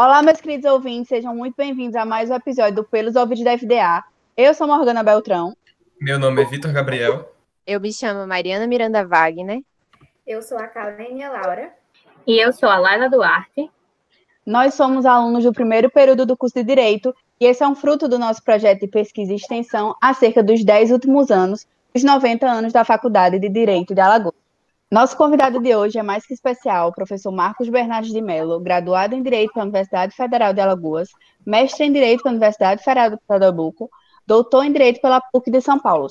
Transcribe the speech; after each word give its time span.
Olá, 0.00 0.22
meus 0.22 0.40
queridos 0.40 0.70
ouvintes, 0.70 1.08
sejam 1.08 1.34
muito 1.34 1.56
bem-vindos 1.56 1.96
a 1.96 2.04
mais 2.04 2.30
um 2.30 2.34
episódio 2.34 2.76
do 2.76 2.84
Pelos 2.84 3.16
Ouvidos 3.16 3.42
da 3.42 3.58
FDA. 3.58 4.04
Eu 4.36 4.54
sou 4.54 4.68
Morgana 4.68 5.02
Beltrão. 5.02 5.56
Meu 6.00 6.20
nome 6.20 6.40
é 6.40 6.44
Vitor 6.44 6.72
Gabriel. 6.72 7.34
Eu 7.66 7.80
me 7.80 7.92
chamo 7.92 8.24
Mariana 8.24 8.68
Miranda 8.68 9.04
Wagner. 9.04 9.60
Eu 10.24 10.40
sou 10.40 10.56
a 10.56 10.68
Kalenia 10.68 11.28
Laura. 11.28 11.72
E 12.24 12.38
eu 12.38 12.52
sou 12.52 12.68
a 12.68 12.78
Laila 12.78 13.10
Duarte. 13.10 13.68
Nós 14.46 14.74
somos 14.74 15.04
alunos 15.04 15.42
do 15.42 15.52
primeiro 15.52 15.90
período 15.90 16.24
do 16.24 16.36
curso 16.36 16.54
de 16.54 16.62
Direito 16.62 17.12
e 17.40 17.46
esse 17.46 17.64
é 17.64 17.66
um 17.66 17.74
fruto 17.74 18.06
do 18.06 18.20
nosso 18.20 18.44
projeto 18.44 18.82
de 18.82 18.86
pesquisa 18.86 19.32
e 19.32 19.34
extensão 19.34 19.96
acerca 20.00 20.44
dos 20.44 20.64
10 20.64 20.92
últimos 20.92 21.28
anos, 21.28 21.66
os 21.92 22.04
90 22.04 22.46
anos 22.46 22.72
da 22.72 22.84
Faculdade 22.84 23.40
de 23.40 23.48
Direito 23.48 23.96
de 23.96 24.00
Alagoas. 24.00 24.47
Nosso 24.90 25.18
convidado 25.18 25.60
de 25.60 25.76
hoje 25.76 25.98
é 25.98 26.02
mais 26.02 26.24
que 26.24 26.32
especial, 26.32 26.88
o 26.88 26.94
professor 26.94 27.30
Marcos 27.30 27.68
Bernardes 27.68 28.10
de 28.10 28.22
Mello, 28.22 28.58
graduado 28.58 29.14
em 29.14 29.22
Direito 29.22 29.52
pela 29.52 29.66
Universidade 29.66 30.16
Federal 30.16 30.54
de 30.54 30.62
Alagoas, 30.62 31.10
mestre 31.44 31.84
em 31.84 31.92
Direito 31.92 32.22
pela 32.22 32.32
Universidade 32.32 32.82
Federal 32.82 33.10
de 33.10 33.18
Pernambuco, 33.28 33.90
doutor 34.26 34.64
em 34.64 34.72
Direito 34.72 34.98
pela 35.02 35.20
PUC 35.20 35.50
de 35.50 35.60
São 35.60 35.78
Paulo. 35.78 36.08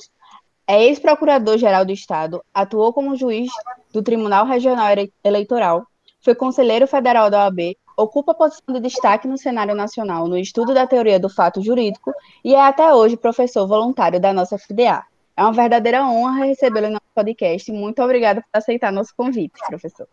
É 0.64 0.84
ex-procurador-geral 0.84 1.84
do 1.84 1.90
Estado, 1.90 2.40
atuou 2.54 2.92
como 2.92 3.16
juiz 3.16 3.50
do 3.92 4.00
Tribunal 4.00 4.46
Regional 4.46 4.86
Eleitoral, 5.24 5.84
foi 6.20 6.36
conselheiro 6.36 6.86
federal 6.86 7.28
da 7.28 7.46
OAB, 7.46 7.76
ocupa 7.96 8.32
posição 8.32 8.74
de 8.74 8.80
destaque 8.80 9.26
no 9.26 9.36
cenário 9.36 9.74
nacional 9.74 10.28
no 10.28 10.38
estudo 10.38 10.72
da 10.72 10.86
teoria 10.86 11.18
do 11.18 11.28
fato 11.28 11.60
jurídico 11.60 12.12
e 12.44 12.54
é 12.54 12.60
até 12.60 12.94
hoje 12.94 13.16
professor 13.16 13.66
voluntário 13.66 14.20
da 14.20 14.32
nossa 14.32 14.56
FDA. 14.56 15.02
É 15.38 15.42
uma 15.42 15.52
verdadeira 15.52 16.02
honra 16.02 16.46
recebê-lo 16.46 16.88
no 16.88 16.94
nosso 16.94 17.14
podcast. 17.14 17.70
Muito 17.70 18.02
obrigada 18.02 18.40
por 18.40 18.58
aceitar 18.58 18.90
nosso 18.90 19.14
convite, 19.16 19.52
professor. 19.68 20.08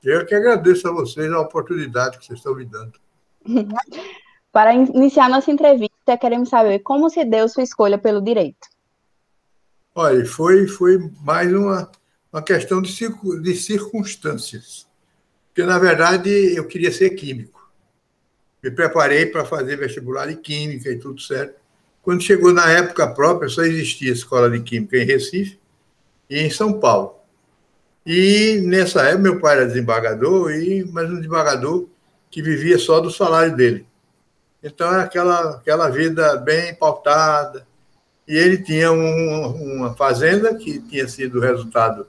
Eu 0.00 0.24
que 0.24 0.32
agradeço 0.32 0.86
a 0.86 0.92
vocês 0.92 1.28
a 1.32 1.40
oportunidade 1.40 2.16
que 2.16 2.24
vocês 2.24 2.38
estão 2.38 2.54
me 2.54 2.64
dando. 2.64 2.92
Para 4.52 4.72
iniciar 4.72 5.28
nossa 5.28 5.50
entrevista, 5.50 6.16
queremos 6.16 6.50
saber 6.50 6.78
como 6.84 7.10
se 7.10 7.24
deu 7.24 7.48
sua 7.48 7.64
escolha 7.64 7.98
pelo 7.98 8.22
direito. 8.22 8.68
Olha, 9.92 10.24
foi, 10.24 10.68
foi 10.68 10.98
mais 11.20 11.52
uma, 11.52 11.90
uma 12.32 12.40
questão 12.40 12.80
de, 12.80 12.92
de 13.42 13.54
circunstâncias. 13.56 14.86
Porque, 15.48 15.64
na 15.64 15.80
verdade, 15.80 16.30
eu 16.56 16.64
queria 16.68 16.92
ser 16.92 17.10
químico. 17.10 17.68
Me 18.62 18.70
preparei 18.70 19.26
para 19.26 19.44
fazer 19.44 19.74
vestibular 19.74 20.28
de 20.28 20.36
química 20.36 20.88
e 20.88 20.96
tudo 20.96 21.20
certo. 21.20 21.59
Quando 22.02 22.22
chegou 22.22 22.52
na 22.52 22.70
época 22.70 23.06
própria, 23.08 23.48
só 23.48 23.62
existia 23.62 24.12
escola 24.12 24.50
de 24.50 24.60
química 24.60 24.96
em 24.96 25.04
Recife 25.04 25.58
e 26.28 26.40
em 26.40 26.50
São 26.50 26.80
Paulo. 26.80 27.16
E 28.04 28.62
nessa 28.64 29.02
época, 29.02 29.22
meu 29.22 29.40
pai 29.40 29.56
era 29.56 29.66
desembargador, 29.66 30.50
e, 30.52 30.84
mas 30.90 31.10
um 31.10 31.16
desembargador 31.16 31.86
que 32.30 32.42
vivia 32.42 32.78
só 32.78 33.00
do 33.00 33.10
salário 33.10 33.54
dele. 33.54 33.86
Então, 34.62 34.92
era 34.92 35.02
aquela, 35.02 35.56
aquela 35.56 35.88
vida 35.88 36.36
bem 36.36 36.74
pautada. 36.74 37.66
E 38.26 38.36
ele 38.36 38.58
tinha 38.58 38.92
um, 38.92 39.76
uma 39.76 39.94
fazenda 39.94 40.54
que 40.54 40.78
tinha 40.80 41.06
sido 41.08 41.40
resultado 41.40 42.06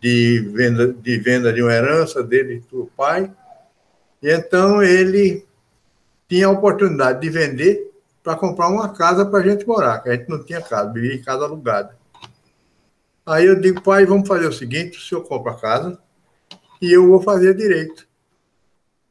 de 0.00 0.40
venda, 0.52 0.92
de 0.92 1.18
venda 1.18 1.52
de 1.52 1.62
uma 1.62 1.72
herança 1.72 2.22
dele 2.22 2.62
do 2.70 2.90
pai. 2.96 3.30
E 4.22 4.30
então 4.30 4.82
ele 4.82 5.46
tinha 6.28 6.48
a 6.48 6.50
oportunidade 6.50 7.20
de 7.20 7.30
vender 7.30 7.91
para 8.22 8.36
comprar 8.36 8.68
uma 8.68 8.92
casa 8.92 9.26
para 9.26 9.40
a 9.40 9.42
gente 9.42 9.66
morar, 9.66 10.00
que 10.00 10.08
a 10.08 10.14
gente 10.14 10.28
não 10.28 10.42
tinha 10.44 10.60
casa, 10.60 10.92
vivia 10.92 11.14
em 11.14 11.22
casa 11.22 11.44
alugada. 11.44 11.96
Aí 13.26 13.46
eu 13.46 13.60
digo, 13.60 13.82
pai, 13.82 14.04
vamos 14.04 14.28
fazer 14.28 14.46
o 14.46 14.52
seguinte: 14.52 14.98
o 14.98 15.00
senhor 15.00 15.22
compra 15.22 15.52
a 15.52 15.60
casa 15.60 15.98
e 16.80 16.92
eu 16.92 17.06
vou 17.06 17.20
fazer 17.22 17.54
direito. 17.54 18.06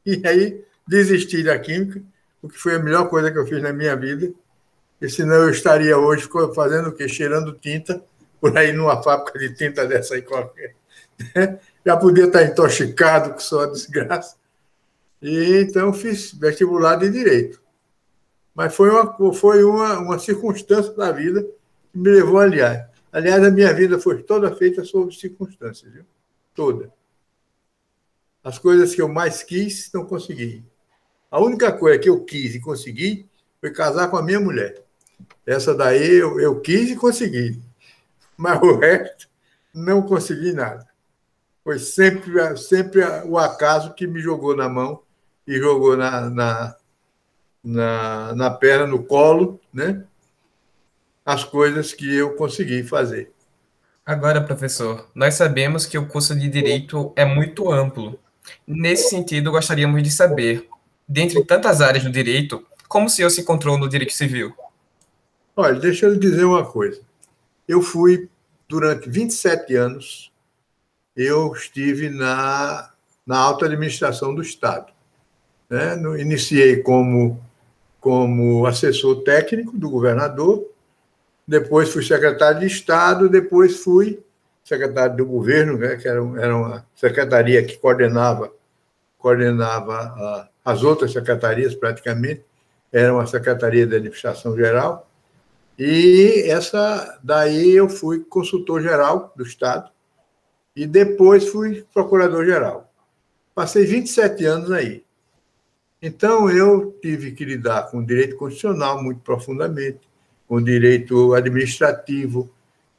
E 0.06 0.22
aí 0.26 0.64
desisti 0.88 1.44
da 1.44 1.58
química, 1.59 2.02
o 2.42 2.50
que 2.50 2.58
foi 2.58 2.76
a 2.76 2.80
melhor 2.80 3.09
coisa 3.09 3.31
que 3.31 3.38
eu 3.38 3.45
fiz 3.45 3.62
na 3.62 3.72
minha 3.72 3.95
vida, 3.95 4.34
e 5.00 5.09
senão 5.09 5.36
eu 5.36 5.50
estaria 5.50 5.98
hoje 5.98 6.30
fazendo 6.53 6.90
o 6.90 6.92
quê? 6.92 7.08
Cheirando 7.08 7.53
tinta 7.53 8.03
por 8.40 8.58
aí 8.58 8.72
numa 8.73 9.02
fábrica 9.02 9.38
de 9.38 9.53
tinta 9.56 9.85
dessa 9.85 10.16
aí 10.16 10.22
qualquer. 10.22 10.75
Já 11.85 11.97
podia 11.97 12.25
estar 12.25 12.44
intoxicado 12.44 13.34
com 13.34 13.40
sua 13.40 13.68
desgraça. 13.68 14.35
E 15.22 15.62
então 15.62 15.94
fiz 15.94 16.34
vestibular 16.34 16.96
de 16.96 17.09
direito. 17.09 17.62
Mas 18.61 18.75
foi 18.75 18.91
uma, 18.91 19.33
foi 19.33 19.63
uma, 19.63 19.97
uma 19.97 20.19
circunstância 20.19 20.94
da 20.94 21.11
vida 21.11 21.41
que 21.91 21.97
me 21.97 22.11
levou 22.11 22.38
aliás. 22.38 22.85
Aliás, 23.11 23.44
a 23.44 23.49
minha 23.49 23.73
vida 23.73 23.97
foi 23.97 24.22
toda 24.22 24.55
feita 24.55 24.83
sobre 24.85 25.16
circunstâncias, 25.16 25.91
viu? 25.91 26.05
Toda. 26.53 26.94
As 28.44 28.59
coisas 28.59 28.94
que 28.94 29.01
eu 29.01 29.09
mais 29.09 29.41
quis, 29.41 29.89
não 29.91 30.05
consegui. 30.05 30.63
A 31.31 31.41
única 31.41 31.72
coisa 31.72 31.97
que 31.97 32.07
eu 32.07 32.23
quis 32.23 32.53
e 32.53 32.59
consegui 32.59 33.27
foi 33.59 33.72
casar 33.72 34.11
com 34.11 34.17
a 34.17 34.22
minha 34.22 34.39
mulher. 34.39 34.83
Essa 35.43 35.73
daí 35.73 36.17
eu, 36.17 36.39
eu 36.39 36.61
quis 36.61 36.91
e 36.91 36.95
consegui. 36.95 37.59
Mas 38.38 38.61
o 38.61 38.78
resto, 38.78 39.28
não 39.73 40.03
consegui 40.03 40.53
nada. 40.53 40.88
Foi 41.63 41.79
sempre, 41.79 42.55
sempre 42.57 43.01
o 43.25 43.39
acaso 43.39 43.95
que 43.95 44.05
me 44.05 44.19
jogou 44.19 44.55
na 44.55 44.69
mão 44.69 45.01
e 45.47 45.57
jogou 45.57 45.97
na, 45.97 46.29
na, 46.29 46.75
na, 47.63 48.33
na 48.35 48.49
perna, 48.49 48.88
no 48.88 49.03
colo, 49.03 49.59
né? 49.73 50.03
As 51.25 51.44
coisas 51.44 51.94
que 51.94 52.16
eu 52.16 52.35
consegui 52.35 52.83
fazer. 52.83 53.31
Agora, 54.05 54.41
professor, 54.41 55.07
nós 55.13 55.35
sabemos 55.35 55.85
que 55.85 55.97
o 55.97 56.07
curso 56.07 56.35
de 56.35 56.49
Direito 56.49 57.13
é 57.16 57.23
muito 57.23 57.72
amplo. 57.72 58.19
Nesse 58.67 59.09
sentido, 59.09 59.51
gostaríamos 59.51 60.01
de 60.01 60.09
saber, 60.09 60.67
dentre 61.07 61.44
tantas 61.45 61.81
áreas 61.81 62.03
do 62.03 62.11
direito, 62.11 62.66
como 62.88 63.05
o 63.05 63.09
senhor 63.09 63.29
se 63.29 63.41
encontrou 63.41 63.78
no 63.78 63.88
direito 63.88 64.13
civil? 64.13 64.53
Olha, 65.55 65.79
deixa 65.79 66.05
eu 66.05 66.13
lhe 66.13 66.19
dizer 66.19 66.43
uma 66.43 66.66
coisa. 66.66 67.01
Eu 67.67 67.81
fui, 67.81 68.28
durante 68.67 69.09
27 69.09 69.75
anos, 69.75 70.31
eu 71.16 71.53
estive 71.53 72.09
na, 72.09 72.91
na 73.25 73.38
alta 73.38 73.66
administração 73.66 74.33
do 74.33 74.41
Estado. 74.41 74.91
Né? 75.69 75.95
Iniciei 76.19 76.81
como 76.81 77.39
como 78.01 78.66
assessor 78.66 79.23
técnico 79.23 79.78
do 79.78 79.89
governador, 79.89 80.67
depois 81.47 81.94
fui 81.94 82.03
secretário 82.03 82.59
de 82.59 82.66
Estado, 82.66 83.29
depois 83.29 83.78
fui 83.78 84.19
secretário 84.63 85.16
do 85.16 85.25
governo, 85.25 85.78
né, 85.78 85.95
que 85.95 86.07
era, 86.07 86.19
era 86.40 86.57
uma 86.57 86.85
secretaria 86.95 87.63
que 87.63 87.78
coordenava, 87.78 88.51
coordenava 89.17 89.94
a, 89.94 90.50
as 90.66 90.84
outras 90.84 91.13
secretarias 91.13 91.75
praticamente, 91.75 92.44
era 92.91 93.13
uma 93.13 93.28
secretaria 93.28 93.85
de 93.85 93.95
administração 93.95 94.57
geral, 94.57 95.07
e 95.78 96.45
essa 96.47 97.19
daí 97.23 97.72
eu 97.72 97.88
fui 97.88 98.19
consultor 98.22 98.81
geral 98.81 99.31
do 99.35 99.44
Estado, 99.44 99.91
e 100.75 100.88
depois 100.88 101.50
fui 101.50 101.85
procurador-geral. 101.94 102.91
Passei 103.53 103.85
27 103.85 104.45
anos 104.45 104.72
aí. 104.72 105.03
Então, 106.01 106.50
eu 106.50 106.97
tive 107.01 107.31
que 107.31 107.45
lidar 107.45 107.84
com 107.91 108.00
o 108.00 108.06
direito 108.06 108.35
constitucional 108.35 109.03
muito 109.03 109.22
profundamente, 109.22 110.00
com 110.47 110.56
o 110.56 110.63
direito 110.63 111.34
administrativo. 111.34 112.50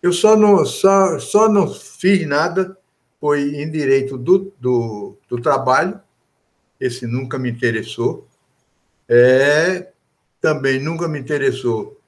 Eu 0.00 0.12
só 0.12 0.36
não, 0.36 0.64
só, 0.64 1.18
só 1.18 1.48
não 1.48 1.72
fiz 1.72 2.26
nada, 2.26 2.76
foi 3.20 3.56
em 3.56 3.70
direito 3.70 4.16
do, 4.16 4.52
do, 4.58 5.16
do 5.28 5.40
trabalho, 5.40 6.00
esse 6.80 7.06
nunca 7.06 7.38
me 7.38 7.50
interessou. 7.50 8.26
É, 9.08 9.92
também 10.40 10.80
nunca 10.80 11.06
me 11.08 11.18
interessou 11.18 12.00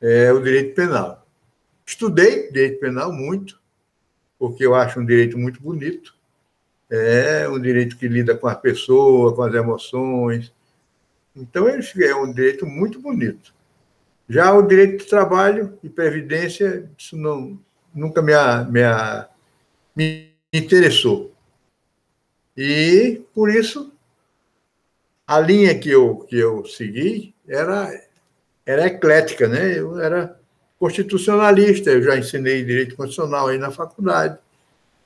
é, 0.00 0.32
o 0.32 0.42
direito 0.42 0.74
penal. 0.74 1.26
Estudei 1.84 2.50
direito 2.50 2.78
penal 2.78 3.12
muito, 3.12 3.60
porque 4.38 4.64
eu 4.64 4.74
acho 4.74 5.00
um 5.00 5.04
direito 5.04 5.36
muito 5.38 5.62
bonito, 5.62 6.14
é 6.94 7.48
um 7.48 7.58
direito 7.58 7.96
que 7.96 8.06
lida 8.06 8.36
com 8.36 8.46
a 8.46 8.54
pessoa, 8.54 9.34
com 9.34 9.42
as 9.42 9.54
emoções. 9.54 10.52
Então, 11.34 11.66
é 11.66 12.14
um 12.14 12.30
direito 12.30 12.66
muito 12.66 13.00
bonito. 13.00 13.54
Já 14.28 14.52
o 14.52 14.60
direito 14.60 15.02
do 15.02 15.08
trabalho 15.08 15.78
e 15.82 15.88
previdência, 15.88 16.90
isso 16.98 17.16
não, 17.16 17.58
nunca 17.94 18.20
me, 18.20 18.32
me, 18.70 18.82
me 19.96 20.32
interessou. 20.52 21.32
E, 22.54 23.22
por 23.34 23.48
isso, 23.48 23.90
a 25.26 25.40
linha 25.40 25.78
que 25.78 25.88
eu, 25.88 26.18
que 26.28 26.36
eu 26.36 26.66
segui 26.66 27.34
era, 27.48 27.90
era 28.66 28.86
eclética, 28.86 29.48
né? 29.48 29.78
Eu 29.78 29.98
era 29.98 30.38
constitucionalista, 30.78 31.90
eu 31.90 32.02
já 32.02 32.18
ensinei 32.18 32.62
direito 32.62 32.96
constitucional 32.96 33.48
aí 33.48 33.56
na 33.56 33.70
faculdade 33.70 34.38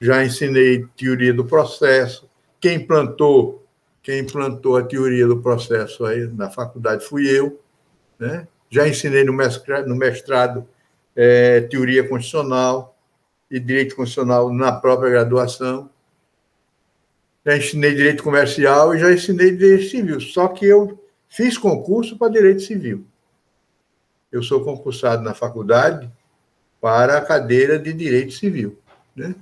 já 0.01 0.25
ensinei 0.25 0.87
teoria 0.97 1.33
do 1.33 1.45
processo. 1.45 2.29
Quem 2.61 2.77
implantou, 2.77 3.65
quem 4.03 4.21
implantou 4.21 4.77
a 4.77 4.83
teoria 4.83 5.27
do 5.27 5.41
processo 5.41 6.05
aí 6.05 6.27
na 6.29 6.51
faculdade 6.51 7.05
fui 7.05 7.29
eu, 7.29 7.61
né? 8.19 8.47
Já 8.69 8.87
ensinei 8.89 9.25
no 9.25 9.33
mestrado, 9.33 9.87
no 9.87 9.97
mestrado 9.97 10.67
é, 11.15 11.61
teoria 11.63 12.07
constitucional 12.07 12.97
e 13.51 13.61
direito 13.61 13.95
constitucional 13.95 14.53
na 14.53 14.73
própria 14.73 15.11
graduação. 15.11 15.89
já 17.45 17.57
ensinei 17.57 17.95
direito 17.95 18.23
comercial 18.23 18.95
e 18.95 18.99
já 18.99 19.13
ensinei 19.13 19.53
direito 19.53 19.89
civil. 19.89 20.21
Só 20.21 20.49
que 20.49 20.67
eu 20.67 21.01
fiz 21.29 21.57
concurso 21.57 22.19
para 22.19 22.33
direito 22.33 22.63
civil. 22.63 23.07
Eu 24.33 24.43
sou 24.43 24.65
concursado 24.65 25.23
na 25.23 25.33
faculdade 25.33 26.11
para 26.81 27.19
a 27.19 27.25
cadeira 27.25 27.79
de 27.79 27.93
direito 27.93 28.33
civil, 28.33 28.79
né? 29.15 29.35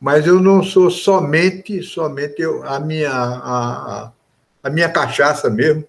Mas 0.00 0.26
eu 0.26 0.40
não 0.40 0.62
sou 0.62 0.90
somente, 0.90 1.82
somente 1.82 2.40
eu, 2.40 2.64
a 2.64 2.80
minha 2.80 3.12
a, 3.12 4.12
a 4.62 4.70
minha 4.70 4.88
cachaça 4.88 5.50
mesmo 5.50 5.86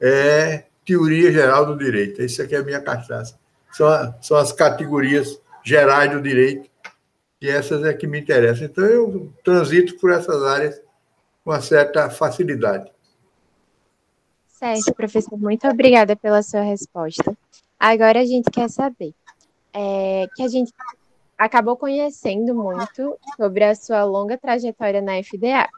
é 0.00 0.64
teoria 0.84 1.32
geral 1.32 1.64
do 1.64 1.76
direito. 1.76 2.22
Isso 2.22 2.42
aqui 2.42 2.54
é 2.54 2.58
a 2.58 2.62
minha 2.62 2.80
cachaça. 2.80 3.38
São, 3.72 4.14
são 4.20 4.36
as 4.36 4.52
categorias 4.52 5.40
gerais 5.64 6.10
do 6.10 6.20
direito 6.20 6.70
e 7.40 7.48
essas 7.48 7.84
é 7.84 7.92
que 7.92 8.06
me 8.06 8.20
interessam. 8.20 8.66
Então, 8.66 8.84
eu 8.84 9.32
transito 9.44 9.98
por 9.98 10.12
essas 10.12 10.42
áreas 10.42 10.80
com 11.44 11.50
uma 11.50 11.60
certa 11.60 12.08
facilidade. 12.10 12.90
Certo, 14.46 14.94
professor, 14.94 15.38
muito 15.38 15.66
obrigada 15.68 16.16
pela 16.16 16.42
sua 16.42 16.62
resposta. 16.62 17.36
Agora 17.78 18.20
a 18.20 18.24
gente 18.24 18.50
quer 18.50 18.70
saber 18.70 19.12
é, 19.72 20.26
que 20.34 20.42
a 20.42 20.48
gente 20.48 20.72
acabou 21.36 21.76
conhecendo 21.76 22.54
muito 22.54 23.18
sobre 23.36 23.64
a 23.64 23.74
sua 23.74 24.04
longa 24.04 24.38
trajetória 24.38 25.02
na 25.02 25.22
FDA. 25.22 25.68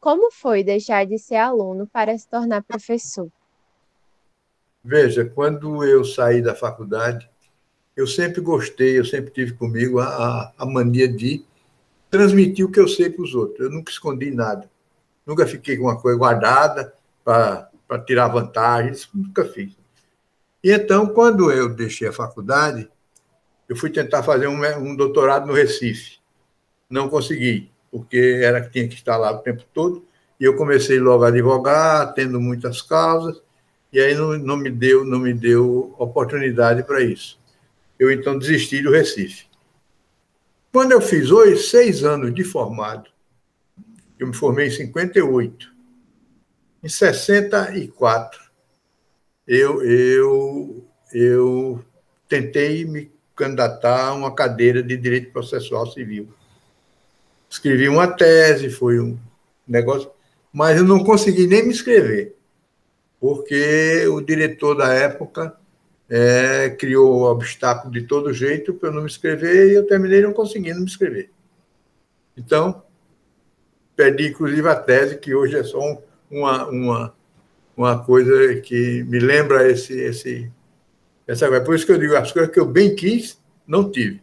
Como 0.00 0.30
foi 0.30 0.62
deixar 0.62 1.06
de 1.06 1.18
ser 1.18 1.36
aluno 1.36 1.86
para 1.86 2.16
se 2.16 2.28
tornar 2.28 2.62
professor? 2.62 3.28
Veja, 4.82 5.24
quando 5.24 5.84
eu 5.84 6.04
saí 6.04 6.40
da 6.40 6.54
faculdade, 6.54 7.28
eu 7.96 8.06
sempre 8.06 8.40
gostei, 8.40 8.98
eu 8.98 9.04
sempre 9.04 9.30
tive 9.30 9.52
comigo 9.52 9.98
a, 9.98 10.52
a 10.56 10.64
mania 10.64 11.08
de 11.08 11.44
transmitir 12.08 12.64
o 12.64 12.70
que 12.70 12.80
eu 12.80 12.88
sei 12.88 13.10
para 13.10 13.22
os 13.22 13.34
outros. 13.34 13.60
Eu 13.60 13.70
nunca 13.70 13.90
escondi 13.90 14.30
nada. 14.30 14.70
Nunca 15.26 15.46
fiquei 15.46 15.76
com 15.76 15.84
uma 15.84 16.00
coisa 16.00 16.16
guardada 16.16 16.94
para 17.24 17.68
tirar 18.06 18.28
vantagens, 18.28 19.08
nunca 19.12 19.44
fiz. 19.44 19.76
E 20.62 20.72
então, 20.72 21.08
quando 21.08 21.52
eu 21.52 21.68
deixei 21.68 22.08
a 22.08 22.12
faculdade, 22.12 22.88
eu 23.68 23.76
fui 23.76 23.90
tentar 23.90 24.22
fazer 24.22 24.46
um, 24.46 24.60
um 24.78 24.96
doutorado 24.96 25.46
no 25.46 25.52
Recife. 25.52 26.18
Não 26.88 27.08
consegui, 27.08 27.70
porque 27.90 28.40
era 28.42 28.60
que 28.60 28.70
tinha 28.70 28.88
que 28.88 28.94
estar 28.94 29.16
lá 29.16 29.32
o 29.32 29.38
tempo 29.38 29.64
todo. 29.74 30.04
E 30.40 30.44
eu 30.44 30.56
comecei 30.56 30.98
logo 30.98 31.24
a 31.24 31.28
advogar, 31.28 32.14
tendo 32.14 32.40
muitas 32.40 32.80
causas, 32.80 33.42
e 33.92 34.00
aí 34.00 34.14
não, 34.14 34.38
não 34.38 34.56
me 34.56 34.70
deu 34.70 35.04
não 35.04 35.18
me 35.18 35.34
deu 35.34 35.94
oportunidade 35.98 36.82
para 36.82 37.00
isso 37.00 37.38
eu 37.98 38.12
então 38.12 38.38
desisti 38.38 38.80
do 38.80 38.92
Recife. 38.92 39.46
Quando 40.72 40.92
eu 40.92 41.00
fiz 41.00 41.30
hoje, 41.30 41.62
seis 41.62 42.04
anos 42.04 42.32
de 42.32 42.44
formado, 42.44 43.10
eu 44.18 44.28
me 44.28 44.34
formei 44.34 44.68
em 44.68 44.70
58. 44.70 45.74
Em 46.82 46.88
64, 46.88 48.40
eu, 49.46 49.82
eu, 49.82 50.84
eu 51.12 51.84
tentei 52.28 52.84
me 52.84 53.10
candidatar 53.38 54.08
a 54.08 54.14
uma 54.14 54.34
cadeira 54.34 54.82
de 54.82 54.96
Direito 54.96 55.32
Processual 55.32 55.86
Civil. 55.86 56.28
Escrevi 57.48 57.88
uma 57.88 58.08
tese, 58.08 58.68
foi 58.68 59.00
um 59.00 59.16
negócio, 59.66 60.10
mas 60.52 60.76
eu 60.76 60.84
não 60.84 61.04
consegui 61.04 61.46
nem 61.46 61.62
me 61.62 61.70
inscrever, 61.70 62.34
porque 63.20 64.06
o 64.08 64.20
diretor 64.20 64.74
da 64.74 64.92
época 64.92 65.56
é, 66.10 66.70
criou 66.70 67.22
obstáculo 67.22 67.92
de 67.92 68.02
todo 68.02 68.32
jeito 68.32 68.74
para 68.74 68.88
eu 68.88 68.92
não 68.92 69.02
me 69.02 69.06
inscrever 69.06 69.70
e 69.70 69.74
eu 69.74 69.86
terminei 69.86 70.20
não 70.20 70.32
conseguindo 70.32 70.80
me 70.80 70.86
inscrever. 70.86 71.30
Então, 72.36 72.82
perdi 73.96 74.28
inclusive 74.28 74.68
a 74.68 74.76
tese, 74.76 75.18
que 75.18 75.34
hoje 75.34 75.56
é 75.56 75.62
só 75.62 75.78
uma, 76.30 76.66
uma, 76.68 77.14
uma 77.76 78.04
coisa 78.04 78.56
que 78.60 79.04
me 79.04 79.18
lembra 79.18 79.70
esse, 79.70 79.98
esse, 79.98 80.50
essa 81.28 81.46
coisa. 81.46 81.64
Por 81.64 81.74
isso 81.74 81.86
que 81.86 81.92
eu 81.92 81.98
digo, 81.98 82.16
as 82.16 82.32
coisas 82.32 82.50
que 82.50 82.58
eu 82.58 82.66
bem 82.66 82.96
quis, 82.96 83.38
não 83.66 83.90
tive. 83.90 84.22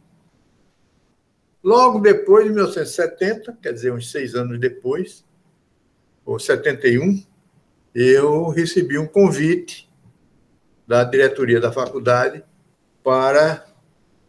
Logo 1.63 1.99
depois, 1.99 2.45
em 2.45 2.49
1970, 2.49 3.57
quer 3.61 3.73
dizer, 3.73 3.93
uns 3.93 4.11
seis 4.11 4.35
anos 4.35 4.59
depois, 4.59 5.23
ou 6.25 6.39
71, 6.39 7.23
eu 7.93 8.49
recebi 8.49 8.97
um 8.97 9.07
convite 9.07 9.89
da 10.87 11.03
diretoria 11.03 11.59
da 11.59 11.71
faculdade 11.71 12.43
para 13.03 13.65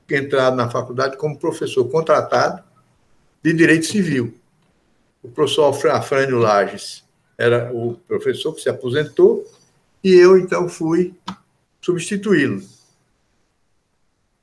entrar 0.09 0.55
na 0.55 0.71
faculdade 0.71 1.17
como 1.17 1.39
professor 1.39 1.89
contratado 1.91 2.63
de 3.43 3.53
Direito 3.53 3.87
Civil. 3.87 4.35
O 5.23 5.29
professor 5.29 5.91
Afrânio 5.91 6.39
Lages 6.39 7.05
era 7.37 7.73
o 7.75 7.95
professor 8.07 8.55
que 8.55 8.61
se 8.61 8.69
aposentou 8.69 9.45
e 10.03 10.15
eu, 10.15 10.39
então, 10.39 10.69
fui 10.69 11.15
substituí-lo. 11.81 12.63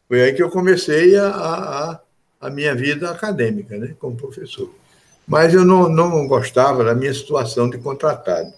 Foi 0.08 0.22
aí 0.22 0.34
que 0.34 0.44
eu 0.44 0.50
comecei 0.50 1.18
a, 1.18 1.28
a, 1.28 2.00
a 2.42 2.50
minha 2.50 2.76
vida 2.76 3.10
acadêmica, 3.10 3.78
né, 3.78 3.96
como 4.00 4.16
professor. 4.16 4.74
Mas 5.28 5.54
eu 5.54 5.64
não, 5.64 5.90
não 5.90 6.28
gostava 6.28 6.84
da 6.84 6.94
minha 6.94 7.14
situação 7.14 7.70
de 7.70 7.78
contratado 7.78 8.54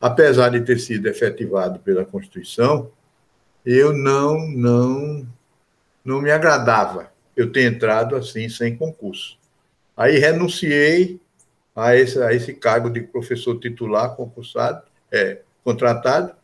apesar 0.00 0.50
de 0.50 0.60
ter 0.60 0.78
sido 0.78 1.08
efetivado 1.08 1.78
pela 1.80 2.04
Constituição, 2.04 2.90
eu 3.64 3.92
não, 3.92 4.38
não, 4.48 5.26
não 6.04 6.20
me 6.20 6.30
agradava 6.30 7.10
eu 7.36 7.50
ter 7.50 7.64
entrado 7.64 8.14
assim, 8.16 8.48
sem 8.48 8.76
concurso. 8.76 9.36
Aí 9.96 10.18
renunciei 10.18 11.20
a 11.74 11.94
esse, 11.96 12.22
a 12.22 12.32
esse 12.32 12.54
cargo 12.54 12.88
de 12.88 13.00
professor 13.00 13.58
titular 13.58 14.14
concursado, 14.14 14.82
é, 15.10 15.40
contratado, 15.64 16.34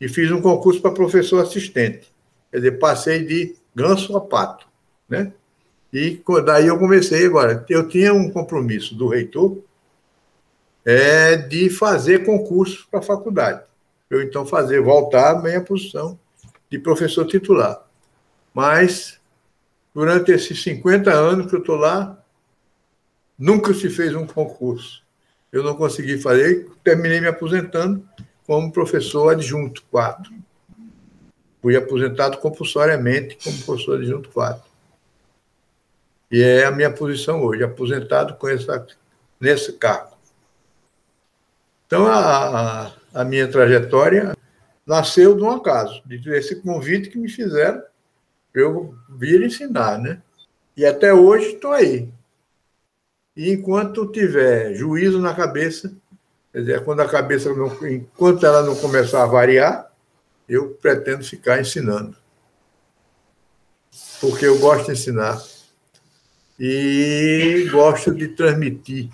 e 0.00 0.08
fiz 0.08 0.30
um 0.30 0.40
concurso 0.40 0.80
para 0.80 0.92
professor 0.92 1.42
assistente. 1.42 2.12
Quer 2.50 2.58
dizer, 2.58 2.78
passei 2.78 3.24
de 3.24 3.56
ganso 3.74 4.16
a 4.16 4.20
pato, 4.20 4.66
né? 5.08 5.32
E 5.92 6.20
daí 6.44 6.66
eu 6.66 6.78
comecei 6.78 7.26
agora. 7.26 7.64
Eu 7.68 7.88
tinha 7.88 8.12
um 8.12 8.30
compromisso 8.30 8.94
do 8.94 9.08
reitor 9.08 9.58
é 10.84 11.36
de 11.36 11.68
fazer 11.68 12.24
concurso 12.24 12.88
para 12.90 13.00
a 13.00 13.02
faculdade. 13.02 13.62
Eu, 14.08 14.22
então, 14.22 14.46
fazer, 14.46 14.80
voltar 14.80 15.32
à 15.32 15.42
minha 15.42 15.60
posição 15.60 16.18
de 16.70 16.78
professor 16.78 17.26
titular. 17.26 17.84
Mas, 18.54 19.20
durante 19.94 20.32
esses 20.32 20.62
50 20.62 21.10
anos 21.10 21.46
que 21.46 21.54
eu 21.54 21.60
estou 21.60 21.76
lá, 21.76 22.18
nunca 23.38 23.74
se 23.74 23.90
fez 23.90 24.14
um 24.14 24.26
concurso. 24.26 25.02
Eu 25.52 25.62
não 25.62 25.74
consegui 25.74 26.18
fazer, 26.18 26.66
terminei 26.82 27.20
me 27.20 27.28
aposentando 27.28 28.02
como 28.48 28.72
professor 28.72 29.28
adjunto 29.28 29.84
4. 29.90 30.32
Fui 31.60 31.76
aposentado 31.76 32.38
compulsoriamente 32.38 33.36
como 33.44 33.62
professor 33.62 33.98
adjunto 33.98 34.30
4. 34.30 34.64
E 36.30 36.40
é 36.40 36.64
a 36.64 36.70
minha 36.70 36.90
posição 36.90 37.42
hoje, 37.42 37.62
aposentado 37.62 38.36
com 38.36 38.48
essa, 38.48 38.86
nesse 39.38 39.74
cargo. 39.74 40.16
Então, 41.86 42.06
a, 42.06 42.90
a, 43.12 43.24
minha 43.24 43.46
trajetória 43.48 44.34
nasceu 44.86 45.36
de 45.36 45.42
um 45.42 45.50
acaso, 45.50 46.02
de 46.06 46.30
esse 46.30 46.56
convite 46.56 47.10
que 47.10 47.18
me 47.18 47.28
fizeram 47.28 47.82
para 48.50 48.62
eu 48.62 48.94
vir 49.10 49.42
ensinar, 49.42 49.98
né? 49.98 50.22
E 50.74 50.86
até 50.86 51.12
hoje 51.12 51.54
estou 51.54 51.72
aí. 51.72 52.08
E 53.36 53.52
enquanto 53.52 54.10
tiver 54.10 54.74
juízo 54.74 55.20
na 55.20 55.34
cabeça, 55.34 55.94
quer 56.52 56.60
dizer, 56.60 56.84
quando 56.84 57.00
a 57.00 57.08
cabeça, 57.08 57.52
não, 57.52 57.68
enquanto 57.88 58.44
ela 58.44 58.62
não 58.62 58.76
começar 58.76 59.22
a 59.22 59.26
variar, 59.26 59.90
eu 60.48 60.70
pretendo 60.70 61.24
ficar 61.24 61.60
ensinando. 61.60 62.16
Porque 64.20 64.46
eu 64.46 64.58
gosto 64.58 64.86
de 64.86 64.92
ensinar 64.92 65.40
e 66.58 67.68
gosto 67.70 68.14
de 68.14 68.28
transmitir 68.28 69.10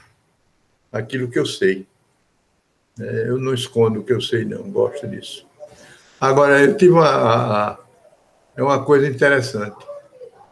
aquilo 0.91 1.29
que 1.29 1.39
eu 1.39 1.45
sei. 1.45 1.87
É, 2.99 3.29
eu 3.29 3.39
não 3.39 3.53
escondo 3.53 4.01
o 4.01 4.05
que 4.05 4.13
eu 4.13 4.21
sei, 4.21 4.45
não, 4.45 4.71
gosto 4.71 5.07
disso. 5.07 5.47
Agora, 6.21 6.63
eu 6.63 6.77
tive 6.77 6.93
uma. 6.93 7.79
É 8.57 8.63
uma 8.63 8.85
coisa 8.85 9.07
interessante. 9.07 9.85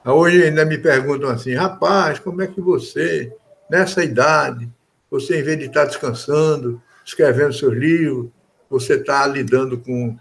Hoje 0.04 0.42
ainda 0.42 0.64
me 0.64 0.76
perguntam 0.76 1.30
assim, 1.30 1.54
rapaz, 1.54 2.18
como 2.18 2.42
é 2.42 2.48
que 2.48 2.60
você, 2.60 3.32
nessa 3.70 4.02
idade, 4.02 4.68
você, 5.12 5.40
em 5.40 5.42
vez 5.42 5.58
de 5.58 5.66
estar 5.66 5.84
descansando, 5.84 6.80
escrevendo 7.04 7.52
seus 7.52 7.74
livros, 7.74 8.30
você 8.70 8.94
está 8.94 9.26
lidando 9.26 9.76
com, 9.76 10.16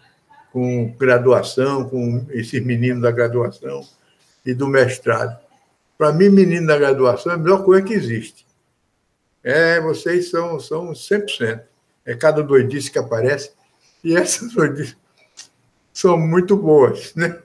com 0.51 0.93
graduação, 0.99 1.87
com 1.87 2.25
esses 2.31 2.61
meninos 2.61 3.01
da 3.01 3.09
graduação 3.09 3.87
e 4.45 4.53
do 4.53 4.67
mestrado. 4.67 5.39
Para 5.97 6.11
mim, 6.11 6.27
menino 6.27 6.67
da 6.67 6.77
graduação 6.77 7.31
é 7.31 7.35
a 7.35 7.37
melhor 7.37 7.63
coisa 7.63 7.81
que 7.81 7.93
existe. 7.93 8.45
É, 9.41 9.79
vocês 9.79 10.29
são, 10.29 10.59
são 10.59 10.91
100% 10.91 11.61
é 12.03 12.13
cada 12.13 12.43
doidice 12.43 12.91
que 12.91 12.99
aparece, 12.99 13.51
e 14.03 14.13
essas 14.17 14.51
doidices 14.53 14.97
são 15.93 16.17
muito 16.17 16.57
boas, 16.57 17.15
né? 17.15 17.41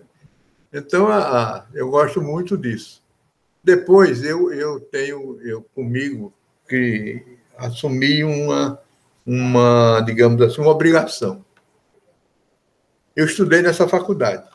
Então, 0.73 1.07
a, 1.07 1.19
a, 1.19 1.67
eu 1.73 1.91
gosto 1.91 2.21
muito 2.21 2.59
disso. 2.59 3.01
Depois, 3.63 4.25
eu, 4.25 4.53
eu 4.53 4.81
tenho 4.81 5.41
eu 5.43 5.63
comigo 5.75 6.35
que 6.69 7.36
assumi 7.57 8.25
uma, 8.25 8.81
uma, 9.25 10.01
digamos 10.01 10.41
assim, 10.43 10.61
uma 10.61 10.71
obrigação. 10.71 11.45
Eu 13.15 13.27
estudei 13.27 13.63
nessa 13.63 13.89
faculdade. 13.89 14.49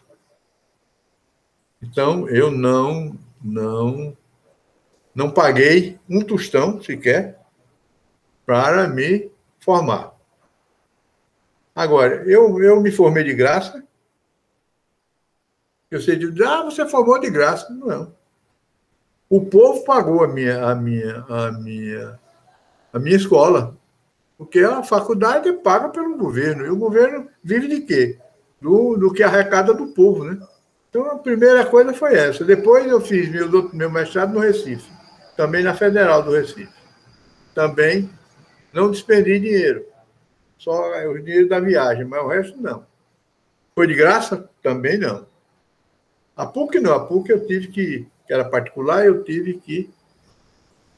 Então, 1.82 2.30
eu 2.30 2.52
não, 2.52 3.18
não, 3.42 4.16
não 5.16 5.32
paguei 5.32 6.00
um 6.08 6.22
tostão 6.22 6.82
sequer 6.82 7.40
para 8.46 8.88
me 8.88 9.32
formar. 9.60 10.14
Agora, 11.76 12.24
eu, 12.30 12.62
eu 12.62 12.82
me 12.82 12.92
formei 12.92 13.24
de 13.24 13.34
graça. 13.34 13.84
Eu 15.90 16.00
sei 16.02 16.16
de 16.16 16.44
ah, 16.44 16.64
você 16.64 16.88
formou 16.88 17.20
de 17.20 17.30
graça. 17.30 17.70
Não. 17.74 18.14
O 19.30 19.46
povo 19.46 19.84
pagou 19.84 20.24
a 20.24 20.28
minha, 20.28 20.64
a 20.66 20.76
minha, 20.76 21.26
a 21.30 21.52
minha, 21.52 22.20
a 22.92 23.00
minha 23.00 23.16
escola. 23.16 23.78
Porque 24.38 24.60
a 24.60 24.84
faculdade 24.84 25.50
é 25.50 25.54
paga 25.54 25.90
pelo 25.90 26.18
governo. 26.18 26.66
E 26.66 26.70
o 26.70 26.76
governo 26.76 27.28
vive 27.44 27.68
de 27.68 27.82
quê? 27.82 28.18
Do, 28.60 28.98
do 28.98 29.14
que 29.14 29.24
arrecada 29.24 29.74
do 29.74 29.88
povo, 29.88 30.24
né? 30.24 30.38
Então, 30.90 31.06
a 31.10 31.18
primeira 31.18 31.66
coisa 31.66 31.94
foi 31.94 32.16
essa. 32.16 32.44
Depois 32.44 32.86
eu 32.86 33.00
fiz 33.00 33.30
meu, 33.30 33.70
meu 33.72 33.90
mestrado 33.90 34.34
no 34.34 34.40
Recife, 34.40 34.92
também 35.38 35.64
na 35.64 35.74
Federal 35.74 36.22
do 36.22 36.32
Recife. 36.32 36.70
Também 37.56 38.10
não 38.74 38.92
despendi 38.92 39.40
dinheiro, 39.40 39.86
só 40.58 40.92
o 41.08 41.18
dinheiro 41.20 41.48
da 41.48 41.60
viagem, 41.60 42.06
mas 42.06 42.22
o 42.22 42.28
resto 42.28 42.62
não. 42.62 42.86
Foi 43.74 43.88
de 43.88 43.96
graça? 43.96 44.50
Também 44.62 44.98
não. 44.98 45.26
A 46.36 46.46
PUC 46.46 46.80
não, 46.80 46.94
a 46.94 47.06
PUC 47.06 47.30
eu 47.30 47.46
tive 47.46 47.68
que, 47.68 48.08
que 48.28 48.34
era 48.34 48.44
particular, 48.44 49.06
eu 49.06 49.24
tive 49.24 49.56
que 49.56 49.90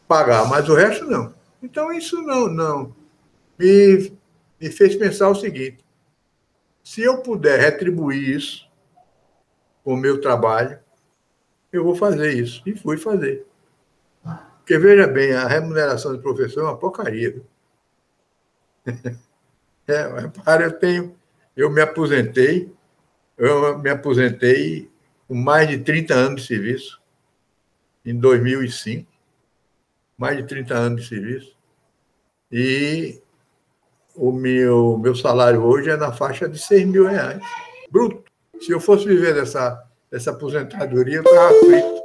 pagar, 0.08 0.48
mas 0.50 0.68
o 0.70 0.76
resto 0.76 1.06
não. 1.06 1.34
Então 1.64 1.92
isso 1.94 2.22
não, 2.22 2.48
não 2.48 2.94
me, 3.58 4.12
me 4.60 4.70
fez 4.70 4.96
pensar 4.96 5.30
o 5.30 5.36
seguinte: 5.36 5.84
se 6.84 7.02
eu 7.02 7.22
puder 7.22 7.60
retribuir 7.60 8.30
isso 8.30 8.70
com 9.84 9.94
o 9.94 9.98
meu 9.98 10.20
trabalho, 10.20 10.80
eu 11.72 11.84
vou 11.84 11.96
fazer 11.96 12.34
isso. 12.34 12.62
E 12.66 12.76
fui 12.76 12.98
fazer. 12.98 13.46
Porque 14.58 14.78
veja 14.78 15.08
bem, 15.08 15.34
a 15.34 15.48
remuneração 15.48 16.16
de 16.16 16.22
professor 16.22 16.62
é 16.62 16.64
uma 16.64 16.78
porcaria. 16.78 17.42
É, 19.86 20.08
repara, 20.18 20.64
eu 20.64 20.72
tenho, 20.72 21.14
eu 21.58 21.70
me 21.70 21.82
aposentei, 21.82 22.74
eu 23.38 23.78
me 23.80 23.90
aposentei 23.90 24.90
com 25.28 25.36
mais 25.36 25.68
de 25.68 25.78
30 25.80 26.14
anos 26.14 26.42
de 26.44 26.48
serviço, 26.48 27.02
em 28.06 28.18
2005, 28.18 29.12
mais 30.18 30.38
de 30.38 30.44
30 30.44 30.74
anos 30.74 31.02
de 31.02 31.10
serviço, 31.10 31.53
e 32.56 33.20
o 34.16 34.32
meu, 34.32 34.96
meu 35.00 35.16
salário 35.16 35.64
hoje 35.64 35.90
é 35.90 35.98
na 35.98 36.12
faixa 36.12 36.48
de 36.48 36.60
6 36.60 36.86
mil 36.86 37.08
reais, 37.08 37.42
bruto. 37.90 38.32
Se 38.62 38.72
eu 38.72 38.80
fosse 38.80 39.08
viver 39.08 39.34
dessa, 39.34 39.84
dessa 40.12 40.30
aposentadoria, 40.30 41.16
eu 41.16 41.24
estava 41.24 41.52
frito. 41.66 42.04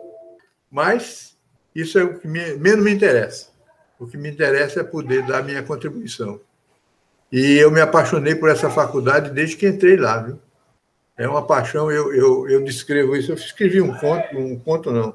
Mas 0.70 1.36
isso 1.74 1.98
é 1.98 2.04
o 2.04 2.18
que 2.18 2.26
me, 2.26 2.54
menos 2.54 2.82
me 2.82 2.90
interessa. 2.90 3.48
O 4.00 4.06
que 4.06 4.16
me 4.16 4.30
interessa 4.30 4.80
é 4.80 4.84
poder 4.84 5.22
dar 5.26 5.44
minha 5.44 5.62
contribuição. 5.62 6.40
E 7.30 7.58
eu 7.58 7.70
me 7.70 7.82
apaixonei 7.82 8.34
por 8.34 8.48
essa 8.48 8.70
faculdade 8.70 9.30
desde 9.30 9.54
que 9.54 9.68
entrei 9.68 9.98
lá, 9.98 10.22
viu? 10.22 10.38
É 11.18 11.28
uma 11.28 11.46
paixão, 11.46 11.92
eu, 11.92 12.14
eu, 12.14 12.48
eu 12.48 12.64
descrevo 12.64 13.14
isso. 13.14 13.32
Eu 13.32 13.36
escrevi 13.36 13.82
um 13.82 13.94
conto, 13.98 14.38
um 14.38 14.58
conto 14.58 14.90
não, 14.90 15.14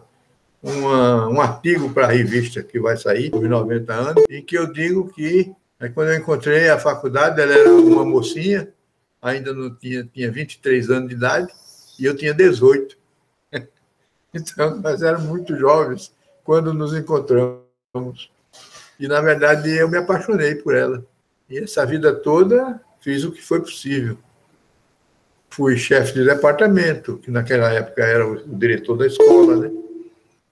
uma, 0.63 1.27
um 1.27 1.41
artigo 1.41 1.93
para 1.93 2.07
a 2.07 2.11
revista 2.11 2.63
que 2.63 2.79
vai 2.79 2.95
sair, 2.95 3.29
por 3.29 3.47
90 3.47 3.93
anos, 3.93 4.23
em 4.29 4.41
que 4.41 4.57
eu 4.57 4.71
digo 4.71 5.11
que 5.13 5.53
aí 5.77 5.89
quando 5.89 6.09
eu 6.09 6.17
encontrei 6.17 6.69
a 6.69 6.79
faculdade, 6.79 7.41
ela 7.41 7.53
era 7.53 7.69
uma 7.69 8.05
mocinha, 8.05 8.69
ainda 9.21 9.53
não 9.53 9.75
tinha, 9.75 10.05
tinha 10.05 10.31
23 10.31 10.89
anos 10.89 11.09
de 11.09 11.15
idade, 11.15 11.51
e 11.99 12.05
eu 12.05 12.15
tinha 12.15 12.33
18. 12.33 12.97
Então, 14.35 14.81
nós 14.81 15.03
éramos 15.03 15.27
muito 15.27 15.55
jovens 15.55 16.11
quando 16.43 16.73
nos 16.73 16.91
encontramos. 16.95 18.31
E, 18.99 19.07
na 19.07 19.21
verdade, 19.21 19.69
eu 19.69 19.87
me 19.87 19.95
apaixonei 19.95 20.55
por 20.55 20.73
ela. 20.73 21.05
E 21.47 21.59
essa 21.59 21.85
vida 21.85 22.11
toda 22.11 22.81
fiz 22.99 23.23
o 23.23 23.31
que 23.31 23.43
foi 23.43 23.59
possível. 23.59 24.17
Fui 25.51 25.77
chefe 25.77 26.13
de 26.13 26.25
departamento, 26.25 27.19
que 27.19 27.29
naquela 27.29 27.71
época 27.71 28.03
era 28.03 28.27
o 28.27 28.57
diretor 28.57 28.97
da 28.97 29.05
escola, 29.05 29.55
né? 29.55 29.82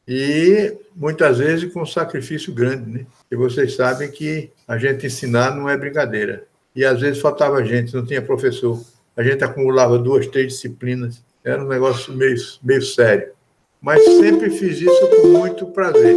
E 0.08 0.78
muitas 0.96 1.38
vezes 1.38 1.72
com 1.72 1.86
sacrifício 1.86 2.54
grande, 2.54 2.90
né? 2.90 3.06
E 3.30 3.36
vocês 3.36 3.76
sabem 3.76 4.10
que 4.10 4.52
a 4.68 4.78
gente 4.78 5.06
ensinar 5.06 5.56
não 5.56 5.70
é 5.70 5.78
brincadeira. 5.78 6.46
E 6.76 6.84
às 6.84 7.00
vezes 7.00 7.22
faltava 7.22 7.64
gente, 7.64 7.94
não 7.94 8.06
tinha 8.06 8.22
professor. 8.22 8.82
A 9.16 9.24
gente 9.24 9.44
acumulava 9.44 9.98
duas, 9.98 10.28
três 10.28 10.54
disciplinas. 10.54 11.24
Era 11.44 11.64
um 11.64 11.68
negócio 11.68 12.14
meio, 12.14 12.36
meio 12.64 12.82
sério. 12.82 13.34
Mas 13.82 14.04
sempre 14.04 14.50
fiz 14.52 14.80
isso 14.80 15.08
com 15.08 15.28
muito 15.28 15.66
prazer. 15.68 16.16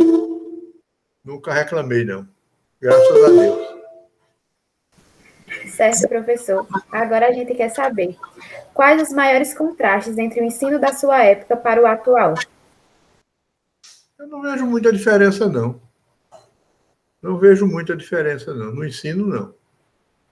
Nunca 1.25 1.53
reclamei, 1.53 2.05
não. 2.05 2.27
Graças 2.81 3.25
a 3.25 3.29
Deus. 3.29 3.75
Certo, 5.71 6.09
professor. 6.09 6.67
Agora 6.93 7.29
a 7.29 7.33
gente 7.33 7.55
quer 7.55 7.71
saber 7.71 8.17
quais 8.73 9.03
os 9.03 9.15
maiores 9.15 9.55
contrastes 9.55 10.19
entre 10.19 10.41
o 10.41 10.45
ensino 10.45 10.79
da 10.79 10.93
sua 10.93 11.25
época 11.25 11.57
para 11.57 11.81
o 11.81 11.87
atual. 11.87 12.35
Eu 14.19 14.29
não 14.29 14.43
vejo 14.43 14.67
muita 14.67 14.93
diferença, 14.93 15.49
não. 15.49 15.81
Não 17.21 17.39
vejo 17.39 17.67
muita 17.67 17.97
diferença, 17.97 18.55
não. 18.55 18.73
No 18.73 18.85
ensino, 18.85 19.27
não. 19.27 19.55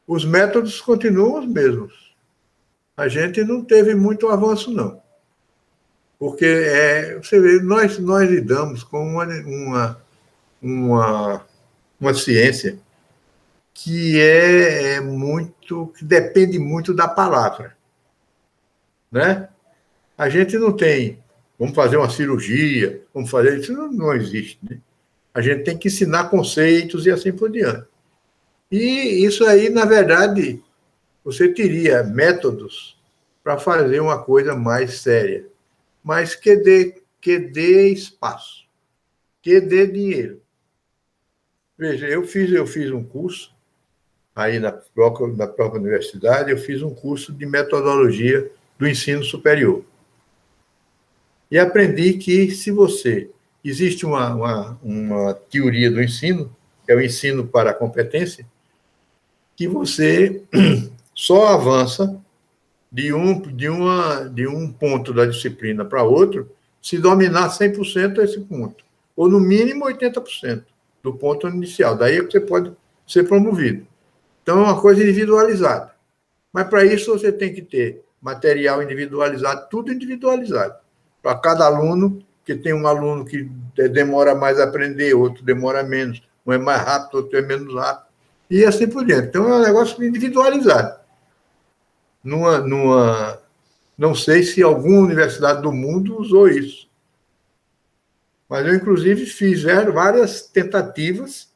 Os 0.07 0.25
métodos 0.25 0.81
continuam 0.81 1.41
os 1.41 1.47
mesmos. 1.47 2.15
A 2.97 3.09
gente 3.09 3.43
não 3.45 3.65
teve 3.65 3.95
muito 3.95 4.29
avanço, 4.29 4.71
não. 4.71 5.03
Porque 6.19 6.45
é, 6.45 7.17
você 7.17 7.41
vê, 7.41 7.61
nós, 7.61 7.99
nós 7.99 8.31
lidamos 8.31 8.85
com 8.85 9.05
uma, 9.05 9.25
uma, 9.25 10.03
uma, 10.63 11.47
uma 12.01 12.15
ciência 12.15 12.79
que 13.75 14.21
é, 14.21 14.95
é 14.95 15.01
muito, 15.01 15.93
que 15.97 16.05
depende 16.05 16.59
muito 16.59 16.95
da 16.95 17.09
palavra, 17.09 17.77
né? 19.11 19.49
A 20.17 20.29
gente 20.29 20.59
não 20.59 20.73
tem, 20.77 21.22
vamos 21.63 21.77
fazer 21.77 21.97
uma 21.97 22.11
cirurgia, 22.11 23.05
vamos 23.15 23.31
fazer 23.31 23.57
isso 23.57 23.73
não, 23.73 23.93
não 23.93 24.13
existe, 24.13 24.59
né? 24.69 24.81
A 25.33 25.41
gente 25.41 25.63
tem 25.63 25.79
que 25.79 25.87
ensinar 25.87 26.29
conceitos 26.29 27.07
e 27.07 27.11
assim 27.13 27.33
por 27.33 27.53
diante. 27.53 27.87
E 28.69 29.25
isso 29.25 29.45
aí, 29.45 29.71
na 29.71 29.85
verdade, 29.85 30.61
você 31.25 31.47
teria 31.49 32.03
métodos 32.03 33.01
para 33.45 33.59
fazer 33.59 34.01
uma 34.01 34.21
coisa 34.21 34.57
mais 34.57 35.03
séria, 35.03 35.47
mas 36.03 36.35
que 36.35 36.57
dê, 36.57 37.01
que 37.21 37.39
dê 37.39 37.91
espaço, 37.91 38.65
que 39.41 39.61
dê 39.61 39.87
dinheiro. 39.87 40.43
Veja, 41.79 42.09
eu 42.09 42.25
fiz, 42.25 42.51
eu 42.51 42.67
fiz 42.67 42.91
um 42.91 43.05
curso 43.05 43.55
aí 44.35 44.59
na 44.59 44.73
própria, 44.73 45.29
na 45.29 45.47
própria 45.47 45.81
universidade, 45.81 46.51
eu 46.51 46.59
fiz 46.59 46.83
um 46.83 46.93
curso 46.93 47.33
de 47.33 47.47
metodologia 47.47 48.51
do 48.77 48.89
ensino 48.89 49.23
superior. 49.23 49.85
E 51.53 51.59
aprendi 51.59 52.15
que 52.15 52.51
se 52.51 52.71
você. 52.71 53.29
Existe 53.63 54.07
uma, 54.07 54.35
uma, 54.35 54.81
uma 54.83 55.35
teoria 55.35 55.91
do 55.91 56.03
ensino, 56.03 56.51
que 56.85 56.91
é 56.91 56.97
o 56.97 57.01
ensino 57.01 57.47
para 57.47 57.71
a 57.71 57.75
competência, 57.75 58.47
que 59.55 59.69
você 59.69 60.43
só 61.15 61.49
avança 61.49 62.19
de 62.91 63.13
um, 63.13 63.39
de 63.39 63.69
uma, 63.69 64.25
de 64.31 64.49
um 64.49 64.73
ponto 64.73 65.13
da 65.13 65.27
disciplina 65.27 65.85
para 65.85 66.03
outro 66.03 66.51
se 66.81 66.97
dominar 66.97 67.51
100% 67.51 68.19
esse 68.21 68.41
ponto, 68.41 68.83
ou 69.15 69.29
no 69.29 69.39
mínimo 69.39 69.85
80% 69.85 70.65
do 71.03 71.13
ponto 71.13 71.47
inicial. 71.47 71.97
Daí 71.97 72.17
é 72.17 72.25
que 72.25 72.33
você 72.33 72.41
pode 72.41 72.73
ser 73.07 73.29
promovido. 73.29 73.87
Então, 74.43 74.59
é 74.59 74.63
uma 74.65 74.81
coisa 74.81 75.03
individualizada. 75.03 75.93
Mas 76.51 76.67
para 76.67 76.83
isso 76.83 77.13
você 77.13 77.31
tem 77.31 77.53
que 77.53 77.61
ter 77.61 78.03
material 78.23 78.83
individualizado, 78.83 79.69
tudo 79.71 79.93
individualizado. 79.93 80.82
Para 81.23 81.39
cada 81.39 81.65
aluno, 81.67 82.23
que 82.45 82.55
tem 82.55 82.75
um 82.75 82.87
aluno 82.87 83.25
que 83.25 83.45
demora 83.89 84.35
mais 84.35 84.59
a 84.59 84.65
aprender, 84.65 85.15
outro 85.15 85.45
demora 85.45 85.83
menos, 85.83 86.23
um 86.45 86.53
é 86.53 86.59
mais 86.59 86.83
rápido, 86.83 87.17
outro 87.19 87.39
é 87.39 87.43
menos 87.43 87.75
rápido, 87.75 88.09
e 88.51 88.65
assim 88.65 88.89
por 88.89 89.05
diante. 89.05 89.29
Então, 89.29 89.49
é 89.49 89.59
um 89.59 89.63
negócio 89.63 90.03
individualizado. 90.03 91.01
Numa, 92.23 92.59
numa, 92.59 93.39
não 93.97 94.15
sei 94.15 94.43
se 94.43 94.63
alguma 94.63 94.99
universidade 94.99 95.63
do 95.63 95.73
mundo 95.73 96.19
usou 96.19 96.49
isso. 96.49 96.89
Mas 98.49 98.67
eu, 98.67 98.75
inclusive, 98.75 99.25
fiz 99.25 99.63
várias 99.63 100.43
tentativas 100.43 101.49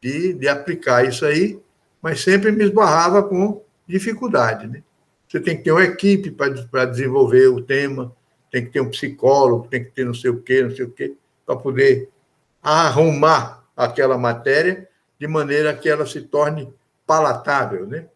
de, 0.00 0.32
de 0.32 0.48
aplicar 0.48 1.06
isso 1.06 1.24
aí 1.24 1.62
mas 2.04 2.20
sempre 2.20 2.52
me 2.52 2.62
esbarrava 2.62 3.22
com 3.22 3.64
dificuldade. 3.88 4.66
Né? 4.66 4.82
Você 5.26 5.40
tem 5.40 5.56
que 5.56 5.62
ter 5.62 5.72
uma 5.72 5.84
equipe 5.84 6.30
para 6.30 6.84
desenvolver 6.84 7.48
o 7.48 7.62
tema, 7.62 8.14
tem 8.54 8.64
que 8.64 8.70
ter 8.70 8.80
um 8.80 8.88
psicólogo, 8.88 9.66
tem 9.66 9.82
que 9.82 9.90
ter 9.90 10.06
não 10.06 10.14
sei 10.14 10.30
o 10.30 10.40
quê, 10.40 10.62
não 10.62 10.70
sei 10.70 10.84
o 10.84 10.90
quê, 10.92 11.16
para 11.44 11.56
poder 11.56 12.08
arrumar 12.62 13.64
aquela 13.76 14.16
matéria 14.16 14.88
de 15.18 15.26
maneira 15.26 15.74
que 15.74 15.88
ela 15.88 16.06
se 16.06 16.20
torne 16.20 16.72
palatável, 17.04 17.84
né? 17.84 18.06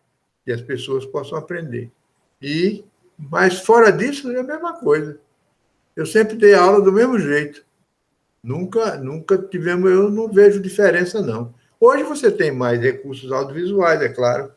Que 0.44 0.52
as 0.52 0.62
pessoas 0.62 1.04
possam 1.04 1.36
aprender. 1.36 1.90
E, 2.40 2.84
mas 3.18 3.58
fora 3.58 3.90
disso, 3.90 4.30
é 4.30 4.38
a 4.38 4.44
mesma 4.44 4.74
coisa. 4.74 5.18
Eu 5.96 6.06
sempre 6.06 6.36
dei 6.36 6.54
aula 6.54 6.80
do 6.80 6.92
mesmo 6.92 7.18
jeito. 7.18 7.64
Nunca, 8.40 8.96
nunca 8.96 9.36
tivemos, 9.38 9.90
eu 9.90 10.08
não 10.08 10.28
vejo 10.28 10.62
diferença, 10.62 11.20
não. 11.20 11.52
Hoje 11.80 12.04
você 12.04 12.30
tem 12.30 12.52
mais 12.52 12.80
recursos 12.80 13.32
audiovisuais, 13.32 14.00
é 14.00 14.08
claro. 14.08 14.52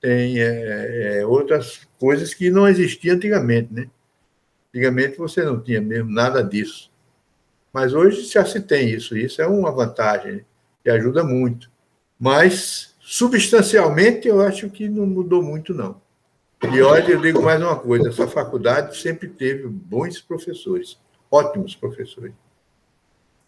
Tem 0.00 0.40
é, 0.40 1.18
é, 1.18 1.26
outras 1.26 1.88
coisas 1.98 2.32
que 2.32 2.52
não 2.52 2.68
existiam 2.68 3.16
antigamente, 3.16 3.74
né? 3.74 3.90
Antigamente 4.74 5.18
você 5.18 5.44
não 5.44 5.60
tinha 5.60 5.82
mesmo 5.82 6.10
nada 6.10 6.42
disso. 6.42 6.90
Mas 7.70 7.92
hoje 7.92 8.22
já 8.22 8.42
se 8.42 8.58
tem 8.58 8.88
isso. 8.88 9.14
Isso 9.16 9.42
é 9.42 9.46
uma 9.46 9.70
vantagem 9.70 10.46
que 10.82 10.88
ajuda 10.88 11.22
muito. 11.22 11.70
Mas, 12.18 12.94
substancialmente, 12.98 14.26
eu 14.26 14.40
acho 14.40 14.70
que 14.70 14.88
não 14.88 15.06
mudou 15.06 15.42
muito, 15.42 15.74
não. 15.74 16.00
E 16.72 16.80
olha, 16.80 17.10
eu 17.10 17.20
digo 17.20 17.42
mais 17.42 17.60
uma 17.60 17.78
coisa: 17.78 18.08
essa 18.08 18.26
faculdade 18.26 18.96
sempre 18.96 19.28
teve 19.28 19.68
bons 19.68 20.20
professores, 20.22 20.98
ótimos 21.30 21.76
professores. 21.76 22.32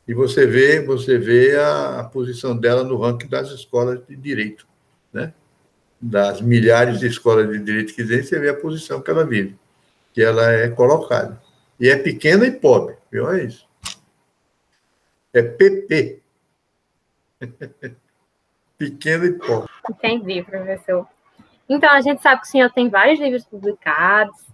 E 0.07 0.13
você 0.13 0.47
vê, 0.47 0.85
você 0.85 1.17
vê 1.17 1.57
a, 1.57 2.05
posição 2.13 2.55
dela 2.55 2.85
no 2.85 2.99
ranking 2.99 3.29
das 3.29 3.51
escolas 3.51 4.01
de 4.07 4.15
direito, 4.15 4.67
né? 5.11 5.33
Das 5.99 6.43
milhares 6.43 7.01
de 7.01 7.07
escolas 7.07 7.49
de 7.49 7.59
direito 7.59 7.95
que 7.95 8.03
existem, 8.03 8.25
você 8.25 8.39
vê 8.39 8.51
a 8.51 8.55
posição 8.55 9.01
que 9.01 9.11
ela 9.11 9.25
vive 9.25 9.57
que 10.15 10.23
ela 10.23 10.51
é 10.51 10.71
colocada. 10.71 11.43
E 11.79 11.91
é 11.91 11.97
pequena 11.97 12.47
e 12.47 12.53
pobre, 12.53 12.97
viu? 13.11 13.29
É 13.31 13.45
isso. 13.45 13.69
É 15.35 15.43
PP. 15.43 16.23
Pequena 18.79 19.27
e 19.27 19.33
pobre. 19.33 19.69
Entendi, 19.91 20.43
professor. 20.45 21.07
Então, 21.69 21.91
a 21.91 22.01
gente 22.01 22.23
sabe 22.23 22.41
que 22.41 22.47
o 22.47 22.51
senhor 22.51 22.71
tem 22.73 22.89
vários 22.89 23.19
livros 23.19 23.45
publicados, 23.45 24.45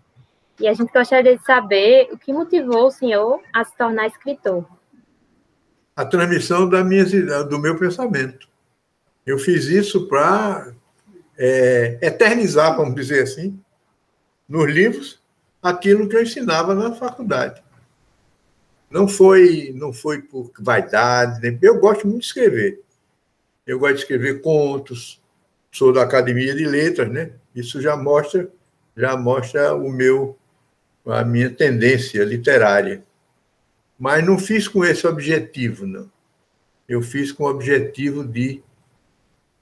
e 0.59 0.69
a 0.69 0.75
gente 0.75 0.93
gostaria 0.93 1.37
de 1.37 1.45
saber 1.45 2.09
o 2.13 2.19
que 2.19 2.33
motivou 2.33 2.87
o 2.87 2.91
senhor 2.91 3.41
a 3.53 3.65
se 3.65 3.75
tornar 3.77 4.07
escritor. 4.07 4.67
A 5.97 6.05
transmissão 6.05 6.69
da 6.69 6.85
minha, 6.85 7.05
do 7.45 7.59
meu 7.59 7.79
pensamento. 7.79 8.49
Eu 9.27 9.39
fiz 9.39 9.65
isso 9.67 10.07
para 10.07 10.75
é, 11.39 11.99
eternizar, 12.03 12.77
vamos 12.77 12.95
dizer 12.95 13.23
assim, 13.23 13.59
nos 14.47 14.71
livros, 14.71 15.20
aquilo 15.63 16.09
que 16.09 16.17
eu 16.17 16.23
ensinava 16.23 16.75
na 16.75 16.95
faculdade. 16.95 17.63
Não 18.91 19.07
foi, 19.07 19.73
não 19.75 19.93
foi 19.93 20.21
por 20.23 20.51
vaidade, 20.59 21.41
nem... 21.41 21.59
eu 21.63 21.79
gosto 21.79 22.07
muito 22.07 22.21
de 22.21 22.27
escrever. 22.27 22.83
Eu 23.67 23.79
gosto 23.79 23.97
de 23.97 24.01
escrever 24.01 24.41
contos, 24.41 25.21
sou 25.71 25.93
da 25.93 26.03
Academia 26.03 26.55
de 26.55 26.65
Letras, 26.65 27.11
né? 27.11 27.33
Isso 27.55 27.81
já 27.81 27.97
mostra, 27.97 28.51
já 28.97 29.17
mostra 29.17 29.75
o 29.75 29.91
meu 29.91 30.37
a 31.07 31.25
minha 31.25 31.51
tendência 31.51 32.23
literária. 32.25 33.03
Mas 33.99 34.25
não 34.25 34.39
fiz 34.39 34.67
com 34.67 34.85
esse 34.85 35.07
objetivo, 35.07 35.87
não. 35.87 36.11
Eu 36.89 37.03
fiz 37.03 37.33
com 37.33 37.45
o 37.45 37.51
objetivo 37.51 38.25
de 38.25 38.63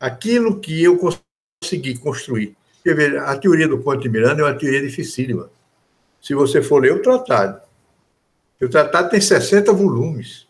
aquilo 0.00 0.58
que 0.58 0.82
eu 0.82 0.98
consegui 0.98 1.98
construir. 1.98 2.56
Quer 2.82 2.94
ver, 2.94 3.18
a 3.18 3.36
teoria 3.36 3.68
do 3.68 3.78
Ponte 3.78 4.08
Miranda 4.08 4.42
é 4.42 4.44
uma 4.44 4.58
teoria 4.58 4.80
dificílima 4.80 5.50
se 6.28 6.34
você 6.34 6.60
for 6.60 6.82
ler 6.82 6.92
o 6.92 7.00
tratado. 7.00 7.58
O 8.60 8.68
tratado 8.68 9.08
tem 9.08 9.18
60 9.18 9.72
volumes. 9.72 10.46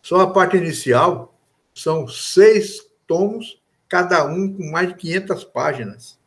Só 0.00 0.20
a 0.20 0.30
parte 0.32 0.56
inicial 0.56 1.38
são 1.74 2.08
seis 2.08 2.80
tomos, 3.06 3.60
cada 3.90 4.24
um 4.24 4.50
com 4.50 4.70
mais 4.70 4.88
de 4.88 4.94
500 4.94 5.44
páginas. 5.44 6.18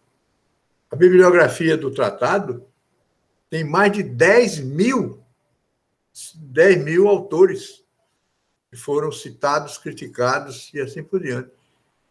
A 0.92 0.96
bibliografia 0.96 1.76
do 1.76 1.90
tratado 1.90 2.64
tem 3.50 3.64
mais 3.64 3.92
de 3.92 4.03
10 4.03 4.60
mil, 4.60 5.20
10 6.36 6.84
mil 6.84 7.08
autores 7.08 7.84
que 8.70 8.77
foram 8.77 9.12
citados, 9.12 9.79
criticados 9.79 10.70
e 10.75 10.79
assim 10.79 11.01
por 11.01 11.24
diante. 11.24 11.50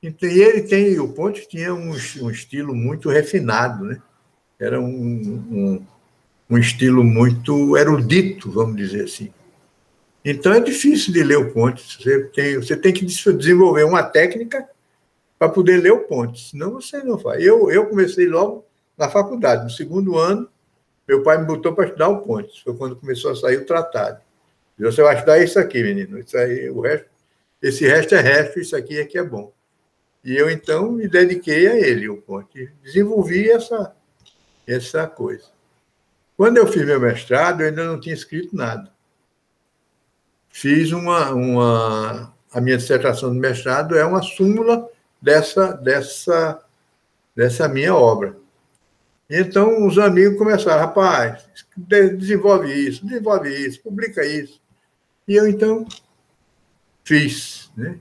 Então, 0.03 0.29
e 0.29 0.43
ele 0.43 0.63
tem, 0.63 0.99
o 0.99 1.13
Ponte 1.13 1.47
tinha 1.47 1.73
um, 1.73 1.93
um 1.93 2.31
estilo 2.31 2.75
muito 2.75 3.09
refinado, 3.09 3.85
né? 3.85 4.03
Era 4.59 4.81
um, 4.81 4.89
um 4.89 5.87
um 6.49 6.57
estilo 6.57 7.05
muito 7.05 7.77
erudito, 7.77 8.51
vamos 8.51 8.77
dizer 8.77 9.05
assim. 9.05 9.33
Então 10.25 10.53
é 10.53 10.61
difícil 10.61 11.13
de 11.13 11.23
ler 11.23 11.39
o 11.39 11.53
Pontes. 11.53 11.97
Você 11.97 12.25
tem, 12.25 12.57
você 12.57 12.77
tem 12.77 12.93
que 12.93 13.05
desenvolver 13.05 13.85
uma 13.85 14.03
técnica 14.03 14.69
para 15.39 15.49
poder 15.49 15.81
ler 15.81 15.93
o 15.93 16.05
Pontes, 16.05 16.51
senão 16.51 16.73
você 16.73 17.03
não 17.03 17.19
faz. 17.19 17.43
Eu, 17.43 17.71
eu 17.71 17.87
comecei 17.87 18.27
logo 18.27 18.65
na 18.97 19.09
faculdade, 19.09 19.65
no 19.65 19.71
segundo 19.71 20.19
ano, 20.19 20.49
meu 21.07 21.23
pai 21.23 21.39
me 21.39 21.47
botou 21.47 21.73
para 21.73 21.87
estudar 21.87 22.09
o 22.09 22.23
Pontes, 22.23 22.59
foi 22.59 22.77
quando 22.77 22.97
começou 22.97 23.31
a 23.31 23.37
sair 23.37 23.59
o 23.59 23.67
tratado. 23.67 24.21
Você 24.79 25.03
vai 25.03 25.15
estudar 25.15 25.39
isso 25.39 25.59
aqui, 25.59 25.83
menino. 25.83 26.19
Isso 26.19 26.37
aí, 26.37 26.71
o 26.71 26.81
resto, 26.81 27.07
esse 27.61 27.87
resto 27.87 28.15
é 28.15 28.21
resto, 28.21 28.61
isso 28.61 28.77
aqui 28.77 28.99
é 28.99 29.05
que 29.05 29.19
é 29.19 29.25
bom. 29.25 29.53
E 30.25 30.37
eu 30.37 30.51
então 30.51 30.93
me 30.93 31.09
dediquei 31.09 31.67
a 31.69 31.77
ele, 31.77 32.09
o 32.09 32.19
Ponte, 32.19 32.71
desenvolvi 32.83 33.51
essa 33.51 33.95
essa 34.67 35.07
coisa. 35.07 35.47
Quando 36.39 36.57
eu 36.57 36.69
fiz 36.69 36.87
meu 36.87 37.01
mestrado, 37.01 37.63
eu 37.63 37.67
ainda 37.67 37.85
não 37.85 37.99
tinha 37.99 38.15
escrito 38.15 38.55
nada. 38.55 38.93
Fiz 40.49 40.93
uma, 40.93 41.33
uma 41.33 42.33
a 42.53 42.61
minha 42.61 42.77
dissertação 42.77 43.33
de 43.33 43.41
mestrado 43.41 43.99
é 43.99 44.05
uma 44.05 44.23
súmula 44.23 44.89
dessa 45.21 45.73
dessa 45.73 46.65
dessa 47.35 47.67
minha 47.67 47.93
obra. 47.93 48.37
Então 49.29 49.85
os 49.85 49.99
amigos 49.99 50.39
começaram, 50.39 50.81
rapaz, 50.81 51.45
desenvolve 51.77 52.73
isso, 52.73 53.05
desenvolve 53.05 53.51
isso, 53.51 53.83
publica 53.83 54.25
isso. 54.25 54.63
E 55.27 55.35
eu 55.35 55.49
então 55.49 55.89
fiz, 57.03 57.69
né? 57.77 57.99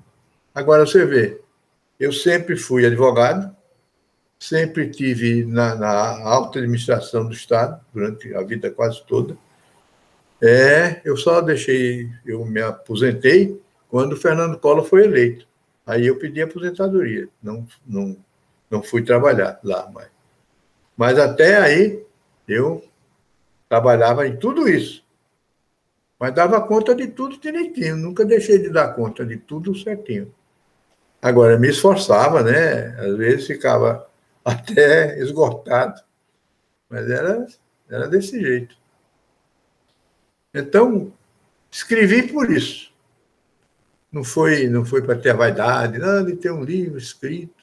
Agora 0.53 0.85
você 0.85 1.07
vê, 1.07 1.41
eu 1.99 2.13
sempre 2.13 2.55
fui 2.55 2.85
advogado, 2.85 3.56
sempre 4.39 4.89
tive 4.89 5.45
na, 5.45 5.75
na 5.75 6.21
alta 6.23 6.59
administração 6.59 7.25
do 7.25 7.33
Estado, 7.33 7.79
durante 7.93 8.33
a 8.35 8.41
vida 8.41 8.69
quase 8.69 9.03
toda. 9.05 9.37
É, 10.41 11.01
eu 11.03 11.17
só 11.17 11.41
deixei, 11.41 12.09
eu 12.25 12.45
me 12.45 12.61
aposentei 12.61 13.59
quando 13.89 14.15
Fernando 14.15 14.59
Collor 14.59 14.83
foi 14.83 15.05
eleito. 15.05 15.47
Aí 15.85 16.05
eu 16.05 16.19
pedi 16.19 16.41
aposentadoria, 16.41 17.27
não, 17.41 17.65
não, 17.85 18.17
não 18.69 18.83
fui 18.83 19.03
trabalhar 19.03 19.59
lá 19.63 19.89
mais. 19.89 20.09
Mas 20.95 21.17
até 21.17 21.57
aí 21.57 22.03
eu 22.47 22.83
trabalhava 23.69 24.27
em 24.27 24.35
tudo 24.35 24.67
isso. 24.67 25.03
Mas 26.19 26.33
dava 26.33 26.59
conta 26.61 26.95
de 26.95 27.07
tudo 27.07 27.39
direitinho, 27.39 27.95
nunca 27.95 28.25
deixei 28.25 28.57
de 28.57 28.69
dar 28.69 28.93
conta 28.93 29.25
de 29.25 29.37
tudo 29.37 29.75
certinho. 29.75 30.33
Agora, 31.21 31.57
me 31.57 31.69
esforçava, 31.69 32.43
né? 32.43 32.95
Às 32.99 33.15
vezes 33.17 33.47
ficava 33.47 34.06
até 34.47 35.19
esgotado. 35.19 36.01
Mas 36.89 37.09
era, 37.09 37.45
era 37.89 38.07
desse 38.07 38.39
jeito. 38.39 38.75
Então, 40.53 41.11
escrevi 41.69 42.31
por 42.31 42.49
isso. 42.49 42.93
Não 44.11 44.23
foi, 44.23 44.67
não 44.67 44.85
foi 44.85 45.01
para 45.01 45.17
ter 45.17 45.33
vaidade, 45.33 45.99
não, 45.99 46.25
de 46.25 46.35
ter 46.35 46.51
um 46.51 46.63
livro 46.63 46.97
escrito. 46.97 47.55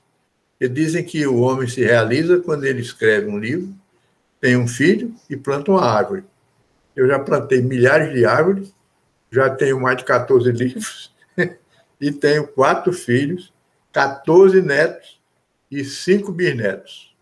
E 0.60 0.68
dizem 0.68 1.02
que 1.02 1.26
o 1.26 1.40
homem 1.40 1.66
se 1.66 1.82
realiza 1.82 2.40
quando 2.40 2.64
ele 2.64 2.80
escreve 2.80 3.28
um 3.28 3.38
livro, 3.38 3.74
tem 4.40 4.56
um 4.56 4.68
filho 4.68 5.14
e 5.28 5.36
planta 5.36 5.70
uma 5.70 5.84
árvore. 5.84 6.24
Eu 6.94 7.08
já 7.08 7.18
plantei 7.18 7.60
milhares 7.62 8.12
de 8.12 8.24
árvores, 8.24 8.72
já 9.30 9.50
tenho 9.50 9.80
mais 9.80 9.96
de 9.96 10.04
14 10.04 10.52
livros 10.52 11.12
e 12.00 12.12
tenho 12.12 12.46
quatro 12.46 12.92
filhos, 12.92 13.52
14 13.90 14.60
netos 14.62 15.18
e 15.74 15.84
cinco 15.84 16.30
bisnetos. 16.32 17.14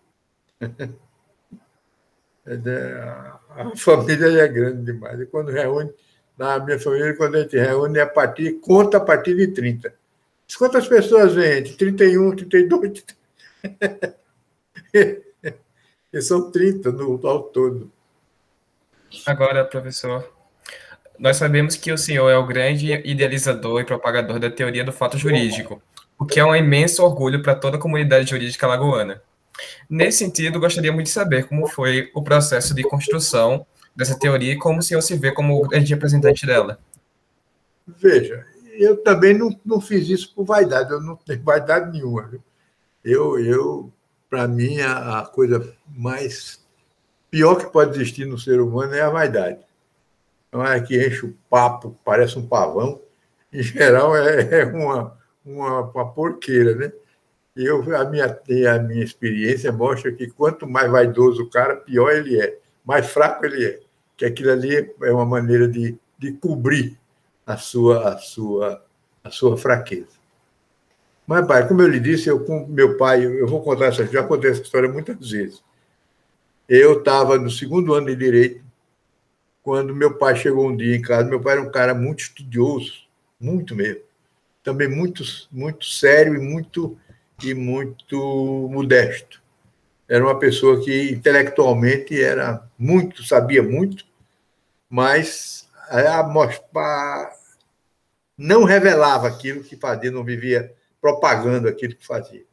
a 2.45 3.77
família 3.77 4.43
é 4.43 4.49
grande 4.49 4.85
demais. 4.85 5.19
E 5.21 5.27
quando 5.27 5.51
reúne, 5.51 5.91
na 6.37 6.59
minha 6.59 6.79
família, 6.79 7.17
quando 7.17 7.37
a 7.37 7.43
gente 7.43 7.57
reúne, 7.57 7.99
é 7.99 8.03
a 8.03 8.07
partir, 8.07 8.61
conta 8.61 8.99
a 8.99 9.01
partir 9.01 9.35
de 9.35 9.49
30. 9.49 9.95
Quantas 10.59 10.87
pessoas 10.87 11.35
vêm? 11.35 11.59
Entre 11.59 11.73
31, 11.75 12.37
32. 12.37 13.05
e 16.13 16.21
são 16.21 16.51
30 16.51 16.93
no, 16.93 17.27
ao 17.27 17.45
todo. 17.45 17.91
Agora, 19.27 19.65
professor, 19.65 20.31
nós 21.19 21.39
sabemos 21.39 21.77
que 21.77 21.91
o 21.91 21.97
senhor 21.97 22.29
é 22.29 22.37
o 22.37 22.47
grande 22.47 22.93
idealizador 22.93 23.81
e 23.81 23.85
propagador 23.85 24.39
da 24.39 24.51
teoria 24.51 24.85
do 24.85 24.93
fato 24.93 25.17
jurídico 25.17 25.81
o 26.23 26.25
que 26.25 26.39
é 26.39 26.45
um 26.45 26.55
imenso 26.55 27.03
orgulho 27.03 27.43
para 27.43 27.55
toda 27.55 27.77
a 27.77 27.81
comunidade 27.81 28.31
jurídica 28.31 28.67
lagoana. 28.67 29.21
Nesse 29.91 30.19
sentido, 30.19 30.61
gostaríamos 30.61 31.03
de 31.03 31.11
saber 31.11 31.49
como 31.49 31.67
foi 31.67 32.13
o 32.15 32.23
processo 32.23 32.73
de 32.75 32.85
construção 32.85 33.67
dessa 33.95 34.17
teoria 34.17 34.53
e 34.53 34.59
como 34.59 34.79
o 34.79 34.83
senhor 34.83 35.03
se 35.03 35.17
vê 35.17 35.33
como 35.33 35.61
grande 35.67 35.93
representante 35.93 36.47
dela. 36.47 36.79
Veja, 37.87 38.47
eu 38.79 39.03
também 39.03 39.37
não, 39.37 39.51
não 39.65 39.81
fiz 39.81 40.09
isso 40.09 40.33
por 40.33 40.45
vaidade, 40.45 40.93
eu 40.93 41.01
não 41.01 41.17
tenho 41.17 41.43
vaidade 41.43 41.91
nenhuma. 41.91 42.31
Eu, 43.05 43.37
eu 43.41 43.93
para 44.31 44.47
mim, 44.47 44.81
a, 44.81 45.19
a, 45.19 45.27
coisa 45.27 45.75
mais 45.89 46.65
pior 47.31 47.57
que 47.57 47.67
pode 47.67 47.97
existir 47.97 48.27
no 48.27 48.39
ser 48.39 48.61
humano 48.61 48.95
é 48.95 49.01
a 49.01 49.11
vaidade. 49.11 49.59
Não 50.53 50.65
é 50.65 50.81
que 50.81 51.05
enche 51.05 51.27
o 51.27 51.37
papo, 51.51 51.99
parece 52.05 52.39
um 52.39 52.47
pavão. 52.47 53.01
Em 53.53 53.63
geral, 53.63 54.17
é, 54.17 54.61
é 54.61 54.65
uma, 54.67 55.21
uma, 55.45 55.81
uma 55.81 56.13
porqueira, 56.13 56.75
né? 56.75 56.93
Eu, 57.55 57.83
a, 57.95 58.05
minha, 58.05 58.27
a 58.27 58.79
minha 58.79 59.05
experiência 59.05 59.71
mostra 59.71 60.11
que 60.13 60.27
quanto 60.29 60.67
mais 60.67 60.91
vaidoso 60.91 61.43
o 61.43 61.51
cara, 61.51 61.77
pior 61.77 62.11
ele 62.11 62.41
é, 62.41 62.59
mais 62.85 63.07
fraco 63.07 63.45
ele 63.45 63.65
é. 63.65 63.81
Que 64.17 64.25
aquilo 64.25 64.51
ali 64.51 64.95
é 65.03 65.13
uma 65.13 65.27
maneira 65.27 65.69
de, 65.69 65.97
de 66.19 66.33
cobrir 66.33 66.99
a 67.47 67.57
sua, 67.57 68.15
a, 68.15 68.19
sua, 68.19 68.85
a 69.23 69.31
sua 69.31 69.57
fraqueza. 69.57 70.23
Mas, 71.27 71.47
pai, 71.47 71.67
como 71.69 71.83
eu 71.83 71.89
lhe 71.89 72.01
disse, 72.01 72.29
eu 72.29 72.45
com 72.45 72.67
meu 72.67 72.97
pai, 72.97 73.25
eu 73.25 73.47
vou 73.47 73.63
contar 73.63 73.87
essa, 73.87 74.07
já 74.07 74.23
contei 74.23 74.51
essa 74.51 74.63
história 74.63 74.89
muitas 74.89 75.31
vezes. 75.31 75.63
Eu 76.69 76.99
estava 76.99 77.39
no 77.39 77.51
segundo 77.51 77.95
ano 77.95 78.07
de 78.07 78.17
direito, 78.17 78.65
quando 79.63 79.95
meu 79.95 80.15
pai 80.15 80.37
chegou 80.37 80.69
um 80.69 80.77
dia 80.77 80.97
em 80.97 81.03
casa. 81.03 81.29
Meu 81.29 81.41
pai 81.41 81.55
era 81.55 81.63
um 81.63 81.71
cara 81.71 81.95
muito 81.95 82.21
estudioso, 82.21 83.05
muito 83.39 83.75
mesmo. 83.75 84.03
Também 84.63 84.89
muito, 84.89 85.25
muito 85.51 85.85
sério 85.87 86.35
e 86.35 86.39
muito, 86.39 86.99
e 87.43 87.55
muito 87.55 88.69
modesto. 88.71 89.43
Era 90.09 90.25
uma 90.25 90.39
pessoa 90.39 90.83
que 90.85 91.11
intelectualmente 91.11 92.21
era 92.23 92.63
muito, 92.79 93.25
sabia 93.25 93.63
muito, 93.63 94.05
mas 94.89 95.69
a, 95.89 96.21
a, 96.21 97.33
não 98.37 98.65
revelava 98.65 99.29
aquilo 99.29 99.65
que 99.65 99.77
fazia, 99.77 100.11
não 100.11 100.25
vivia 100.25 100.75
propagando 101.01 101.69
aquilo 101.69 101.95
que 101.97 102.07
fazia. 102.07 102.45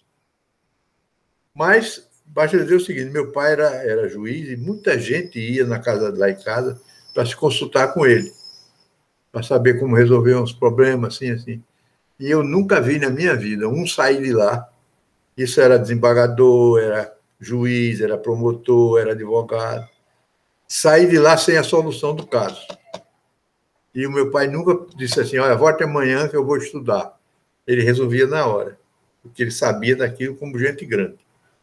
Mas 1.53 2.07
basta 2.25 2.57
dizer 2.57 2.75
o 2.75 2.79
seguinte: 2.79 3.11
meu 3.11 3.31
pai 3.31 3.53
era, 3.53 3.69
era 3.83 4.09
juiz 4.09 4.49
e 4.49 4.55
muita 4.55 4.97
gente 4.97 5.39
ia 5.39 5.65
na 5.65 5.79
casa 5.79 6.13
lá 6.17 6.29
em 6.29 6.41
casa 6.41 6.81
para 7.13 7.25
se 7.25 7.35
consultar 7.35 7.93
com 7.93 8.05
ele, 8.05 8.31
para 9.31 9.43
saber 9.43 9.79
como 9.79 9.95
resolver 9.95 10.35
uns 10.35 10.53
problemas, 10.53 11.15
assim, 11.15 11.31
assim. 11.31 11.63
E 12.19 12.29
eu 12.29 12.43
nunca 12.43 12.81
vi 12.81 12.99
na 12.99 13.09
minha 13.09 13.35
vida 13.35 13.67
um 13.67 13.87
sair 13.87 14.21
de 14.21 14.33
lá. 14.33 14.67
Isso 15.37 15.61
era 15.61 15.79
desembargador, 15.79 16.79
era 16.79 17.15
juiz, 17.39 18.01
era 18.01 18.17
promotor, 18.17 18.99
era 18.99 19.11
advogado. 19.13 19.87
Sair 20.67 21.09
de 21.09 21.17
lá 21.17 21.37
sem 21.37 21.57
a 21.57 21.63
solução 21.63 22.13
do 22.13 22.27
caso. 22.27 22.67
E 23.95 24.05
o 24.05 24.11
meu 24.11 24.29
pai 24.29 24.47
nunca 24.47 24.85
disse 24.95 25.19
assim: 25.19 25.37
olha, 25.37 25.55
volte 25.55 25.83
amanhã 25.83 26.27
que 26.27 26.35
eu 26.35 26.45
vou 26.45 26.57
estudar 26.57 27.19
ele 27.69 27.83
resolvia 27.83 28.25
na 28.25 28.47
hora, 28.47 28.79
porque 29.21 29.43
ele 29.43 29.51
sabia 29.51 29.95
daquilo 29.95 30.35
como 30.35 30.57
gente 30.57 30.83
grande. 30.87 31.19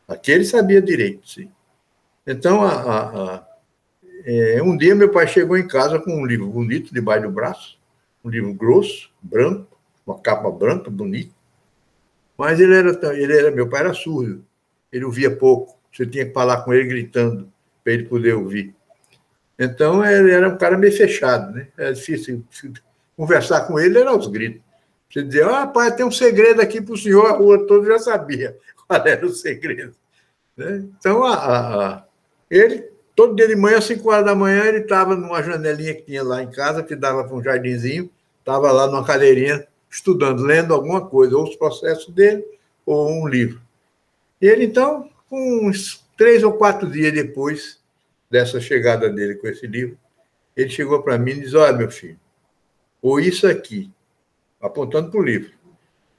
Aquele 0.06 0.44
sabia 0.44 0.80
direito, 0.80 1.28
sim. 1.28 1.50
Então, 2.24 2.62
a, 2.62 2.74
a, 2.74 3.34
a, 3.34 3.46
é, 4.24 4.62
um 4.62 4.76
dia 4.76 4.94
meu 4.94 5.10
pai 5.10 5.26
chegou 5.26 5.58
em 5.58 5.66
casa 5.66 5.98
com 5.98 6.12
um 6.12 6.24
livro 6.24 6.46
bonito 6.46 6.94
debaixo 6.94 7.24
do 7.24 7.32
braço, 7.32 7.76
um 8.24 8.30
livro 8.30 8.54
grosso, 8.54 9.10
branco, 9.20 9.75
uma 10.06 10.18
capa 10.18 10.50
branca, 10.50 10.90
bonita. 10.90 11.34
Mas 12.38 12.60
ele 12.60 12.74
era, 12.74 12.90
ele 13.16 13.36
era, 13.36 13.50
meu 13.50 13.68
pai 13.68 13.80
era 13.80 13.94
surdo, 13.94 14.44
ele 14.92 15.04
ouvia 15.04 15.34
pouco. 15.34 15.76
Você 15.92 16.06
tinha 16.06 16.26
que 16.26 16.32
falar 16.32 16.62
com 16.62 16.72
ele 16.72 16.88
gritando 16.88 17.50
para 17.82 17.94
ele 17.94 18.04
poder 18.04 18.34
ouvir. 18.34 18.74
Então 19.58 20.04
ele 20.04 20.30
era 20.30 20.48
um 20.48 20.58
cara 20.58 20.76
meio 20.76 20.94
fechado, 20.94 21.54
né? 21.54 21.68
Era 21.76 21.94
difícil 21.94 22.44
conversar 23.16 23.62
com 23.62 23.78
ele, 23.78 23.98
era 23.98 24.10
aos 24.10 24.26
gritos. 24.26 24.60
Você 25.10 25.22
dizia, 25.22 25.46
ah, 25.46 25.66
pai, 25.66 25.94
tem 25.94 26.04
um 26.04 26.10
segredo 26.10 26.60
aqui 26.60 26.80
para 26.80 26.92
o 26.92 26.98
senhor, 26.98 27.26
a 27.26 27.32
rua 27.32 27.66
toda 27.66 27.86
já 27.86 27.98
sabia 27.98 28.56
qual 28.86 29.06
era 29.06 29.24
o 29.24 29.30
segredo. 29.30 29.94
Né? 30.56 30.84
Então, 30.98 31.24
a, 31.24 31.34
a, 31.34 32.04
ele, 32.50 32.90
todo 33.14 33.34
dia 33.34 33.48
de 33.48 33.56
manhã, 33.56 33.78
às 33.78 33.84
5 33.84 34.10
horas 34.10 34.24
da 34.24 34.34
manhã, 34.34 34.64
ele 34.64 34.78
estava 34.78 35.16
numa 35.16 35.42
janelinha 35.42 35.94
que 35.94 36.02
tinha 36.02 36.22
lá 36.22 36.42
em 36.42 36.50
casa, 36.50 36.82
que 36.82 36.94
dava 36.94 37.24
para 37.24 37.34
um 37.34 37.42
jardinzinho, 37.42 38.10
estava 38.40 38.70
lá 38.72 38.86
numa 38.86 39.04
cadeirinha, 39.04 39.66
estudando, 39.96 40.42
lendo 40.42 40.74
alguma 40.74 41.06
coisa, 41.06 41.36
ou 41.36 41.44
os 41.44 41.56
processos 41.56 42.12
dele, 42.12 42.44
ou 42.84 43.10
um 43.10 43.26
livro. 43.26 43.60
E 44.40 44.46
ele, 44.46 44.66
então, 44.66 45.10
uns 45.30 46.04
três 46.16 46.42
ou 46.42 46.52
quatro 46.52 46.90
dias 46.90 47.12
depois 47.12 47.80
dessa 48.30 48.60
chegada 48.60 49.08
dele 49.08 49.36
com 49.36 49.48
esse 49.48 49.66
livro, 49.66 49.98
ele 50.54 50.68
chegou 50.68 51.02
para 51.02 51.18
mim 51.18 51.32
e 51.32 51.40
disse: 51.40 51.56
Olha, 51.56 51.72
meu 51.72 51.90
filho, 51.90 52.20
ou 53.00 53.18
isso 53.18 53.46
aqui 53.46 53.90
apontando 54.60 55.10
para 55.10 55.20
o 55.20 55.24
livro. 55.24 55.52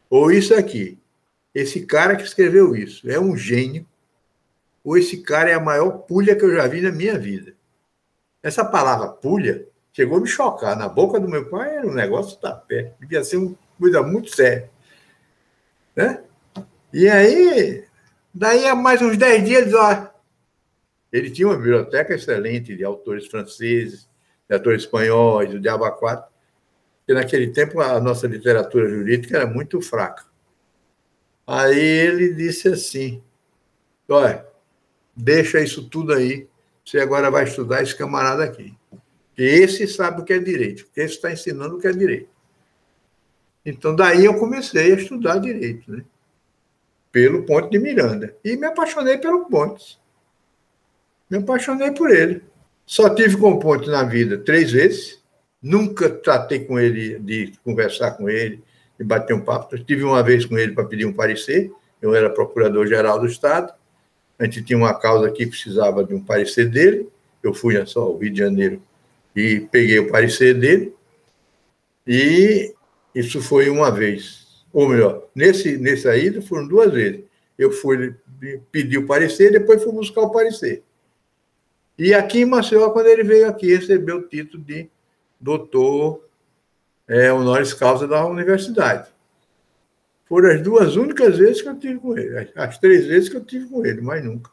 Ou 0.09 0.31
isso 0.31 0.55
aqui. 0.55 0.97
Esse 1.53 1.85
cara 1.85 2.15
que 2.15 2.23
escreveu 2.23 2.75
isso 2.75 3.09
é 3.09 3.19
um 3.19 3.35
gênio, 3.35 3.85
ou 4.83 4.97
esse 4.97 5.21
cara 5.21 5.49
é 5.49 5.53
a 5.53 5.59
maior 5.59 5.91
pulha 5.99 6.35
que 6.35 6.45
eu 6.45 6.55
já 6.55 6.67
vi 6.67 6.81
na 6.81 6.91
minha 6.91 7.17
vida. 7.17 7.53
Essa 8.41 8.63
palavra 8.63 9.09
pulha 9.09 9.67
chegou 9.91 10.17
a 10.17 10.21
me 10.21 10.27
chocar. 10.27 10.77
Na 10.77 10.87
boca 10.87 11.19
do 11.19 11.27
meu 11.27 11.49
pai 11.49 11.75
era 11.75 11.87
um 11.87 11.93
negócio 11.93 12.39
da 12.39 12.53
pé. 12.53 12.93
Devia 12.99 13.23
ser 13.23 13.37
uma 13.37 13.55
coisa 13.79 14.01
muito 14.03 14.35
séria. 14.35 14.69
Né? 15.95 16.23
E 16.93 17.07
aí, 17.07 17.85
daí 18.33 18.67
a 18.67 18.75
mais 18.75 19.01
uns 19.01 19.17
dez 19.17 19.43
dias, 19.43 19.73
ó, 19.73 20.11
ele 21.11 21.29
tinha 21.29 21.47
uma 21.47 21.57
biblioteca 21.57 22.13
excelente 22.13 22.75
de 22.75 22.83
autores 22.83 23.27
franceses, 23.27 24.09
de 24.47 24.55
autores 24.55 24.83
espanhóis, 24.83 25.53
o 25.53 25.59
Diabo 25.59 25.89
4 25.89 26.37
porque 27.07 27.13
naquele 27.13 27.47
tempo 27.47 27.79
a 27.79 28.01
nossa 28.01 28.27
literatura 28.27 28.89
jurídica 28.89 29.37
era 29.37 29.47
muito 29.47 29.79
fraca. 29.79 30.25
Aí 31.47 31.79
ele 31.79 32.33
disse 32.33 32.67
assim: 32.67 33.23
olha, 34.09 34.45
deixa 35.15 35.61
isso 35.61 35.89
tudo 35.89 36.11
aí, 36.11 36.49
você 36.83 36.99
agora 36.99 37.31
vai 37.31 37.45
estudar 37.45 37.81
esse 37.81 37.95
camarada 37.95 38.43
aqui. 38.43 38.77
Esse 39.37 39.87
sabe 39.87 40.19
o 40.19 40.25
que 40.25 40.33
é 40.33 40.39
direito, 40.39 40.83
porque 40.83 40.99
esse 40.99 41.15
está 41.15 41.31
ensinando 41.31 41.77
o 41.77 41.79
que 41.79 41.87
é 41.87 41.93
direito. 41.93 42.29
Então, 43.67 43.93
daí 43.93 44.23
eu 44.23 44.33
comecei 44.35 44.93
a 44.93 44.95
estudar 44.95 45.39
direito, 45.39 45.91
né? 45.91 46.01
Pelo 47.11 47.43
Ponte 47.43 47.69
de 47.69 47.77
Miranda. 47.77 48.33
E 48.41 48.55
me 48.55 48.65
apaixonei 48.65 49.17
pelo 49.17 49.45
Ponte. 49.49 49.99
Me 51.29 51.39
apaixonei 51.39 51.91
por 51.91 52.09
ele. 52.09 52.41
Só 52.85 53.13
tive 53.13 53.35
com 53.35 53.51
o 53.51 53.59
Ponte 53.59 53.89
na 53.89 54.05
vida 54.05 54.37
três 54.37 54.71
vezes. 54.71 55.21
Nunca 55.61 56.09
tratei 56.09 56.63
com 56.63 56.79
ele 56.79 57.19
de 57.19 57.51
conversar 57.61 58.11
com 58.11 58.29
ele, 58.29 58.63
de 58.97 59.03
bater 59.03 59.33
um 59.33 59.41
papo. 59.41 59.75
Estive 59.75 60.05
uma 60.05 60.23
vez 60.23 60.45
com 60.45 60.57
ele 60.57 60.71
para 60.71 60.85
pedir 60.85 61.05
um 61.05 61.11
parecer. 61.11 61.69
Eu 62.01 62.15
era 62.15 62.29
procurador-geral 62.29 63.19
do 63.19 63.27
Estado. 63.27 63.73
A 64.39 64.45
gente 64.45 64.63
tinha 64.63 64.77
uma 64.77 64.97
causa 64.97 65.29
que 65.29 65.45
precisava 65.45 66.05
de 66.05 66.15
um 66.15 66.23
parecer 66.23 66.69
dele. 66.69 67.09
Eu 67.43 67.53
fui 67.53 67.85
só 67.85 68.03
ao 68.03 68.17
Rio 68.17 68.31
de 68.31 68.39
Janeiro 68.39 68.81
e 69.35 69.59
peguei 69.59 69.99
o 69.99 70.09
parecer 70.09 70.53
dele. 70.53 70.95
E 72.07 72.73
isso 73.19 73.41
foi 73.41 73.69
uma 73.69 73.89
vez. 73.89 74.65
Ou 74.71 74.87
melhor, 74.87 75.27
nesse, 75.33 75.77
nesse 75.77 76.07
aí 76.07 76.41
foram 76.41 76.67
duas 76.67 76.93
vezes. 76.93 77.23
Eu 77.57 77.71
fui 77.71 78.15
pedir 78.71 78.99
o 78.99 79.07
parecer, 79.07 79.51
depois 79.51 79.83
fui 79.83 79.91
buscar 79.91 80.21
o 80.21 80.31
parecer. 80.31 80.83
E 81.97 82.13
aqui 82.13 82.41
em 82.41 82.45
Maceió, 82.45 82.91
quando 82.91 83.07
ele 83.07 83.23
veio 83.23 83.47
aqui, 83.47 83.75
recebeu 83.75 84.17
o 84.17 84.27
título 84.27 84.63
de 84.63 84.87
doutor 85.39 86.23
é, 87.07 87.33
honoris 87.33 87.73
causa 87.73 88.07
da 88.07 88.23
universidade. 88.25 89.09
Foram 90.25 90.51
as 90.51 90.61
duas 90.61 90.95
únicas 90.95 91.37
vezes 91.37 91.61
que 91.61 91.69
eu 91.69 91.79
tive 91.79 91.99
com 91.99 92.17
ele, 92.17 92.51
as 92.55 92.77
três 92.77 93.05
vezes 93.05 93.29
que 93.29 93.37
eu 93.37 93.43
tive 93.43 93.67
com 93.67 93.85
ele, 93.85 94.01
mas 94.01 94.23
nunca. 94.23 94.51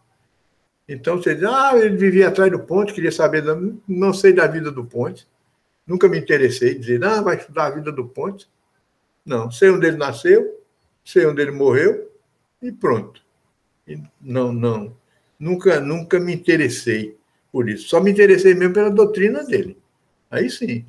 Então 0.89 1.17
você 1.17 1.35
diz, 1.35 1.45
ah, 1.45 1.73
ele 1.77 1.97
vivia 1.97 2.29
atrás 2.29 2.51
do 2.51 2.61
ponte, 2.61 2.95
queria 2.95 3.11
saber, 3.11 3.43
da... 3.43 3.59
não 3.89 4.15
sei 4.15 4.33
da 4.33 4.47
vida 4.47 4.71
do 4.71 4.85
ponte, 4.85 5.27
nunca 5.87 6.09
me 6.09 6.19
interessei 6.19 6.79
dizer, 6.79 7.03
ah, 7.05 7.21
vai 7.21 7.37
estudar 7.37 7.67
a 7.67 7.71
vida 7.71 7.91
do 7.91 8.07
ponte. 8.07 8.49
Não, 9.25 9.51
sei 9.51 9.71
onde 9.71 9.87
ele 9.87 9.97
nasceu, 9.97 10.63
sei 11.05 11.27
onde 11.27 11.41
ele 11.41 11.51
morreu 11.51 12.11
e 12.61 12.71
pronto. 12.71 13.23
E 13.87 13.99
não, 14.21 14.53
não, 14.53 14.97
nunca, 15.39 15.81
nunca 15.81 16.21
me 16.21 16.35
interessei 16.35 17.17
por 17.51 17.69
isso. 17.69 17.89
Só 17.89 18.01
me 18.01 18.11
interessei 18.11 18.55
mesmo 18.55 18.75
pela 18.75 18.91
doutrina 18.91 19.45
dele. 19.45 19.79
Aí 20.31 20.51
sim. 20.51 20.85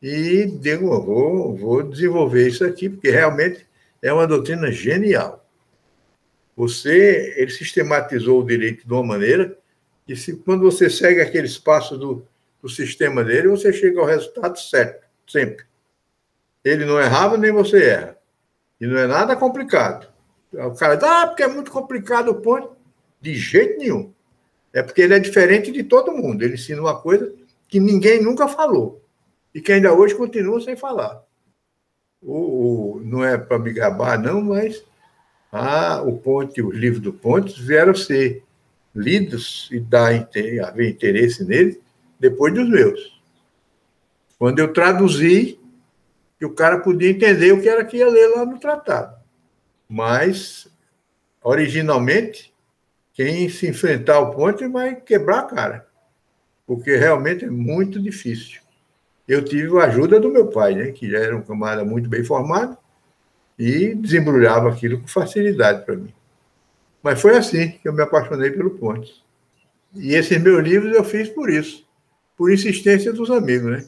E 0.00 0.46
digo, 0.46 0.88
vou, 1.00 1.56
vou 1.56 1.82
desenvolver 1.82 2.48
isso 2.48 2.64
aqui, 2.64 2.88
porque 2.88 3.10
realmente 3.10 3.66
é 4.00 4.12
uma 4.12 4.26
doutrina 4.26 4.70
genial. 4.70 5.44
Você, 6.56 7.34
ele 7.36 7.50
sistematizou 7.50 8.40
o 8.40 8.46
direito 8.46 8.86
de 8.86 8.92
uma 8.92 9.02
maneira 9.02 9.56
que, 10.06 10.16
se, 10.16 10.36
quando 10.36 10.62
você 10.62 10.88
segue 10.88 11.20
aquele 11.20 11.46
espaço 11.46 11.96
do, 11.96 12.26
do 12.62 12.68
sistema 12.68 13.22
dele, 13.22 13.48
você 13.48 13.72
chega 13.72 14.00
ao 14.00 14.06
resultado 14.06 14.58
certo, 14.58 15.06
sempre. 15.26 15.64
Ele 16.64 16.84
não 16.84 17.00
errava, 17.00 17.36
nem 17.36 17.52
você 17.52 17.84
erra. 17.84 18.18
E 18.80 18.86
não 18.86 18.98
é 18.98 19.06
nada 19.06 19.36
complicado. 19.36 20.08
O 20.52 20.74
cara 20.74 20.94
diz, 20.94 21.04
ah, 21.04 21.26
porque 21.26 21.42
é 21.42 21.48
muito 21.48 21.70
complicado 21.70 22.30
o 22.30 22.40
ponto. 22.40 22.76
De 23.20 23.34
jeito 23.34 23.78
nenhum. 23.78 24.12
É 24.72 24.82
porque 24.82 25.02
ele 25.02 25.14
é 25.14 25.18
diferente 25.18 25.72
de 25.72 25.82
todo 25.82 26.12
mundo. 26.12 26.42
Ele 26.42 26.54
ensina 26.54 26.80
uma 26.80 27.00
coisa 27.00 27.32
que 27.66 27.80
ninguém 27.80 28.22
nunca 28.22 28.48
falou 28.48 29.02
e 29.54 29.60
que 29.60 29.72
ainda 29.72 29.92
hoje 29.92 30.14
continua 30.14 30.60
sem 30.60 30.76
falar. 30.76 31.22
o, 32.22 32.96
o 32.96 33.00
não 33.00 33.24
é 33.24 33.36
para 33.36 33.58
me 33.58 33.72
gabar, 33.72 34.18
não, 34.20 34.40
mas 34.40 34.84
ah, 35.50 36.02
o 36.02 36.18
Ponte, 36.18 36.62
os 36.62 36.76
livros 36.76 37.02
do 37.02 37.12
Ponte 37.12 37.60
vieram 37.60 37.94
ser 37.94 38.42
lidos 38.94 39.68
e 39.72 39.80
dar, 39.80 40.28
haver 40.64 40.90
interesse 40.90 41.44
neles 41.44 41.78
depois 42.18 42.52
dos 42.54 42.68
meus. 42.68 43.18
Quando 44.38 44.58
eu 44.58 44.72
traduzi, 44.72 45.58
que 46.38 46.46
o 46.46 46.54
cara 46.54 46.78
podia 46.78 47.10
entender 47.10 47.52
o 47.52 47.60
que 47.60 47.68
era 47.68 47.84
que 47.84 47.96
ia 47.96 48.08
ler 48.08 48.28
lá 48.28 48.46
no 48.46 48.58
tratado. 48.58 49.16
Mas, 49.88 50.68
originalmente, 51.42 52.54
quem 53.12 53.48
se 53.48 53.66
enfrentar 53.66 54.14
ao 54.14 54.30
ponte 54.30 54.66
vai 54.68 54.94
quebrar 54.94 55.40
a 55.40 55.44
cara, 55.44 55.88
porque 56.66 56.96
realmente 56.96 57.44
é 57.44 57.50
muito 57.50 58.00
difícil. 58.00 58.60
Eu 59.26 59.44
tive 59.44 59.76
a 59.78 59.84
ajuda 59.84 60.20
do 60.20 60.30
meu 60.30 60.46
pai, 60.46 60.74
né, 60.74 60.92
que 60.92 61.10
já 61.10 61.18
era 61.18 61.36
um 61.36 61.42
camarada 61.42 61.84
muito 61.84 62.08
bem 62.08 62.22
formado, 62.22 62.78
e 63.58 63.94
desembrulhava 63.94 64.70
aquilo 64.70 65.00
com 65.00 65.08
facilidade 65.08 65.84
para 65.84 65.96
mim. 65.96 66.14
Mas 67.02 67.20
foi 67.20 67.36
assim 67.36 67.72
que 67.72 67.88
eu 67.88 67.92
me 67.92 68.02
apaixonei 68.02 68.50
pelo 68.50 68.70
Pontes. 68.70 69.22
E 69.94 70.14
esses 70.14 70.40
meus 70.40 70.62
livros 70.62 70.94
eu 70.94 71.02
fiz 71.02 71.28
por 71.28 71.50
isso, 71.50 71.84
por 72.36 72.52
insistência 72.52 73.12
dos 73.12 73.30
amigos, 73.30 73.70
né? 73.70 73.84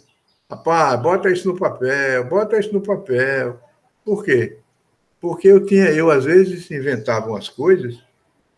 Rapaz, 0.51 1.01
bota 1.01 1.31
isso 1.31 1.47
no 1.47 1.57
papel, 1.57 2.25
bota 2.25 2.59
isso 2.59 2.73
no 2.73 2.81
papel. 2.81 3.61
Por 4.05 4.25
quê? 4.25 4.59
Porque 5.21 5.47
eu 5.47 5.65
tinha, 5.65 5.91
eu 5.91 6.11
às 6.11 6.25
vezes 6.25 6.69
inventava 6.71 7.29
umas 7.29 7.49
coisas 7.49 8.03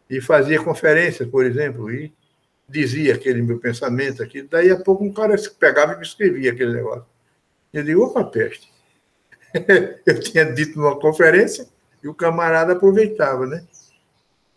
e 0.09 0.20
fazia 0.20 0.62
conferências, 0.62 1.28
por 1.28 1.44
exemplo, 1.44 1.90
e 1.90 2.12
dizia 2.66 3.14
aquele 3.14 3.42
meu 3.42 3.59
pensamento 3.59 4.22
aqui. 4.22 4.42
Daí 4.42 4.70
a 4.70 4.78
pouco 4.78 5.05
um 5.05 5.12
cara 5.12 5.37
pegava 5.59 5.92
e 5.92 5.96
me 5.96 6.02
escrevia 6.02 6.52
aquele 6.52 6.72
negócio. 6.72 7.05
Eu 7.72 7.83
digo, 7.83 8.05
opa, 8.05 8.24
peste. 8.24 8.72
eu 10.07 10.20
tinha 10.20 10.44
dito 10.46 10.78
numa 10.78 10.98
conferência 10.98 11.66
e 12.02 12.09
o 12.09 12.14
camarada 12.14 12.72
aproveitava, 12.72 13.46
né? 13.46 13.64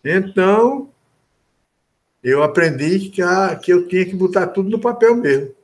Então, 0.03 0.89
eu 2.23 2.43
aprendi 2.43 3.09
que, 3.09 3.21
a, 3.21 3.55
que 3.55 3.73
eu 3.73 3.87
tinha 3.87 4.05
que 4.05 4.15
botar 4.15 4.47
tudo 4.47 4.69
no 4.69 4.79
papel 4.79 5.15
mesmo. 5.15 5.54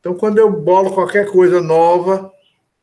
Então, 0.00 0.14
quando 0.14 0.38
eu 0.38 0.50
bolo 0.50 0.94
qualquer 0.94 1.30
coisa 1.30 1.60
nova, 1.60 2.32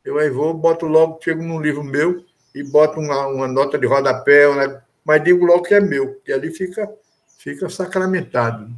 eu 0.03 0.17
aí 0.17 0.29
vou, 0.29 0.53
boto 0.53 0.85
logo, 0.85 1.19
chego 1.23 1.41
num 1.41 1.61
livro 1.61 1.83
meu 1.83 2.23
e 2.53 2.63
boto 2.63 2.99
uma, 2.99 3.27
uma 3.27 3.47
nota 3.47 3.77
de 3.77 3.87
rodapé, 3.87 4.53
né? 4.55 4.81
mas 5.03 5.23
digo 5.23 5.45
logo 5.45 5.63
que 5.63 5.73
é 5.73 5.79
meu, 5.79 6.21
e 6.27 6.33
ali 6.33 6.51
fica, 6.51 6.91
fica 7.37 7.69
sacramentado. 7.69 8.69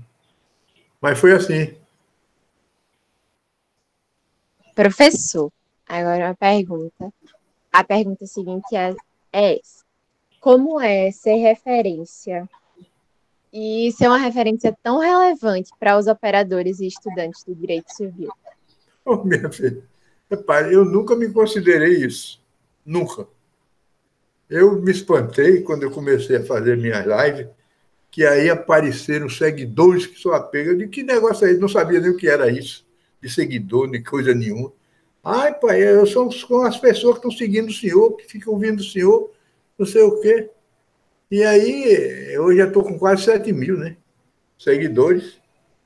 Mas 1.02 1.20
foi 1.20 1.34
assim. 1.34 1.76
Professor, 4.74 5.52
Agora 5.88 6.26
uma 6.26 6.36
pergunta. 6.36 7.14
A 7.72 7.84
pergunta 7.84 8.26
seguinte 8.26 8.76
é, 8.76 8.94
é 9.32 9.58
essa. 9.58 9.86
Como 10.40 10.82
é 10.82 11.12
ser 11.12 11.36
referência 11.36 12.48
e 13.52 13.92
ser 13.94 14.08
uma 14.08 14.18
referência 14.18 14.76
tão 14.84 15.00
relevante 15.00 15.70
para 15.80 15.98
os 15.98 16.08
operadores 16.08 16.80
e 16.80 16.88
estudantes 16.88 17.44
do 17.44 17.56
direito 17.56 17.90
civil? 17.94 18.32
Oh, 19.06 19.24
minha 19.24 19.50
filha, 19.52 19.84
eu 20.72 20.84
nunca 20.84 21.16
me 21.16 21.30
considerei 21.30 22.06
isso. 22.06 22.42
Nunca. 22.86 23.28
Eu 24.50 24.82
me 24.82 24.92
espantei 24.92 25.62
quando 25.62 25.84
eu 25.84 25.92
comecei 25.92 26.38
a 26.38 26.46
fazer 26.46 26.78
minhas 26.78 27.06
lives, 27.06 27.48
que 28.10 28.26
aí 28.26 28.50
apareceram 28.50 29.30
seguidores 29.30 30.06
que 30.06 30.18
só 30.20 30.34
apegam. 30.34 30.78
De 30.78 30.88
que 30.88 31.04
negócio 31.04 31.46
aí? 31.46 31.58
Não 31.58 31.68
sabia 31.68 32.00
nem 32.00 32.12
o 32.12 32.18
que 32.18 32.30
era 32.30 32.50
isso, 32.50 32.86
de 33.22 33.30
seguidor, 33.30 33.88
nem 33.88 34.04
coisa 34.04 34.34
nenhuma. 34.34 34.72
Ai, 35.24 35.54
pai, 35.54 35.84
eu 35.84 36.06
sou 36.06 36.30
com 36.48 36.62
as 36.62 36.78
pessoas 36.78 37.20
que 37.20 37.28
estão 37.28 37.32
seguindo 37.32 37.68
o 37.68 37.74
senhor, 37.74 38.16
que 38.16 38.26
ficam 38.26 38.54
ouvindo 38.54 38.80
o 38.80 38.84
senhor, 38.84 39.30
não 39.78 39.86
sei 39.86 40.02
o 40.02 40.22
quê. 40.22 40.50
E 41.30 41.44
aí, 41.44 42.32
eu 42.34 42.56
já 42.56 42.68
estou 42.68 42.84
com 42.84 42.98
quase 42.98 43.24
7 43.26 43.52
mil, 43.52 43.78
né? 43.78 43.98
Seguidores, 44.58 45.40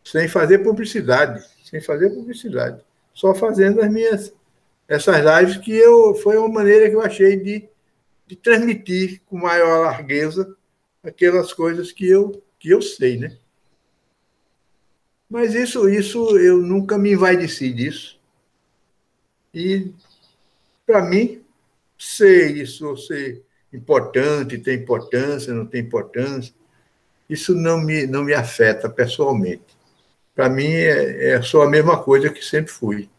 sem 0.04 0.28
fazer 0.28 0.60
publicidade, 0.60 1.44
sem 1.64 1.82
fazer 1.82 2.12
publicidade. 2.12 2.84
Só 3.14 3.34
fazendo 3.34 3.82
as 3.82 3.92
minhas, 3.92 4.34
essas 4.88 5.18
lives 5.18 5.58
que 5.58 5.76
eu, 5.76 6.14
foi 6.16 6.38
uma 6.38 6.48
maneira 6.48 6.90
que 6.90 6.96
eu 6.96 7.02
achei 7.02 7.38
de, 7.38 7.68
de 8.28 8.36
transmitir 8.36 9.22
com 9.26 9.38
maior 9.38 9.82
largueza 9.82 10.56
aquelas 11.04 11.52
coisas 11.54 11.92
que 11.92 12.08
eu, 12.08 12.44
que 12.60 12.70
eu 12.70 12.82
sei, 12.82 13.18
né? 13.18 13.38
Mas 15.28 15.56
isso, 15.56 15.90
isso 15.90 16.38
eu 16.38 16.58
nunca 16.58 16.98
me 16.98 17.14
envaideci 17.14 17.74
disso. 17.74 18.20
E, 19.54 19.92
para 20.86 21.02
mim, 21.02 21.44
ser 21.98 22.56
isso, 22.58 22.96
ser 22.98 23.44
importante, 23.74 24.58
ter 24.58 24.76
importância, 24.76 25.54
não 25.54 25.66
ter 25.66 25.80
importância, 25.80 26.54
isso 27.30 27.56
não 27.56 27.80
me, 27.80 28.06
não 28.06 28.24
me 28.24 28.34
afeta 28.34 28.90
pessoalmente. 28.90 29.78
Para 30.36 30.50
mim, 30.50 30.68
é, 30.68 31.32
é 31.32 31.42
só 31.42 31.64
a 31.64 31.70
mesma 31.70 32.02
coisa 32.02 32.30
que 32.30 32.44
sempre 32.44 32.72
fui. 32.72 33.10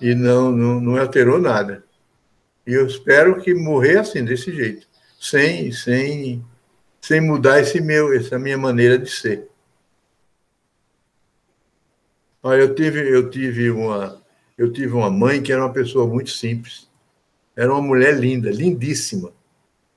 E 0.00 0.14
não, 0.14 0.50
não, 0.50 0.80
não 0.80 1.00
alterou 1.00 1.38
nada. 1.38 1.84
E 2.66 2.72
eu 2.72 2.86
espero 2.86 3.40
que 3.40 3.54
morrer 3.54 3.98
assim, 3.98 4.24
desse 4.24 4.54
jeito, 4.54 4.86
sem, 5.20 5.70
sem, 5.72 6.44
sem 7.00 7.20
mudar 7.20 7.60
esse 7.60 7.80
meu, 7.80 8.14
essa 8.14 8.38
minha 8.38 8.58
maneira 8.58 8.98
de 8.98 9.08
ser. 9.08 9.48
Olha, 12.42 12.60
eu 12.60 12.74
tive, 12.74 13.00
eu 13.00 13.30
tive 13.30 13.70
uma, 13.70 14.22
eu 14.56 14.70
tive 14.72 14.92
uma 14.92 15.10
mãe 15.10 15.42
que 15.42 15.52
era 15.52 15.64
uma 15.64 15.72
pessoa 15.72 16.06
muito 16.06 16.30
simples. 16.30 16.88
Era 17.56 17.72
uma 17.72 17.82
mulher 17.82 18.14
linda, 18.14 18.50
lindíssima. 18.50 19.32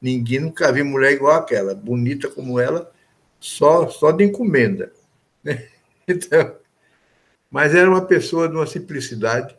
Ninguém 0.01 0.39
nunca 0.39 0.71
viu 0.71 0.85
mulher 0.85 1.13
igual 1.13 1.35
aquela, 1.35 1.73
bonita 1.73 2.29
como 2.29 2.59
ela, 2.59 2.91
só 3.39 3.87
só 3.89 4.11
de 4.11 4.23
encomenda. 4.23 4.91
Né? 5.43 5.67
Então, 6.09 6.55
mas 7.51 7.75
era 7.75 7.89
uma 7.89 8.01
pessoa 8.01 8.47
de 8.47 8.55
uma 8.55 8.65
simplicidade, 8.65 9.53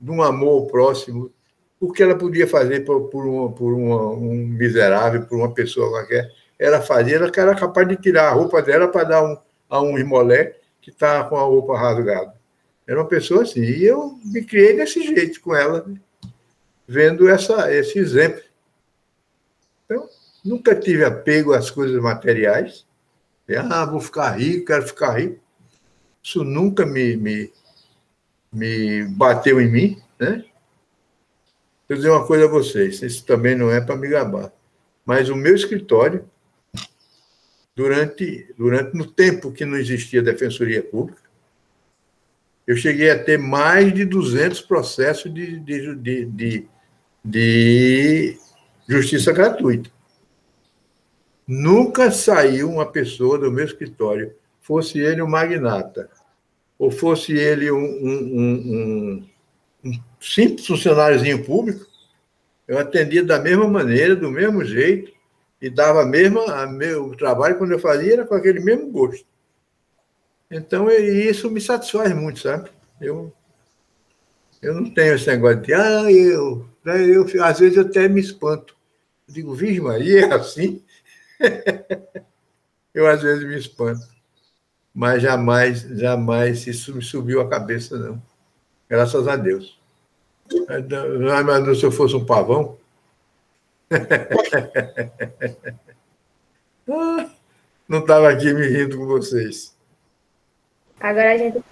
de 0.00 0.10
um 0.10 0.22
amor 0.22 0.62
ao 0.62 0.66
próximo. 0.66 1.30
O 1.78 1.92
que 1.92 2.02
ela 2.02 2.16
podia 2.16 2.46
fazer 2.46 2.86
por, 2.86 3.10
por, 3.10 3.26
uma, 3.26 3.52
por 3.52 3.74
uma, 3.74 4.10
um 4.12 4.34
miserável, 4.46 5.26
por 5.26 5.36
uma 5.36 5.52
pessoa 5.52 5.90
qualquer, 5.90 6.30
ela 6.58 6.80
fazia, 6.80 7.16
ela 7.16 7.30
era 7.34 7.54
capaz 7.54 7.86
de 7.86 7.96
tirar 7.96 8.28
a 8.28 8.32
roupa 8.32 8.62
dela 8.62 8.88
para 8.88 9.04
dar 9.04 9.22
um, 9.22 9.36
a 9.68 9.82
um 9.82 9.98
irmolé 9.98 10.56
que 10.80 10.88
está 10.88 11.22
com 11.24 11.36
a 11.36 11.42
roupa 11.42 11.78
rasgada. 11.78 12.34
Era 12.86 12.98
uma 12.98 13.06
pessoa 13.06 13.42
assim. 13.42 13.60
E 13.60 13.84
eu 13.84 14.18
me 14.24 14.42
criei 14.42 14.74
desse 14.74 15.02
jeito 15.02 15.38
com 15.42 15.54
ela, 15.54 15.84
né? 15.86 16.00
Vendo 16.90 17.28
essa, 17.28 17.72
esse 17.72 18.00
exemplo. 18.00 18.42
Então, 19.84 20.08
nunca 20.44 20.74
tive 20.74 21.04
apego 21.04 21.52
às 21.52 21.70
coisas 21.70 22.02
materiais. 22.02 22.84
Ah, 23.70 23.84
vou 23.84 24.00
ficar 24.00 24.30
rico, 24.30 24.66
quero 24.66 24.86
ficar 24.88 25.12
rico. 25.12 25.40
Isso 26.20 26.42
nunca 26.42 26.84
me, 26.84 27.16
me, 27.16 27.52
me 28.52 29.04
bateu 29.04 29.60
em 29.60 29.70
mim, 29.70 30.02
né? 30.18 30.44
Vou 31.88 31.96
dizer 31.96 32.10
uma 32.10 32.26
coisa 32.26 32.46
a 32.46 32.48
vocês, 32.48 33.02
isso 33.02 33.24
também 33.24 33.54
não 33.54 33.70
é 33.70 33.80
para 33.80 33.96
me 33.96 34.08
gabar, 34.08 34.52
mas 35.04 35.28
o 35.28 35.34
meu 35.34 35.54
escritório, 35.56 36.28
durante, 37.74 38.52
durante 38.56 38.96
no 38.96 39.06
tempo 39.06 39.50
que 39.50 39.64
não 39.64 39.76
existia 39.76 40.22
defensoria 40.22 40.82
pública, 40.82 41.22
eu 42.64 42.76
cheguei 42.76 43.10
a 43.10 43.22
ter 43.22 43.38
mais 43.38 43.92
de 43.92 44.04
200 44.04 44.60
processos 44.60 45.32
de, 45.34 45.58
de, 45.58 45.96
de, 45.96 46.24
de, 46.26 46.68
de 47.24 48.38
justiça 48.88 49.32
gratuita. 49.32 49.90
Nunca 51.46 52.10
saiu 52.10 52.70
uma 52.70 52.86
pessoa 52.86 53.38
do 53.38 53.50
meu 53.50 53.64
escritório, 53.64 54.34
fosse 54.60 54.98
ele 54.98 55.20
um 55.20 55.28
magnata, 55.28 56.08
ou 56.78 56.90
fosse 56.90 57.32
ele 57.32 57.70
um, 57.70 57.78
um, 57.78 58.36
um, 58.38 59.26
um 59.84 60.00
simples 60.20 60.66
funcionáriozinho 60.66 61.44
público, 61.44 61.84
eu 62.66 62.78
atendia 62.78 63.24
da 63.24 63.40
mesma 63.40 63.66
maneira, 63.66 64.14
do 64.14 64.30
mesmo 64.30 64.64
jeito, 64.64 65.12
e 65.60 65.68
dava 65.68 66.02
a 66.02 66.06
mesma, 66.06 66.62
a 66.62 66.66
meu, 66.68 67.06
o 67.06 67.16
trabalho 67.16 67.58
quando 67.58 67.72
eu 67.72 67.80
fazia 67.80 68.12
era 68.12 68.24
com 68.24 68.34
aquele 68.34 68.60
mesmo 68.60 68.88
gosto. 68.90 69.26
Então, 70.48 70.88
isso 70.88 71.50
me 71.50 71.60
satisfaz 71.60 72.14
muito, 72.14 72.38
sabe? 72.38 72.70
Eu, 73.00 73.32
eu 74.62 74.72
não 74.72 74.88
tenho 74.88 75.14
esse 75.14 75.26
negócio 75.26 75.60
de, 75.62 75.74
ah, 75.74 76.10
eu, 76.10 76.69
né, 76.84 77.04
eu, 77.04 77.24
às 77.44 77.60
vezes 77.60 77.76
eu 77.76 77.84
até 77.84 78.08
me 78.08 78.20
espanto. 78.20 78.76
Eu 79.28 79.34
digo, 79.34 79.54
Virgem 79.54 79.80
Maria, 79.80 80.26
é 80.26 80.34
assim? 80.34 80.82
eu 82.94 83.06
às 83.06 83.22
vezes 83.22 83.46
me 83.46 83.58
espanto. 83.58 84.08
Mas 84.94 85.22
jamais, 85.22 85.82
jamais 85.82 86.66
me 86.66 87.02
subiu 87.02 87.40
a 87.40 87.48
cabeça, 87.48 87.98
não. 87.98 88.22
Graças 88.88 89.26
a 89.28 89.36
Deus. 89.36 89.78
Mas 90.66 91.78
se 91.78 91.86
eu 91.86 91.92
fosse 91.92 92.16
um 92.16 92.24
pavão. 92.24 92.76
Não 97.88 98.00
estava 98.00 98.30
aqui 98.30 98.52
me 98.52 98.66
rindo 98.66 98.96
com 98.96 99.06
vocês. 99.06 99.76
Agora 101.00 101.34
a 101.34 101.38
gente 101.38 101.62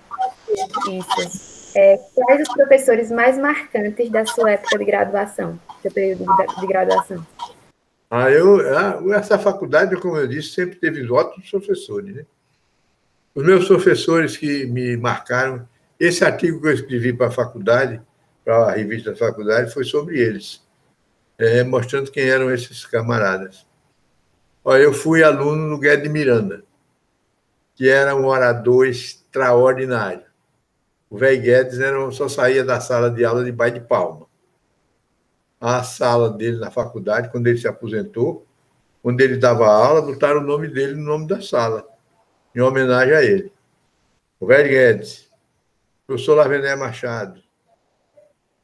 isso. 0.89 1.48
É, 1.81 1.97
quais 2.13 2.41
os 2.41 2.53
professores 2.53 3.09
mais 3.09 3.39
marcantes 3.39 4.11
da 4.11 4.27
sua 4.27 4.51
época 4.51 4.77
de 4.77 4.85
graduação, 4.85 5.61
seu 5.81 5.93
período 5.93 6.27
de, 6.59 6.67
graduação? 6.67 7.25
Ah, 8.11 8.29
eu, 8.29 8.61
essa 9.15 9.39
faculdade, 9.39 9.95
como 9.95 10.17
eu 10.17 10.27
disse, 10.27 10.49
sempre 10.49 10.75
teve 10.75 11.09
ótimos 11.09 11.49
professores. 11.49 12.17
Né? 12.17 12.27
Os 13.33 13.47
meus 13.47 13.69
professores 13.69 14.37
que 14.37 14.67
me 14.67 14.97
marcaram, 14.97 15.69
esse 16.01 16.25
artigo 16.25 16.61
que 16.61 16.67
eu 16.67 16.73
escrevi 16.73 17.13
para 17.13 17.29
a 17.29 17.31
faculdade, 17.31 18.03
para 18.45 18.57
a 18.57 18.73
revista 18.73 19.13
da 19.13 19.17
faculdade, 19.17 19.73
foi 19.73 19.85
sobre 19.85 20.19
eles, 20.19 20.61
é, 21.39 21.63
mostrando 21.63 22.11
quem 22.11 22.29
eram 22.29 22.53
esses 22.53 22.85
camaradas. 22.87 23.65
Olha, 24.65 24.83
eu 24.83 24.93
fui 24.93 25.23
aluno 25.23 25.69
no 25.69 25.79
Guedes 25.79 26.11
Miranda, 26.11 26.65
que 27.77 27.89
era 27.89 28.17
um 28.17 28.27
orador 28.27 28.89
extraordinário. 28.89 30.28
O 31.11 31.17
velho 31.17 31.41
Guedes 31.41 31.79
era, 31.81 32.11
só 32.11 32.29
saía 32.29 32.63
da 32.63 32.81
sala 32.81 33.11
de 33.11 33.25
aula 33.25 33.45
de 33.45 33.51
baile 33.51 33.81
de 33.81 33.87
palma. 33.87 34.27
A 35.61 35.83
sala 35.83 36.31
dele 36.31 36.59
na 36.59 36.71
faculdade, 36.71 37.31
quando 37.31 37.47
ele 37.47 37.59
se 37.59 37.67
aposentou, 37.67 38.47
quando 39.03 39.21
ele 39.21 39.37
dava 39.37 39.67
aula, 39.67 40.03
botaram 40.03 40.41
o 40.41 40.45
nome 40.45 40.69
dele 40.69 40.95
no 40.95 41.05
nome 41.05 41.27
da 41.27 41.41
sala, 41.41 41.87
em 42.55 42.61
homenagem 42.61 43.15
a 43.15 43.23
ele. 43.23 43.53
O 44.39 44.47
velho 44.47 44.69
Guedes, 44.69 45.31
professor 46.07 46.35
Lavené 46.35 46.77
Machado, 46.77 47.43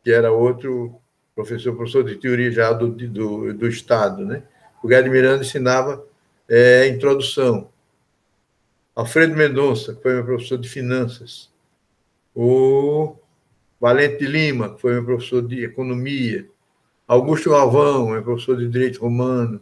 que 0.02 0.12
era 0.12 0.30
outro 0.30 1.00
professor, 1.34 1.74
professor 1.74 2.04
de 2.04 2.16
teoria 2.16 2.50
já 2.50 2.72
do, 2.72 2.88
do, 2.90 3.54
do 3.54 3.66
Estado, 3.66 4.24
né? 4.24 4.42
O 4.82 4.86
Guedes 4.86 5.10
Miranda 5.10 5.42
ensinava 5.42 6.04
é, 6.48 6.86
introdução. 6.88 7.70
Alfredo 8.94 9.34
Mendonça, 9.34 9.94
que 9.94 10.02
foi 10.02 10.14
meu 10.14 10.24
professor 10.24 10.58
de 10.58 10.68
finanças 10.68 11.53
o 12.34 13.16
Valente 13.80 14.24
Lima, 14.24 14.74
que 14.74 14.80
foi 14.80 14.94
meu 14.94 15.04
professor 15.04 15.42
de 15.46 15.64
economia, 15.64 16.48
Augusto 17.06 17.50
Galvão, 17.50 18.08
meu 18.08 18.22
professor 18.22 18.56
de 18.56 18.68
direito 18.68 19.00
romano, 19.00 19.60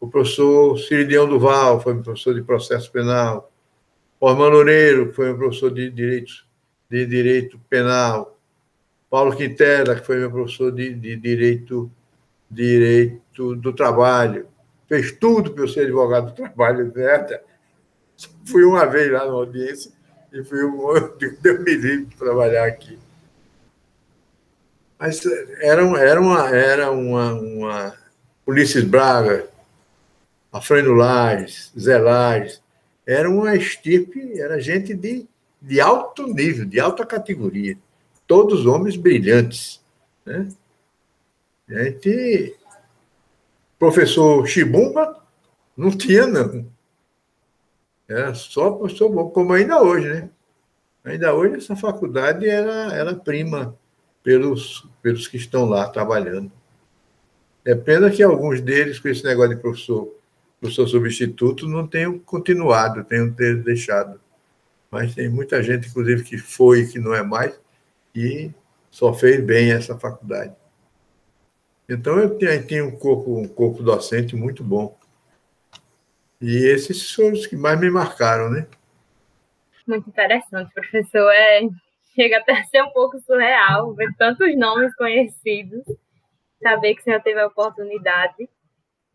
o 0.00 0.08
professor 0.08 0.78
Ciridião 0.78 1.28
Duval, 1.28 1.80
foi 1.80 1.94
meu 1.94 2.02
professor 2.02 2.34
de 2.34 2.42
processo 2.42 2.90
penal, 2.92 3.50
o 4.20 4.26
Ormando 4.26 4.56
Loureiro, 4.56 5.08
que 5.08 5.14
foi 5.14 5.26
meu 5.26 5.36
professor 5.36 5.72
de 5.72 5.90
direito, 5.90 6.32
de 6.88 7.06
direito 7.06 7.58
penal, 7.68 8.38
Paulo 9.10 9.36
Quintela, 9.36 9.94
que 9.94 10.04
foi 10.04 10.18
meu 10.18 10.30
professor 10.30 10.72
de, 10.72 10.92
de 10.94 11.16
direito, 11.16 11.90
direito 12.50 13.54
do 13.56 13.72
trabalho, 13.72 14.48
fez 14.88 15.12
tudo 15.12 15.52
para 15.52 15.64
eu 15.64 15.68
ser 15.68 15.82
advogado 15.82 16.26
do 16.26 16.32
trabalho, 16.34 16.90
né? 16.94 17.40
Fui 18.44 18.64
uma 18.64 18.84
vez 18.86 19.10
lá 19.12 19.26
na 19.26 19.32
audiência, 19.32 19.92
e 20.34 20.42
fui 20.42 20.64
um 20.64 20.78
outro 20.78 21.36
deu 21.40 21.62
me 21.62 21.74
livre 21.74 22.14
trabalhar 22.18 22.66
aqui. 22.66 22.98
Mas 24.98 25.24
era, 25.60 25.82
era 26.00 26.20
uma. 26.20 26.50
Era 26.50 26.90
uma, 26.90 27.32
uma 27.34 27.96
Ulisses 28.44 28.82
Braga, 28.82 29.48
Afrânio 30.52 30.92
Lages, 30.92 31.72
Zé 31.78 31.98
Lages, 31.98 32.60
era 33.06 33.30
uma 33.30 33.54
estirpe, 33.54 34.40
era 34.40 34.60
gente 34.60 34.92
de, 34.92 35.26
de 35.62 35.80
alto 35.80 36.26
nível, 36.26 36.66
de 36.66 36.80
alta 36.80 37.06
categoria. 37.06 37.78
Todos 38.26 38.66
homens 38.66 38.96
brilhantes. 38.96 39.80
Né? 40.26 40.48
Gente. 41.68 42.56
Professor 43.78 44.46
Chibumba, 44.46 45.22
não 45.76 45.90
tinha, 45.90 46.26
não. 46.26 46.66
Era 48.08 48.34
só 48.34 48.70
professor 48.72 49.08
bom, 49.08 49.30
como 49.30 49.52
ainda 49.52 49.82
hoje, 49.82 50.08
né? 50.08 50.30
Ainda 51.04 51.34
hoje 51.34 51.56
essa 51.56 51.76
faculdade 51.76 52.48
era, 52.48 52.92
era 52.94 53.14
prima 53.14 53.76
pelos, 54.22 54.88
pelos 55.02 55.28
que 55.28 55.36
estão 55.36 55.66
lá 55.66 55.88
trabalhando. 55.88 56.50
É 57.64 57.74
pena 57.74 58.10
que 58.10 58.22
alguns 58.22 58.60
deles, 58.60 58.98
com 58.98 59.08
esse 59.08 59.24
negócio 59.24 59.54
de 59.54 59.60
professor, 59.60 60.14
professor 60.60 60.86
substituto, 60.86 61.68
não 61.68 61.86
tenham 61.86 62.18
continuado, 62.18 63.04
tenham 63.04 63.32
ter 63.32 63.62
deixado. 63.62 64.20
Mas 64.90 65.14
tem 65.14 65.28
muita 65.28 65.62
gente, 65.62 65.88
inclusive, 65.88 66.24
que 66.24 66.38
foi 66.38 66.80
e 66.80 66.86
que 66.86 66.98
não 66.98 67.14
é 67.14 67.22
mais, 67.22 67.58
e 68.14 68.50
só 68.90 69.12
fez 69.12 69.44
bem 69.44 69.72
essa 69.72 69.98
faculdade. 69.98 70.54
Então, 71.88 72.18
eu 72.18 72.38
tenho 72.38 72.86
um 72.86 72.92
corpo, 72.92 73.38
um 73.38 73.48
corpo 73.48 73.82
docente 73.82 74.34
muito 74.36 74.64
bom. 74.64 74.96
E 76.44 76.66
esses 76.66 77.10
foram 77.10 77.32
os 77.32 77.46
que 77.46 77.56
mais 77.56 77.80
me 77.80 77.90
marcaram, 77.90 78.50
né? 78.50 78.66
Muito 79.86 80.10
interessante, 80.10 80.70
professor. 80.74 81.32
É, 81.32 81.62
chega 82.14 82.36
até 82.36 82.52
a 82.52 82.64
ser 82.64 82.82
um 82.82 82.90
pouco 82.90 83.18
surreal 83.20 83.94
ver 83.94 84.10
tantos 84.18 84.54
nomes 84.54 84.94
conhecidos, 84.94 85.82
saber 86.62 86.96
que 86.96 87.00
o 87.00 87.04
senhor 87.04 87.22
teve 87.22 87.40
a 87.40 87.46
oportunidade 87.46 88.46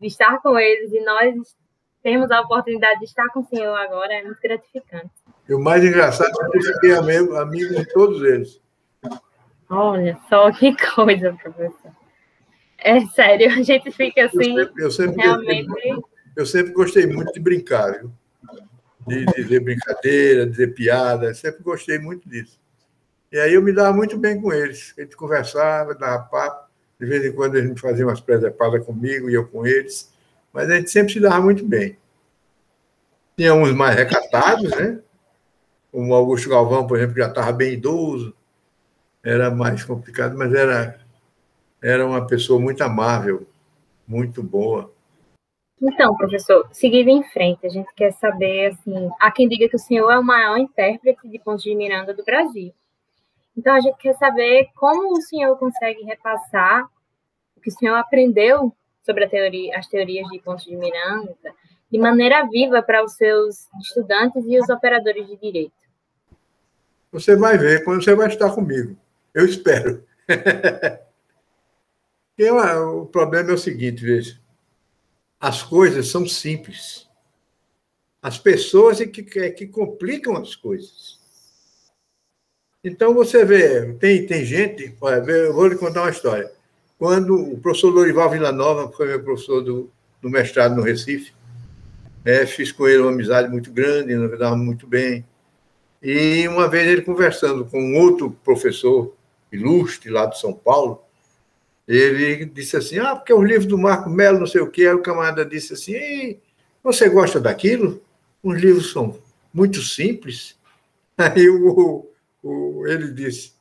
de 0.00 0.06
estar 0.08 0.42
com 0.42 0.58
eles 0.58 0.92
e 0.92 1.04
nós 1.04 1.56
temos 2.02 2.32
a 2.32 2.40
oportunidade 2.40 2.98
de 2.98 3.04
estar 3.04 3.28
com 3.28 3.40
o 3.40 3.44
senhor 3.44 3.76
agora, 3.76 4.12
é 4.12 4.24
muito 4.24 4.40
gratificante. 4.40 5.10
E 5.48 5.54
o 5.54 5.60
mais 5.60 5.84
engraçado 5.84 6.30
é 6.30 6.50
que 6.50 6.58
eu 6.58 6.62
fiquei 6.62 6.94
amigo, 6.96 7.36
amigo 7.36 7.76
de 7.76 7.86
todos 7.92 8.24
eles. 8.24 8.60
Olha 9.68 10.18
só 10.28 10.50
que 10.50 10.74
coisa, 10.94 11.32
professor. 11.40 11.92
É 12.78 13.00
sério, 13.06 13.52
a 13.52 13.62
gente 13.62 13.92
fica 13.92 14.24
assim, 14.24 14.58
eu 14.58 14.66
sempre, 14.66 14.84
eu 14.84 14.90
sempre 14.90 15.22
realmente... 15.22 16.02
Eu 16.40 16.46
sempre 16.46 16.72
gostei 16.72 17.06
muito 17.06 17.34
de 17.34 17.38
brincar, 17.38 18.00
viu? 18.00 18.10
De 19.06 19.26
dizer 19.26 19.60
brincadeira, 19.60 20.46
dizer 20.46 20.68
piada, 20.68 21.34
sempre 21.34 21.62
gostei 21.62 21.98
muito 21.98 22.26
disso. 22.26 22.58
E 23.30 23.38
aí 23.38 23.52
eu 23.52 23.60
me 23.60 23.74
dava 23.74 23.94
muito 23.94 24.16
bem 24.16 24.40
com 24.40 24.50
eles. 24.50 24.94
A 24.96 25.02
gente 25.02 25.14
conversava, 25.18 25.94
dava 25.94 26.24
papo. 26.24 26.70
De 26.98 27.04
vez 27.04 27.26
em 27.26 27.32
quando 27.32 27.56
eles 27.56 27.78
faziam 27.78 28.08
umas 28.08 28.22
presepadas 28.22 28.86
comigo 28.86 29.28
e 29.28 29.34
eu 29.34 29.46
com 29.48 29.66
eles. 29.66 30.10
Mas 30.50 30.70
a 30.70 30.76
gente 30.76 30.90
sempre 30.90 31.12
se 31.12 31.20
dava 31.20 31.42
muito 31.42 31.62
bem. 31.62 31.98
Tinha 33.36 33.52
uns 33.52 33.74
mais 33.74 33.94
recatados, 33.94 34.70
né? 34.70 34.98
Como 35.92 36.14
Augusto 36.14 36.48
Galvão, 36.48 36.86
por 36.86 36.96
exemplo, 36.96 37.16
que 37.16 37.20
já 37.20 37.28
estava 37.28 37.52
bem 37.52 37.74
idoso. 37.74 38.34
Era 39.22 39.50
mais 39.50 39.84
complicado, 39.84 40.38
mas 40.38 40.54
era, 40.54 40.98
era 41.82 42.06
uma 42.06 42.26
pessoa 42.26 42.58
muito 42.58 42.82
amável, 42.82 43.46
muito 44.08 44.42
boa. 44.42 44.90
Então, 45.82 46.14
professor, 46.14 46.68
seguindo 46.72 47.08
em 47.08 47.22
frente, 47.30 47.66
a 47.66 47.70
gente 47.70 47.88
quer 47.94 48.12
saber, 48.12 48.66
assim, 48.66 49.10
há 49.18 49.30
quem 49.30 49.48
diga 49.48 49.66
que 49.66 49.76
o 49.76 49.78
senhor 49.78 50.10
é 50.10 50.18
o 50.18 50.22
maior 50.22 50.58
intérprete 50.58 51.26
de 51.26 51.38
Pontos 51.38 51.62
de 51.62 51.74
Miranda 51.74 52.12
do 52.12 52.22
Brasil. 52.22 52.74
Então, 53.56 53.74
a 53.74 53.80
gente 53.80 53.96
quer 53.96 54.14
saber 54.14 54.68
como 54.76 55.10
o 55.10 55.22
senhor 55.22 55.56
consegue 55.58 56.02
repassar 56.02 56.84
o 57.56 57.60
que 57.60 57.70
o 57.70 57.72
senhor 57.72 57.96
aprendeu 57.96 58.74
sobre 59.06 59.26
teoria, 59.26 59.78
as 59.78 59.86
teorias 59.86 60.28
de 60.28 60.38
Pontos 60.40 60.64
de 60.64 60.76
Miranda 60.76 61.34
de 61.90 61.98
maneira 61.98 62.46
viva 62.46 62.82
para 62.82 63.02
os 63.02 63.14
seus 63.14 63.66
estudantes 63.80 64.44
e 64.46 64.60
os 64.60 64.68
operadores 64.68 65.26
de 65.26 65.36
direito. 65.36 65.72
Você 67.10 67.34
vai 67.34 67.58
ver 67.58 67.84
quando 67.84 68.04
você 68.04 68.14
vai 68.14 68.28
estar 68.28 68.54
comigo. 68.54 68.96
Eu 69.34 69.44
espero. 69.44 70.04
eu, 72.38 72.56
o 73.00 73.06
problema 73.06 73.50
é 73.50 73.54
o 73.54 73.58
seguinte, 73.58 74.04
veja 74.04 74.38
as 75.40 75.62
coisas 75.62 76.08
são 76.08 76.28
simples. 76.28 77.08
As 78.22 78.38
pessoas 78.38 79.00
é 79.00 79.06
que, 79.06 79.26
é 79.38 79.50
que 79.50 79.66
complicam 79.66 80.36
as 80.36 80.54
coisas. 80.54 81.18
Então, 82.84 83.14
você 83.14 83.44
vê, 83.44 83.94
tem, 83.94 84.26
tem 84.26 84.44
gente, 84.44 84.94
olha, 85.00 85.16
eu 85.30 85.54
vou 85.54 85.66
lhe 85.66 85.76
contar 85.76 86.02
uma 86.02 86.10
história. 86.10 86.50
Quando 86.98 87.34
o 87.34 87.58
professor 87.58 87.88
Lorival 87.90 88.30
Villanova, 88.30 88.90
que 88.90 88.96
foi 88.96 89.08
meu 89.08 89.22
professor 89.22 89.62
do, 89.62 89.90
do 90.20 90.28
mestrado 90.28 90.76
no 90.76 90.82
Recife, 90.82 91.32
é, 92.24 92.44
fiz 92.44 92.70
com 92.70 92.86
ele 92.86 92.98
uma 92.98 93.10
amizade 93.10 93.50
muito 93.50 93.72
grande, 93.72 94.14
nos 94.14 94.38
dava 94.38 94.56
muito 94.56 94.86
bem. 94.86 95.24
E 96.02 96.46
uma 96.48 96.68
vez 96.68 96.86
ele 96.86 97.02
conversando 97.02 97.64
com 97.64 97.80
um 97.80 97.96
outro 97.96 98.30
professor 98.44 99.14
ilustre 99.50 100.10
lá 100.10 100.26
de 100.26 100.38
São 100.38 100.52
Paulo, 100.52 101.02
ele 101.96 102.44
disse 102.44 102.76
assim: 102.76 102.98
Ah, 102.98 103.16
porque 103.16 103.32
os 103.32 103.44
livros 103.44 103.66
do 103.66 103.76
Marco 103.76 104.08
Melo, 104.08 104.38
não 104.38 104.46
sei 104.46 104.60
o 104.60 104.70
quê. 104.70 104.82
Aí 104.82 104.94
o 104.94 105.02
camarada 105.02 105.44
disse 105.44 105.72
assim: 105.72 106.38
Você 106.84 107.08
gosta 107.08 107.40
daquilo? 107.40 108.02
Os 108.42 108.60
livros 108.60 108.92
são 108.92 109.18
muito 109.52 109.82
simples. 109.82 110.56
Aí 111.18 111.48
o, 111.48 112.06
o, 112.42 112.86
ele 112.86 113.12
disse: 113.12 113.54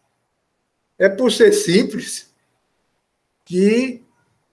É 0.98 1.10
por 1.10 1.32
ser 1.32 1.52
simples 1.54 2.32
que 3.46 4.04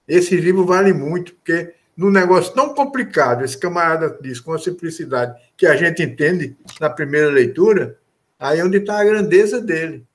esse 0.09 0.37
livro 0.37 0.64
vale 0.64 0.95
muito, 0.95 1.35
porque 1.35 1.74
num 1.95 2.11
negócio 2.11 2.55
tão 2.55 2.74
complicado, 2.74 3.45
esse 3.45 3.59
camarada 3.59 4.16
diz 4.22 4.41
com 4.41 4.55
a 4.55 4.59
simplicidade 4.59 5.39
que 5.57 5.66
a 5.66 5.77
gente 5.77 6.03
entende 6.03 6.57
na 6.81 6.89
primeira 6.89 7.29
leitura, 7.29 7.99
aí 8.39 8.61
é 8.61 8.64
onde 8.64 8.79
está 8.79 9.01
a 9.01 9.05
grandeza 9.05 9.61
dele. 9.61 10.07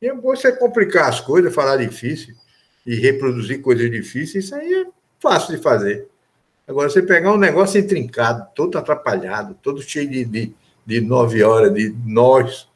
E 0.00 0.12
você 0.12 0.52
complicar 0.52 1.08
as 1.08 1.20
coisas, 1.20 1.54
falar 1.54 1.76
difícil 1.76 2.34
e 2.86 2.94
reproduzir 2.94 3.60
coisas 3.60 3.90
difíceis, 3.90 4.44
isso 4.44 4.54
aí 4.54 4.72
é 4.72 4.86
fácil 5.20 5.56
de 5.56 5.62
fazer. 5.62 6.08
Agora, 6.66 6.88
você 6.88 7.02
pegar 7.02 7.32
um 7.32 7.38
negócio 7.38 7.80
intrincado, 7.80 8.46
todo 8.54 8.76
atrapalhado, 8.76 9.54
todo 9.62 9.82
cheio 9.82 10.08
de, 10.08 10.24
de, 10.24 10.54
de 10.84 11.00
nove 11.00 11.42
horas, 11.42 11.72
de 11.72 11.94
nós, 12.04 12.68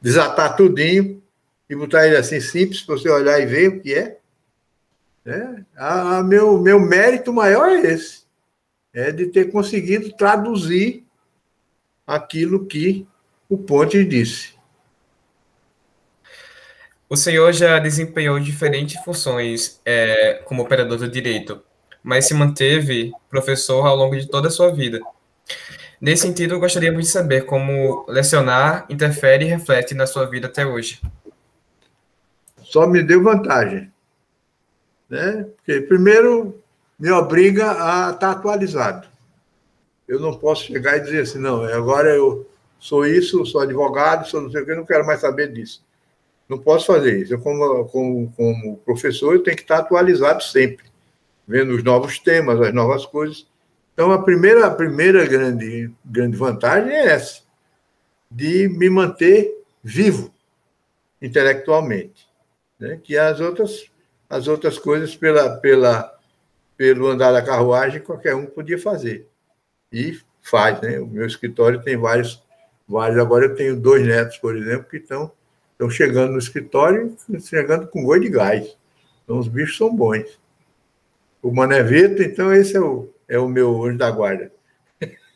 desatar 0.00 0.56
tudinho 0.56 1.22
e 1.68 1.76
botar 1.76 2.06
ele 2.06 2.16
assim 2.16 2.40
simples 2.40 2.82
para 2.82 2.96
você 2.96 3.08
olhar 3.08 3.38
e 3.40 3.46
ver 3.46 3.68
o 3.68 3.80
que 3.80 3.94
é. 3.94 4.18
é 5.26 5.62
a, 5.76 6.18
a, 6.18 6.22
meu, 6.24 6.58
meu 6.58 6.80
mérito 6.80 7.32
maior 7.32 7.68
é 7.68 7.80
esse, 7.92 8.24
é 8.92 9.12
de 9.12 9.26
ter 9.26 9.50
conseguido 9.52 10.12
traduzir 10.16 11.04
aquilo 12.06 12.66
que 12.66 13.06
o 13.48 13.58
Ponte 13.58 14.02
disse. 14.04 14.53
O 17.08 17.16
senhor 17.16 17.52
já 17.52 17.78
desempenhou 17.78 18.40
diferentes 18.40 19.02
funções 19.04 19.80
é, 19.84 20.42
como 20.44 20.62
operador 20.62 20.98
do 20.98 21.08
direito, 21.08 21.62
mas 22.02 22.26
se 22.26 22.34
manteve 22.34 23.12
professor 23.28 23.86
ao 23.86 23.96
longo 23.96 24.16
de 24.16 24.26
toda 24.26 24.48
a 24.48 24.50
sua 24.50 24.72
vida. 24.72 25.00
Nesse 26.00 26.22
sentido, 26.22 26.58
gostaríamos 26.58 27.04
de 27.04 27.10
saber 27.10 27.46
como 27.46 28.04
lecionar 28.08 28.86
interfere 28.88 29.44
e 29.44 29.48
reflete 29.48 29.94
na 29.94 30.06
sua 30.06 30.26
vida 30.26 30.46
até 30.46 30.66
hoje. 30.66 31.00
Só 32.62 32.86
me 32.86 33.02
deu 33.02 33.22
vantagem. 33.22 33.92
Né? 35.08 35.46
Porque, 35.56 35.80
primeiro, 35.82 36.60
me 36.98 37.10
obriga 37.10 37.70
a 37.70 38.10
estar 38.10 38.32
atualizado. 38.32 39.06
Eu 40.08 40.20
não 40.20 40.34
posso 40.34 40.64
chegar 40.64 40.96
e 40.96 41.00
dizer 41.00 41.20
assim, 41.20 41.38
não, 41.38 41.64
agora 41.64 42.10
eu 42.10 42.48
sou 42.78 43.06
isso, 43.06 43.44
sou 43.46 43.60
advogado, 43.60 44.26
sou 44.26 44.40
não 44.40 44.50
sei 44.50 44.62
o 44.62 44.66
que, 44.66 44.74
não 44.74 44.84
quero 44.84 45.06
mais 45.06 45.20
saber 45.20 45.52
disso. 45.52 45.84
Não 46.48 46.58
posso 46.58 46.86
fazer 46.86 47.18
isso. 47.18 47.34
Eu, 47.34 47.40
como, 47.40 47.84
como, 47.86 48.32
como 48.36 48.76
professor, 48.78 49.34
eu 49.34 49.42
tenho 49.42 49.56
que 49.56 49.62
estar 49.62 49.78
atualizado 49.78 50.42
sempre, 50.42 50.84
vendo 51.46 51.74
os 51.74 51.82
novos 51.82 52.18
temas, 52.18 52.60
as 52.60 52.72
novas 52.72 53.06
coisas. 53.06 53.46
Então, 53.92 54.10
a 54.12 54.22
primeira, 54.22 54.66
a 54.66 54.70
primeira 54.70 55.24
grande, 55.24 55.90
grande 56.04 56.36
vantagem 56.36 56.92
é 56.92 57.06
essa, 57.06 57.42
de 58.30 58.68
me 58.68 58.90
manter 58.90 59.54
vivo 59.82 60.34
intelectualmente. 61.22 62.28
Né? 62.78 63.00
Que 63.02 63.16
as 63.16 63.40
outras, 63.40 63.90
as 64.28 64.48
outras 64.48 64.78
coisas, 64.78 65.14
pela, 65.14 65.56
pela, 65.58 66.12
pelo 66.76 67.08
andar 67.08 67.32
da 67.32 67.42
carruagem, 67.42 68.00
qualquer 68.00 68.34
um 68.34 68.46
podia 68.46 68.78
fazer. 68.78 69.28
E 69.92 70.18
faz, 70.42 70.80
né? 70.80 70.98
O 70.98 71.06
meu 71.06 71.26
escritório 71.26 71.82
tem 71.82 71.96
vários, 71.96 72.42
vários. 72.86 73.18
Agora 73.18 73.46
eu 73.46 73.54
tenho 73.54 73.80
dois 73.80 74.06
netos, 74.06 74.36
por 74.38 74.56
exemplo, 74.56 74.88
que 74.88 74.98
estão, 74.98 75.32
estão 75.74 75.90
chegando 75.90 76.32
no 76.32 76.38
escritório, 76.38 77.14
chegando 77.40 77.86
com 77.88 78.04
goi 78.04 78.20
de 78.20 78.30
gás. 78.30 78.76
Então, 79.22 79.38
os 79.38 79.48
bichos 79.48 79.76
são 79.76 79.94
bons. 79.94 80.40
O 81.42 81.52
Maneveto, 81.52 82.22
então, 82.22 82.52
esse 82.52 82.76
é 82.76 82.80
o, 82.80 83.08
é 83.28 83.38
o 83.38 83.48
meu 83.48 83.84
anjo 83.84 83.98
da 83.98 84.10
guarda. 84.10 84.50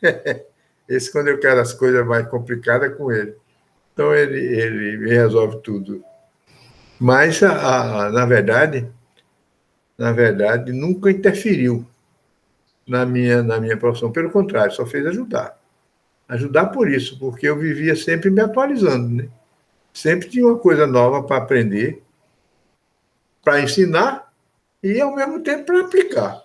Esse, 0.87 1.11
quando 1.11 1.27
eu 1.27 1.39
quero 1.39 1.61
as 1.61 1.71
coisas 1.71 2.03
mais 2.03 2.27
complicadas, 2.27 2.91
é 2.91 2.95
com 2.95 3.11
ele. 3.11 3.35
Então, 3.93 4.15
ele, 4.15 4.39
ele 4.39 4.97
me 4.97 5.11
resolve 5.11 5.57
tudo. 5.61 6.03
Mas, 6.99 7.43
a, 7.43 8.05
a, 8.05 8.11
na 8.11 8.25
verdade, 8.25 8.89
na 9.95 10.11
verdade, 10.11 10.71
nunca 10.71 11.11
interferiu 11.11 11.85
na 12.87 13.05
minha, 13.05 13.43
na 13.43 13.59
minha 13.59 13.77
profissão. 13.77 14.11
Pelo 14.11 14.31
contrário, 14.31 14.71
só 14.71 14.83
fez 14.83 15.05
ajudar. 15.05 15.59
Ajudar 16.27 16.67
por 16.67 16.89
isso, 16.89 17.19
porque 17.19 17.47
eu 17.47 17.57
vivia 17.57 17.95
sempre 17.95 18.31
me 18.31 18.41
atualizando, 18.41 19.09
né? 19.09 19.29
Sempre 19.99 20.29
tinha 20.29 20.47
uma 20.47 20.57
coisa 20.57 20.87
nova 20.87 21.21
para 21.21 21.43
aprender, 21.43 22.01
para 23.43 23.59
ensinar 23.59 24.31
e, 24.81 25.01
ao 25.01 25.13
mesmo 25.13 25.43
tempo, 25.43 25.65
para 25.65 25.81
aplicar. 25.81 26.41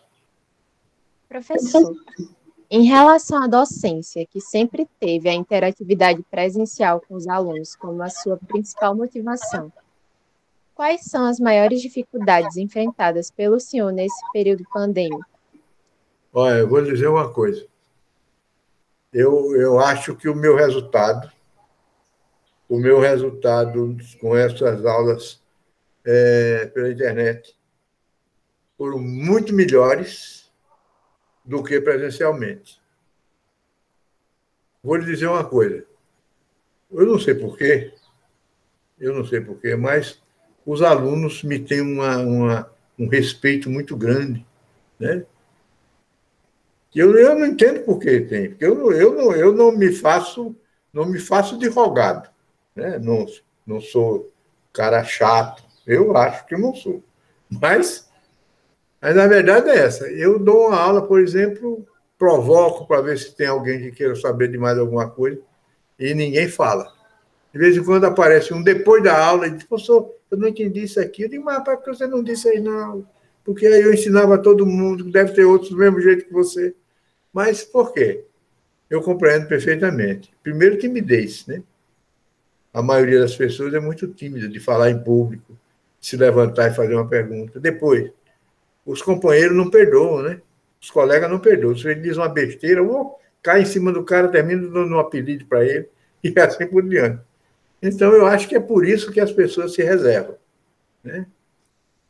Professor, 1.28 1.94
em 2.68 2.82
relação 2.82 3.40
à 3.40 3.46
docência, 3.46 4.26
que 4.26 4.40
sempre 4.40 4.88
teve 4.98 5.28
a 5.28 5.34
interatividade 5.34 6.20
presencial 6.28 7.00
com 7.00 7.14
os 7.14 7.28
alunos 7.28 7.76
como 7.76 8.02
a 8.02 8.10
sua 8.10 8.36
principal 8.36 8.92
motivação, 8.92 9.72
quais 10.74 11.02
são 11.02 11.24
as 11.24 11.38
maiores 11.38 11.80
dificuldades 11.80 12.56
enfrentadas 12.56 13.30
pelo 13.30 13.60
senhor 13.60 13.92
nesse 13.92 14.20
período 14.32 14.64
pandêmico? 14.72 15.30
Olha, 16.32 16.54
eu 16.54 16.68
vou 16.68 16.82
dizer 16.82 17.06
uma 17.06 17.32
coisa. 17.32 17.64
Eu, 19.12 19.54
eu 19.54 19.78
acho 19.78 20.16
que 20.16 20.28
o 20.28 20.34
meu 20.34 20.56
resultado, 20.56 21.30
o 22.68 22.78
meu 22.78 23.00
resultado 23.00 23.96
com 24.20 24.36
essas 24.36 24.84
aulas 24.84 25.42
é, 26.04 26.66
pela 26.66 26.90
internet, 26.90 27.56
foram 28.76 28.98
muito 28.98 29.54
melhores 29.54 30.50
do 31.44 31.62
que 31.62 31.80
presencialmente. 31.80 32.80
Vou 34.82 34.96
lhe 34.96 35.04
dizer 35.04 35.26
uma 35.26 35.44
coisa. 35.44 35.84
Eu 36.90 37.06
não 37.06 37.18
sei 37.18 37.34
porquê, 37.34 37.92
eu 38.98 39.14
não 39.14 39.24
sei 39.24 39.40
porquê, 39.40 39.74
mas 39.74 40.22
os 40.64 40.82
alunos 40.82 41.42
me 41.42 41.58
têm 41.58 41.80
uma, 41.80 42.18
uma, 42.18 42.70
um 42.98 43.08
respeito 43.08 43.68
muito 43.68 43.96
grande, 43.96 44.46
né? 44.98 45.24
Eu, 46.94 47.16
eu 47.18 47.36
não 47.36 47.46
entendo 47.46 47.84
por 47.84 47.98
que 47.98 48.20
tem, 48.20 48.50
porque 48.50 48.64
eu, 48.64 48.92
eu, 48.92 49.14
não, 49.14 49.32
eu 49.34 49.52
não 49.52 49.72
me 49.72 49.92
faço 49.92 50.54
não 50.92 51.06
me 51.06 51.18
faço 51.18 51.58
de 51.58 51.66
rogado, 51.68 52.30
né? 52.74 52.98
Não, 52.98 53.26
não 53.66 53.80
sou 53.80 54.32
cara 54.72 55.02
chato, 55.04 55.62
eu 55.86 56.16
acho 56.16 56.46
que 56.46 56.56
não 56.56 56.74
sou. 56.74 57.02
Mas 57.48 58.08
mas 59.04 59.18
a 59.18 59.26
verdade 59.26 59.68
é 59.68 59.76
essa. 59.76 60.06
Eu 60.08 60.38
dou 60.38 60.68
uma 60.68 60.78
aula, 60.78 61.06
por 61.06 61.20
exemplo, 61.20 61.86
provoco 62.18 62.86
para 62.86 63.02
ver 63.02 63.18
se 63.18 63.36
tem 63.36 63.46
alguém 63.46 63.78
que 63.78 63.92
queira 63.92 64.16
saber 64.16 64.50
de 64.50 64.56
mais 64.56 64.78
alguma 64.78 65.10
coisa 65.10 65.38
e 65.98 66.14
ninguém 66.14 66.48
fala. 66.48 66.90
De 67.52 67.58
vez 67.58 67.76
em 67.76 67.84
quando 67.84 68.04
aparece 68.04 68.54
um 68.54 68.62
depois 68.62 69.02
da 69.02 69.22
aula 69.22 69.46
e 69.46 69.50
diz, 69.50 69.64
professor, 69.64 70.10
eu 70.30 70.38
não 70.38 70.48
entendi 70.48 70.84
isso 70.84 70.98
aqui. 70.98 71.24
Eu 71.24 71.28
digo, 71.28 71.44
mas 71.44 71.62
por 71.62 71.82
que 71.82 71.90
você 71.90 72.06
não 72.06 72.22
disse 72.22 72.48
aí 72.48 72.60
não? 72.60 73.06
Porque 73.44 73.66
aí 73.66 73.82
eu 73.82 73.92
ensinava 73.92 74.38
todo 74.38 74.64
mundo, 74.64 75.10
deve 75.10 75.34
ter 75.34 75.44
outros 75.44 75.70
do 75.70 75.76
mesmo 75.76 76.00
jeito 76.00 76.24
que 76.24 76.32
você. 76.32 76.74
Mas 77.30 77.62
por 77.62 77.92
quê? 77.92 78.24
Eu 78.88 79.02
compreendo 79.02 79.46
perfeitamente. 79.46 80.32
Primeiro, 80.42 80.78
timidez, 80.78 81.46
né? 81.46 81.62
A 82.74 82.82
maioria 82.82 83.20
das 83.20 83.36
pessoas 83.36 83.72
é 83.72 83.78
muito 83.78 84.08
tímida 84.08 84.48
de 84.48 84.58
falar 84.58 84.90
em 84.90 84.98
público, 84.98 85.56
se 86.00 86.16
levantar 86.16 86.72
e 86.72 86.74
fazer 86.74 86.94
uma 86.94 87.08
pergunta. 87.08 87.60
Depois, 87.60 88.10
os 88.84 89.00
companheiros 89.00 89.56
não 89.56 89.70
perdoam, 89.70 90.22
né? 90.22 90.40
Os 90.82 90.90
colegas 90.90 91.30
não 91.30 91.38
perdoam. 91.38 91.76
Se 91.76 91.86
ele 91.86 92.00
diz 92.00 92.16
uma 92.16 92.28
besteira, 92.28 92.82
ou 92.82 93.16
cai 93.40 93.62
em 93.62 93.64
cima 93.64 93.92
do 93.92 94.02
cara, 94.02 94.26
termina 94.26 94.66
dando 94.66 94.92
um 94.92 94.98
apelido 94.98 95.46
para 95.46 95.64
ele, 95.64 95.88
e 96.24 96.34
assim 96.40 96.66
por 96.66 96.82
diante. 96.82 97.22
Então, 97.80 98.12
eu 98.12 98.26
acho 98.26 98.48
que 98.48 98.56
é 98.56 98.60
por 98.60 98.84
isso 98.84 99.12
que 99.12 99.20
as 99.20 99.30
pessoas 99.30 99.72
se 99.72 99.82
reservam. 99.82 100.34
Né? 101.04 101.26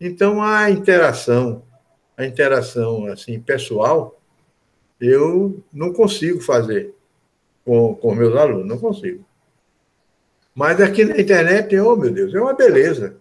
Então, 0.01 0.43
a 0.43 0.71
interação, 0.71 1.63
a 2.17 2.25
interação 2.25 3.05
assim 3.07 3.39
pessoal, 3.39 4.19
eu 4.99 5.63
não 5.71 5.93
consigo 5.93 6.41
fazer 6.41 6.95
com, 7.67 7.95
com 7.95 8.15
meus 8.15 8.35
alunos, 8.35 8.67
não 8.67 8.79
consigo. 8.79 9.25
Mas 10.55 10.81
aqui 10.81 11.05
na 11.05 11.21
internet, 11.21 11.77
oh 11.79 11.97
meu 11.97 12.11
Deus, 12.11 12.35
é 12.35 12.41
uma 12.41 12.55
beleza. 12.55 13.17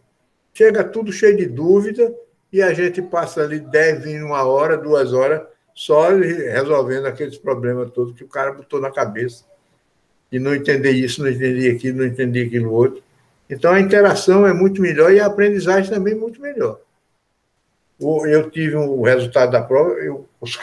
Chega 0.54 0.84
tudo 0.84 1.12
cheio 1.12 1.36
de 1.36 1.48
dúvida, 1.48 2.14
e 2.54 2.62
a 2.62 2.72
gente 2.72 3.02
passa 3.02 3.42
ali 3.42 3.60
10, 3.60 4.04
20, 4.04 4.22
uma 4.22 4.44
hora, 4.44 4.78
duas 4.78 5.12
horas, 5.12 5.42
só 5.74 6.10
resolvendo 6.10 7.08
aqueles 7.08 7.36
problemas 7.36 7.90
todos 7.90 8.16
que 8.16 8.24
o 8.24 8.28
cara 8.28 8.52
botou 8.52 8.80
na 8.80 8.92
cabeça. 8.92 9.44
E 10.32 10.38
não 10.38 10.54
entender 10.54 10.92
isso, 10.92 11.24
não 11.24 11.30
entender 11.30 11.76
aquilo, 11.76 11.98
não 11.98 12.06
entender 12.06 12.46
aquilo 12.46 12.72
outro. 12.72 13.02
Então 13.50 13.72
a 13.72 13.80
interação 13.80 14.46
é 14.46 14.54
muito 14.54 14.82
melhor 14.82 15.12
e 15.12 15.20
a 15.20 15.26
aprendizagem 15.26 15.92
também 15.92 16.14
é 16.14 16.18
muito 16.18 16.40
melhor. 16.40 16.80
Eu 18.00 18.50
tive 18.52 18.76
um 18.76 19.02
resultado 19.02 19.52
da 19.52 19.62
prova, 19.62 19.92
eu, 19.94 20.28
os, 20.40 20.60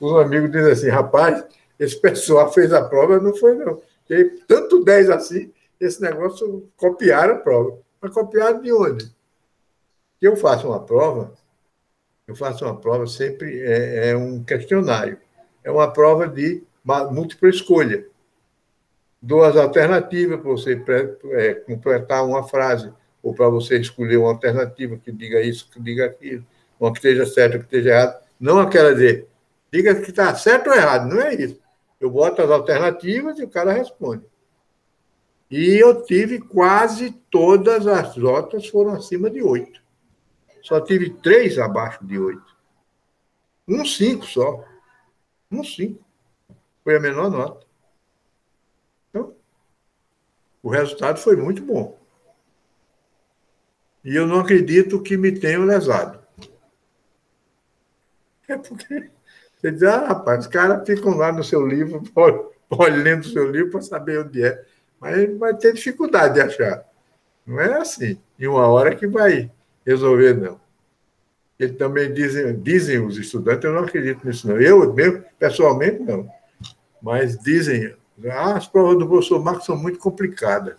os 0.00 0.12
amigos 0.16 0.50
dizem 0.50 0.72
assim, 0.72 0.88
rapaz, 0.88 1.44
esse 1.78 2.00
pessoal 2.00 2.52
fez 2.52 2.72
a 2.72 2.82
prova, 2.82 3.20
não 3.20 3.34
foi 3.34 3.54
não. 3.54 3.80
Tem 4.08 4.28
tanto 4.46 4.84
10 4.84 5.10
assim, 5.10 5.52
esse 5.80 6.00
negócio 6.00 6.68
copiaram 6.76 7.36
a 7.36 7.38
prova. 7.38 7.78
Mas 8.00 8.12
copiaram 8.12 8.60
de 8.60 8.72
onde? 8.72 9.16
eu 10.20 10.36
faço 10.36 10.68
uma 10.68 10.80
prova, 10.80 11.32
eu 12.26 12.34
faço 12.34 12.64
uma 12.64 12.76
prova 12.76 13.06
sempre, 13.06 13.60
é, 13.60 14.10
é 14.10 14.16
um 14.16 14.42
questionário. 14.42 15.18
É 15.62 15.70
uma 15.70 15.90
prova 15.92 16.28
de 16.28 16.62
múltipla 17.12 17.48
escolha. 17.48 18.06
Duas 19.20 19.56
alternativas 19.56 20.40
para 20.40 20.50
você 20.50 20.82
é, 21.32 21.54
completar 21.54 22.24
uma 22.24 22.46
frase, 22.46 22.92
ou 23.22 23.34
para 23.34 23.48
você 23.48 23.78
escolher 23.78 24.18
uma 24.18 24.30
alternativa 24.30 24.96
que 24.96 25.10
diga 25.10 25.40
isso, 25.40 25.68
que 25.70 25.80
diga 25.80 26.06
aquilo, 26.06 26.44
uma 26.78 26.92
que 26.92 26.98
esteja 26.98 27.26
certa, 27.26 27.58
que 27.58 27.64
esteja 27.64 27.90
errada. 27.90 28.22
Não 28.38 28.60
aquela 28.60 28.94
de 28.94 29.24
diga 29.72 29.94
que 29.96 30.10
está 30.10 30.34
certo 30.34 30.68
ou 30.70 30.76
errado, 30.76 31.08
não 31.08 31.20
é 31.20 31.34
isso. 31.34 31.60
Eu 32.00 32.10
boto 32.10 32.42
as 32.42 32.50
alternativas 32.50 33.38
e 33.38 33.44
o 33.44 33.48
cara 33.48 33.72
responde. 33.72 34.24
E 35.50 35.80
eu 35.80 36.02
tive 36.02 36.40
quase 36.40 37.12
todas 37.30 37.86
as 37.86 38.16
notas 38.16 38.68
foram 38.68 38.92
acima 38.92 39.30
de 39.30 39.42
oito. 39.42 39.80
Só 40.62 40.80
tive 40.80 41.10
três 41.10 41.58
abaixo 41.58 42.04
de 42.04 42.18
oito. 42.18 42.56
Um 43.68 43.84
cinco 43.84 44.24
só. 44.26 44.64
Um 45.50 45.62
cinco. 45.62 46.04
Foi 46.82 46.96
a 46.96 47.00
menor 47.00 47.30
nota. 47.30 47.66
Então, 49.10 49.34
o 50.62 50.68
resultado 50.68 51.18
foi 51.18 51.36
muito 51.36 51.62
bom. 51.62 51.96
E 54.04 54.14
eu 54.14 54.26
não 54.26 54.40
acredito 54.40 55.02
que 55.02 55.16
me 55.16 55.32
tenham 55.32 55.64
lesado. 55.64 56.20
É 58.48 58.56
porque 58.56 59.10
você 59.56 59.72
diz, 59.72 59.82
ah, 59.82 60.06
rapaz, 60.06 60.44
os 60.44 60.46
caras 60.46 60.86
ficam 60.86 61.16
lá 61.16 61.32
no 61.32 61.42
seu 61.42 61.66
livro, 61.66 62.02
olhando 62.70 63.22
o 63.22 63.28
seu 63.28 63.50
livro 63.50 63.70
para 63.70 63.82
saber 63.82 64.24
onde 64.24 64.44
é. 64.44 64.64
Mas 65.00 65.38
vai 65.38 65.54
ter 65.54 65.72
dificuldade 65.72 66.34
de 66.34 66.40
achar. 66.40 66.84
Não 67.46 67.60
é 67.60 67.74
assim, 67.74 68.18
em 68.38 68.46
uma 68.46 68.66
hora 68.66 68.94
que 68.94 69.06
vai 69.06 69.50
resolver, 69.84 70.34
não. 70.34 70.60
Eles 71.58 71.76
também 71.76 72.12
dizem, 72.12 72.60
dizem 72.60 72.98
os 72.98 73.16
estudantes, 73.16 73.64
eu 73.64 73.72
não 73.72 73.84
acredito 73.84 74.26
nisso, 74.26 74.46
não. 74.48 74.60
Eu 74.60 74.92
mesmo, 74.92 75.24
pessoalmente, 75.38 76.02
não. 76.02 76.28
Mas 77.00 77.38
dizem, 77.38 77.94
ah, 78.30 78.56
as 78.56 78.66
provas 78.66 78.98
do 78.98 79.08
professor 79.08 79.42
Marcos 79.42 79.64
são 79.64 79.76
muito 79.76 79.98
complicadas. 79.98 80.76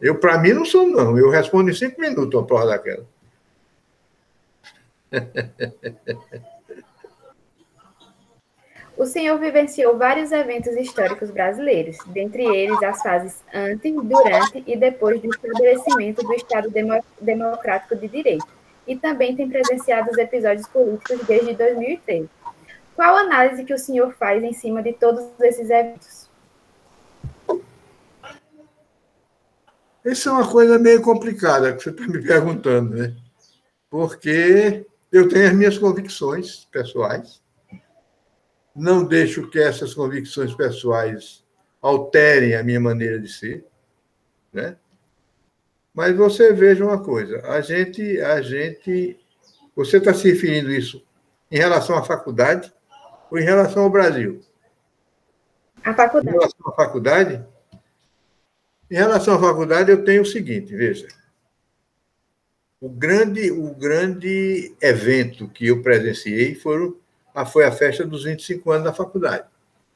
Eu, 0.00 0.18
para 0.18 0.38
mim, 0.38 0.52
não 0.52 0.64
sou, 0.64 0.86
não. 0.86 1.18
Eu 1.18 1.30
respondo 1.30 1.70
em 1.70 1.74
cinco 1.74 2.00
minutos 2.00 2.34
uma 2.34 2.46
prova 2.46 2.66
daquela. 2.66 3.06
O 9.04 9.06
senhor 9.06 9.38
vivenciou 9.38 9.98
vários 9.98 10.32
eventos 10.32 10.74
históricos 10.78 11.30
brasileiros, 11.30 11.98
dentre 12.06 12.42
eles 12.42 12.82
as 12.82 13.02
fases 13.02 13.44
antes, 13.52 13.92
durante 14.02 14.64
e 14.66 14.78
depois 14.78 15.20
do 15.20 15.28
estabelecimento 15.28 16.22
do 16.22 16.32
Estado 16.32 16.72
Democrático 17.20 17.96
de 17.96 18.08
Direito, 18.08 18.46
e 18.86 18.96
também 18.96 19.36
tem 19.36 19.46
presenciado 19.46 20.10
os 20.10 20.16
episódios 20.16 20.66
políticos 20.68 21.18
desde 21.26 21.52
2003. 21.52 22.26
Qual 22.96 23.14
análise 23.14 23.62
que 23.66 23.74
o 23.74 23.78
senhor 23.78 24.14
faz 24.14 24.42
em 24.42 24.54
cima 24.54 24.82
de 24.82 24.94
todos 24.94 25.22
esses 25.42 25.68
eventos? 25.68 26.30
Isso 30.02 30.30
é 30.30 30.32
uma 30.32 30.50
coisa 30.50 30.78
meio 30.78 31.02
complicada 31.02 31.74
que 31.74 31.82
você 31.82 31.90
está 31.90 32.06
me 32.06 32.22
perguntando, 32.22 32.96
né? 32.96 33.14
Porque 33.90 34.86
eu 35.12 35.28
tenho 35.28 35.46
as 35.46 35.52
minhas 35.52 35.76
convicções 35.76 36.64
pessoais, 36.72 37.43
não 38.74 39.04
deixo 39.04 39.48
que 39.48 39.58
essas 39.58 39.94
convicções 39.94 40.54
pessoais 40.54 41.44
alterem 41.80 42.54
a 42.54 42.62
minha 42.62 42.80
maneira 42.80 43.18
de 43.18 43.28
ser, 43.28 43.64
né? 44.52 44.76
Mas 45.92 46.16
você 46.16 46.52
veja 46.52 46.84
uma 46.84 47.02
coisa, 47.02 47.40
a 47.46 47.60
gente, 47.60 48.20
a 48.20 48.42
gente, 48.42 49.16
você 49.76 49.98
está 49.98 50.12
se 50.12 50.28
referindo 50.28 50.72
isso 50.72 51.04
em 51.50 51.58
relação 51.58 51.96
à 51.96 52.02
faculdade 52.02 52.72
ou 53.30 53.38
em 53.38 53.44
relação 53.44 53.84
ao 53.84 53.90
Brasil? 53.90 54.40
A 55.84 55.94
faculdade. 55.94 56.28
Em 56.28 56.32
relação 56.32 56.66
à 56.66 56.72
faculdade, 56.72 57.46
em 58.90 58.96
relação 58.96 59.34
à 59.34 59.40
faculdade, 59.40 59.90
eu 59.90 60.04
tenho 60.04 60.22
o 60.22 60.26
seguinte, 60.26 60.74
veja. 60.74 61.06
O 62.80 62.88
grande, 62.88 63.50
o 63.50 63.72
grande 63.74 64.74
evento 64.80 65.48
que 65.48 65.68
eu 65.68 65.82
presenciei 65.82 66.54
foram 66.54 66.96
foi 67.44 67.64
a 67.64 67.72
festa 67.72 68.06
dos 68.06 68.24
25 68.24 68.70
anos 68.70 68.84
da 68.84 68.92
faculdade. 68.92 69.44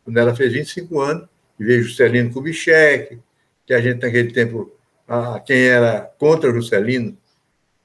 Quando 0.05 0.17
ela 0.17 0.35
fez 0.35 0.53
25 0.53 1.01
anos, 1.01 1.29
e 1.61 1.65
veio 1.65 1.83
Juscelino 1.83 2.33
Kubitschek, 2.33 3.19
que 3.67 3.75
a 3.75 3.81
gente 3.81 4.03
naquele 4.03 4.33
tempo, 4.33 4.73
ah, 5.07 5.41
quem 5.45 5.67
era 5.67 6.01
contra 6.19 6.53
Juscelino, 6.53 7.17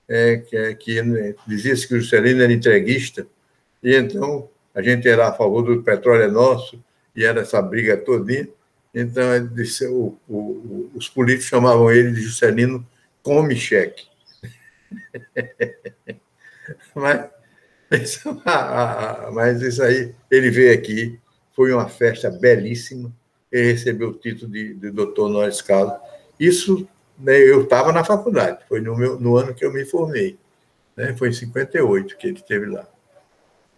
é, 0.08 0.38
que, 0.38 0.76
que 0.76 1.36
dizia-se 1.46 1.88
que 1.88 1.96
o 1.96 2.00
Juscelino 2.00 2.42
era 2.42 2.54
entreguista, 2.54 3.28
e 3.82 3.96
então 3.96 4.50
a 4.74 4.82
gente 4.82 5.08
era 5.08 5.28
a 5.28 5.34
favor 5.34 5.62
do 5.62 5.84
petróleo 5.84 6.24
é 6.24 6.28
nosso, 6.28 6.82
e 7.16 7.24
era 7.24 7.42
essa 7.42 7.62
briga 7.62 7.98
todinha. 7.98 8.48
Então, 8.94 9.48
disse, 9.48 9.86
o, 9.88 10.18
o, 10.28 10.92
os 10.96 11.10
políticos 11.10 11.48
chamavam 11.48 11.92
ele 11.92 12.12
de 12.12 12.22
Juscelino 12.22 12.86
come 13.22 13.56
cheque. 13.56 14.08
Mas 16.96 17.30
Mas 19.34 19.62
isso 19.62 19.84
aí, 19.84 20.14
ele 20.30 20.50
veio 20.50 20.74
aqui, 20.74 21.20
foi 21.56 21.72
uma 21.72 21.88
festa 21.88 22.30
belíssima, 22.30 23.14
ele 23.52 23.74
recebeu 23.74 24.10
o 24.10 24.14
título 24.14 24.52
de, 24.52 24.74
de 24.74 24.92
doutor 24.92 25.28
honoris 25.28 25.62
causa. 25.62 26.00
Isso, 26.40 26.88
né, 27.18 27.38
eu 27.38 27.64
estava 27.64 27.92
na 27.92 28.04
faculdade, 28.04 28.64
foi 28.68 28.82
no, 28.82 28.96
meu, 28.96 29.20
no 29.20 29.38
ano 29.38 29.54
que 29.54 29.64
eu 29.64 29.72
me 29.72 29.86
formei, 29.86 30.38
né, 30.96 31.16
foi 31.16 31.30
em 31.30 31.34
58 31.34 32.18
que 32.18 32.28
ele 32.28 32.38
esteve 32.38 32.66
lá. 32.66 32.88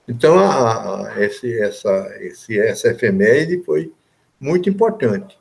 Então, 0.07 0.38
a, 0.39 1.07
a, 1.07 1.24
esse, 1.24 1.59
essa, 1.59 2.16
esse, 2.20 2.59
essa 2.59 2.89
efeméride 2.89 3.63
foi 3.63 3.91
muito 4.39 4.70
importante. 4.70 5.38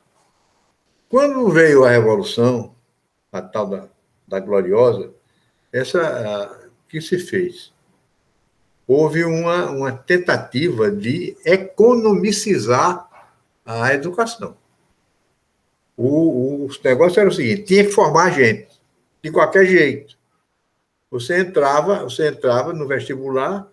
Quando 1.07 1.49
veio 1.49 1.83
a 1.83 1.91
Revolução, 1.91 2.75
a 3.31 3.41
tal 3.41 3.67
da, 3.67 3.87
da 4.27 4.39
Gloriosa, 4.39 5.13
essa, 5.71 6.69
o 6.83 6.89
que 6.89 6.99
se 6.99 7.19
fez? 7.19 7.74
Houve 8.87 9.23
uma, 9.23 9.69
uma 9.69 9.91
tentativa 9.91 10.91
de 10.91 11.35
economicizar 11.45 13.09
a 13.65 13.93
educação. 13.93 14.55
O, 15.97 16.65
o 16.65 16.69
negócio 16.83 17.19
era 17.19 17.29
o 17.29 17.33
seguinte: 17.33 17.63
tinha 17.63 17.85
que 17.85 17.91
formar 17.91 18.31
gente, 18.31 18.69
de 19.23 19.31
qualquer 19.31 19.65
jeito. 19.65 20.17
Você 21.09 21.39
entrava, 21.39 22.03
você 22.03 22.27
entrava 22.27 22.73
no 22.73 22.87
vestibular 22.87 23.67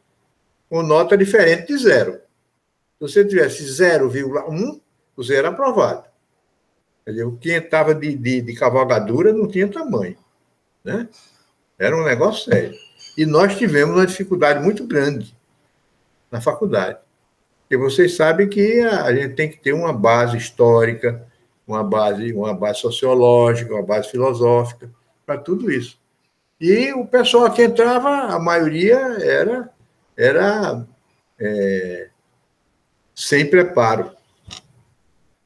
com 0.69 0.83
nota 0.83 1.17
diferente 1.17 1.67
de 1.67 1.79
zero. 1.79 2.13
Se 2.13 2.21
você 3.01 3.25
tivesse 3.25 3.65
0,1, 3.65 4.81
você 5.17 5.35
era 5.35 5.49
aprovado. 5.49 6.05
Quer 7.05 7.11
dizer, 7.11 7.25
o 7.25 7.37
que 7.37 7.53
entrava 7.53 7.95
de, 7.95 8.15
de, 8.17 8.41
de 8.41 8.55
cavalgadura 8.55 9.33
não 9.33 9.49
tinha 9.49 9.67
tamanho. 9.67 10.17
Né? 10.85 11.09
Era 11.79 11.97
um 11.97 12.05
negócio 12.05 12.51
sério. 12.51 12.79
E 13.17 13.27
nós 13.27 13.57
tivemos 13.57 13.95
uma 13.95 14.07
dificuldade 14.07 14.63
muito 14.63 14.87
grande 14.87 15.37
na 16.31 16.41
faculdade. 16.41 16.99
Porque 17.63 17.77
vocês 17.77 18.17
sabem 18.17 18.49
que 18.49 18.81
a 18.81 19.15
gente 19.15 19.35
tem 19.35 19.51
que 19.51 19.59
ter 19.59 19.73
uma 19.73 19.93
base 19.93 20.37
histórica, 20.37 21.27
uma 21.67 21.85
base, 21.85 22.33
uma 22.33 22.55
base 22.55 22.81
sociológica, 22.81 23.75
uma 23.75 23.83
base 23.83 24.11
filosófica, 24.11 24.91
para 25.25 25.39
tudo 25.39 25.71
isso. 25.71 26.01
E 26.61 26.93
o 26.93 27.07
pessoal 27.07 27.51
que 27.53 27.63
entrava, 27.63 28.35
a 28.35 28.39
maioria 28.39 28.97
era, 28.97 29.71
era 30.17 30.87
é, 31.39 32.09
sem 33.15 33.49
preparo. 33.49 34.13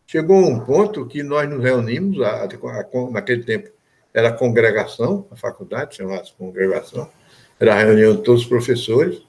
Chegou 0.06 0.38
um 0.38 0.60
ponto 0.60 1.06
que 1.06 1.22
nós 1.22 1.48
nos 1.48 1.62
reunimos, 1.62 2.20
a, 2.22 2.44
a, 2.44 3.10
naquele 3.10 3.44
tempo 3.44 3.70
era 4.12 4.32
congregação, 4.32 5.26
a 5.30 5.36
faculdade 5.36 5.96
chamava-se 5.96 6.32
congregação, 6.32 7.10
era 7.58 7.74
a 7.74 7.78
reunião 7.78 8.16
de 8.16 8.22
todos 8.22 8.42
os 8.42 8.48
professores, 8.48 9.22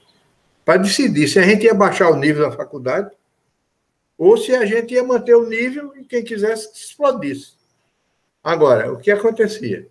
para 0.64 0.78
decidir 0.78 1.28
se 1.28 1.38
a 1.38 1.42
gente 1.42 1.64
ia 1.64 1.74
baixar 1.74 2.10
o 2.10 2.16
nível 2.16 2.48
da 2.48 2.56
faculdade 2.56 3.10
ou 4.18 4.36
se 4.36 4.54
a 4.54 4.66
gente 4.66 4.94
ia 4.94 5.02
manter 5.02 5.34
o 5.34 5.48
nível 5.48 5.94
e 5.96 6.04
quem 6.04 6.22
quisesse 6.22 6.70
explodisse. 6.74 7.52
Agora, 8.42 8.92
o 8.92 8.98
que 8.98 9.10
acontecia? 9.10 9.86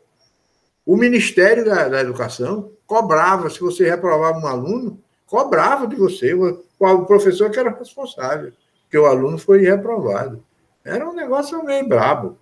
O 0.86 0.96
Ministério 0.96 1.66
da, 1.66 1.88
da 1.88 2.02
Educação 2.02 2.72
cobrava, 2.86 3.50
se 3.50 3.60
você 3.60 3.90
reprovava 3.90 4.38
um 4.38 4.48
aluno, 4.48 5.02
cobrava 5.26 5.88
de 5.88 5.96
você, 5.96 6.34
o, 6.34 7.06
professor 7.06 7.50
que 7.50 7.60
era 7.60 7.72
responsável, 7.72 8.54
porque 8.84 8.98
o 8.98 9.06
aluno 9.06 9.38
foi 9.38 9.62
reprovado. 9.62 10.44
Era 10.84 11.08
um 11.08 11.14
negócio 11.14 11.64
meio 11.64 11.88
brabo. 11.88 12.38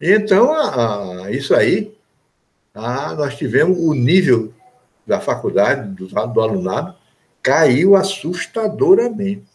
Então, 0.00 0.52
a, 0.52 1.24
a, 1.26 1.30
isso 1.30 1.54
aí 1.54 1.96
ah, 2.74 3.14
nós 3.14 3.36
tivemos 3.36 3.78
o 3.78 3.94
nível 3.94 4.52
da 5.06 5.20
faculdade, 5.20 5.88
do, 5.90 6.08
do 6.08 6.40
alunado, 6.40 6.96
caiu 7.40 7.94
assustadoramente. 7.94 9.46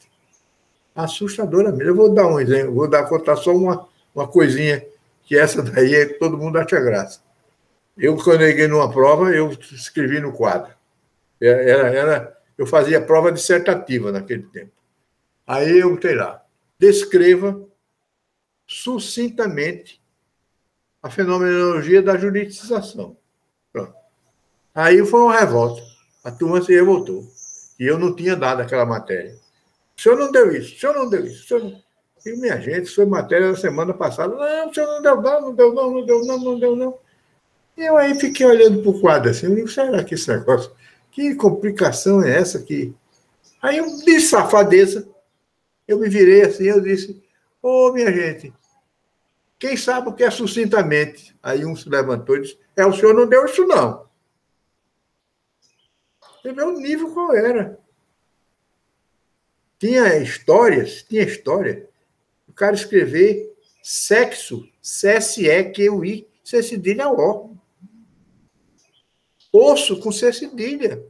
Assustadoramente. 0.95 1.83
Eu 1.83 1.95
vou 1.95 2.13
dar 2.13 2.27
um 2.27 2.39
exemplo, 2.39 2.73
vou 2.73 2.89
dar, 2.89 3.03
contar 3.03 3.35
só 3.35 3.53
uma, 3.53 3.87
uma 4.15 4.27
coisinha, 4.27 4.85
que 5.23 5.37
essa 5.37 5.61
daí 5.61 5.93
é 5.93 6.05
todo 6.05 6.37
mundo 6.37 6.57
acha 6.57 6.79
graça. 6.79 7.19
Eu, 7.97 8.15
quando 8.15 8.41
eu 8.43 8.69
numa 8.69 8.89
prova, 8.89 9.31
eu 9.31 9.49
escrevi 9.49 10.21
no 10.21 10.31
quadro. 10.31 10.73
Era, 11.41 11.89
era, 11.89 12.37
eu 12.57 12.65
fazia 12.65 13.01
prova 13.01 13.31
dissertativa 13.31 14.11
naquele 14.11 14.43
tempo. 14.43 14.71
Aí 15.45 15.79
eu 15.79 15.91
botei 15.91 16.15
lá, 16.15 16.43
descreva 16.77 17.61
sucintamente 18.67 19.98
a 21.01 21.09
fenomenologia 21.09 22.01
da 22.01 22.17
juridização. 22.17 23.15
Pronto. 23.71 23.93
Aí 24.73 25.05
foi 25.05 25.21
uma 25.21 25.39
revolta. 25.39 25.81
A 26.23 26.31
turma 26.31 26.61
se 26.61 26.73
revoltou. 26.73 27.25
E 27.79 27.85
eu 27.85 27.97
não 27.97 28.15
tinha 28.15 28.35
dado 28.35 28.61
aquela 28.61 28.85
matéria. 28.85 29.35
O 29.97 30.01
senhor 30.01 30.17
não 30.17 30.31
deu 30.31 30.51
isso, 30.55 30.75
o 30.75 30.79
senhor 30.79 30.95
não 30.95 31.09
deu 31.09 31.25
isso. 31.25 31.43
O 31.43 31.47
senhor 31.47 31.63
não... 31.63 31.89
E, 32.25 32.35
minha 32.35 32.59
gente, 32.59 32.83
isso 32.83 32.95
foi 32.95 33.05
matéria 33.05 33.51
da 33.51 33.57
semana 33.57 33.93
passada. 33.93 34.35
Não, 34.35 34.69
o 34.69 34.73
senhor 34.73 34.87
não 34.87 35.01
deu, 35.01 35.21
não, 35.21 35.41
não 35.41 35.55
deu, 35.55 35.73
não, 35.73 35.91
não 35.91 36.05
deu, 36.05 36.25
não, 36.25 36.37
não 36.37 36.59
deu, 36.59 36.75
não. 36.75 36.97
E 37.77 37.81
eu 37.83 37.95
aí 37.95 38.13
fiquei 38.19 38.45
olhando 38.45 38.81
para 38.81 38.91
o 38.91 38.99
quadro 38.99 39.29
assim, 39.29 39.45
eu 39.45 39.55
digo, 39.55 39.69
será 39.69 40.03
que 40.03 40.15
esse 40.15 40.29
negócio, 40.29 40.69
que 41.11 41.33
complicação 41.35 42.21
é 42.21 42.37
essa 42.37 42.59
que... 42.59 42.93
Aí 43.61 43.81
de 44.03 44.19
safadeza, 44.19 45.07
eu 45.87 45.97
me 45.97 46.09
virei 46.09 46.41
assim, 46.41 46.65
eu 46.65 46.81
disse, 46.81 47.23
ô, 47.61 47.87
oh, 47.87 47.93
minha 47.93 48.11
gente, 48.11 48.53
Quem 49.59 49.75
sabe 49.75 50.07
o 50.07 50.13
que 50.13 50.23
é 50.23 50.31
sucintamente? 50.31 51.37
Aí 51.43 51.65
um 51.65 51.75
se 51.75 51.89
levantou 51.89 52.37
e 52.37 52.41
disse: 52.41 52.57
É, 52.77 52.85
o 52.85 52.93
senhor 52.93 53.13
não 53.13 53.27
deu 53.27 53.45
isso, 53.45 53.65
não. 53.65 54.07
Você 56.41 56.53
vê 56.53 56.63
o 56.63 56.79
nível 56.79 57.13
qual 57.13 57.35
era. 57.35 57.77
Tinha 59.77 60.17
histórias, 60.17 61.03
tinha 61.03 61.23
história. 61.23 61.89
O 62.47 62.53
cara 62.53 62.73
escrever 62.73 63.53
sexo, 63.83 64.67
C-S-E-Q-I, 64.81 66.27
C 66.43 66.63
cedilha 66.63 67.09
O. 67.09 67.57
Osso 69.51 69.99
com 69.99 70.11
C 70.11 70.31
cedilha. 70.31 71.05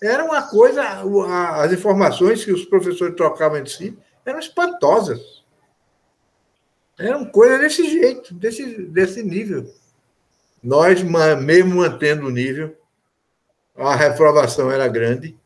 Era 0.00 0.24
uma 0.24 0.42
coisa, 0.42 0.82
as 1.56 1.72
informações 1.72 2.44
que 2.44 2.52
os 2.52 2.64
professores 2.64 3.16
trocavam 3.16 3.58
entre 3.58 3.72
si 3.72 3.98
eram 4.24 4.38
espantosas. 4.38 5.35
Eram 6.98 7.26
coisas 7.26 7.60
desse 7.60 7.90
jeito, 7.90 8.34
desse, 8.34 8.82
desse 8.86 9.22
nível. 9.22 9.70
Nós, 10.62 11.02
mesmo 11.02 11.76
mantendo 11.76 12.26
o 12.26 12.30
nível, 12.30 12.76
a 13.76 13.94
reprovação 13.94 14.70
era 14.70 14.88
grande 14.88 15.36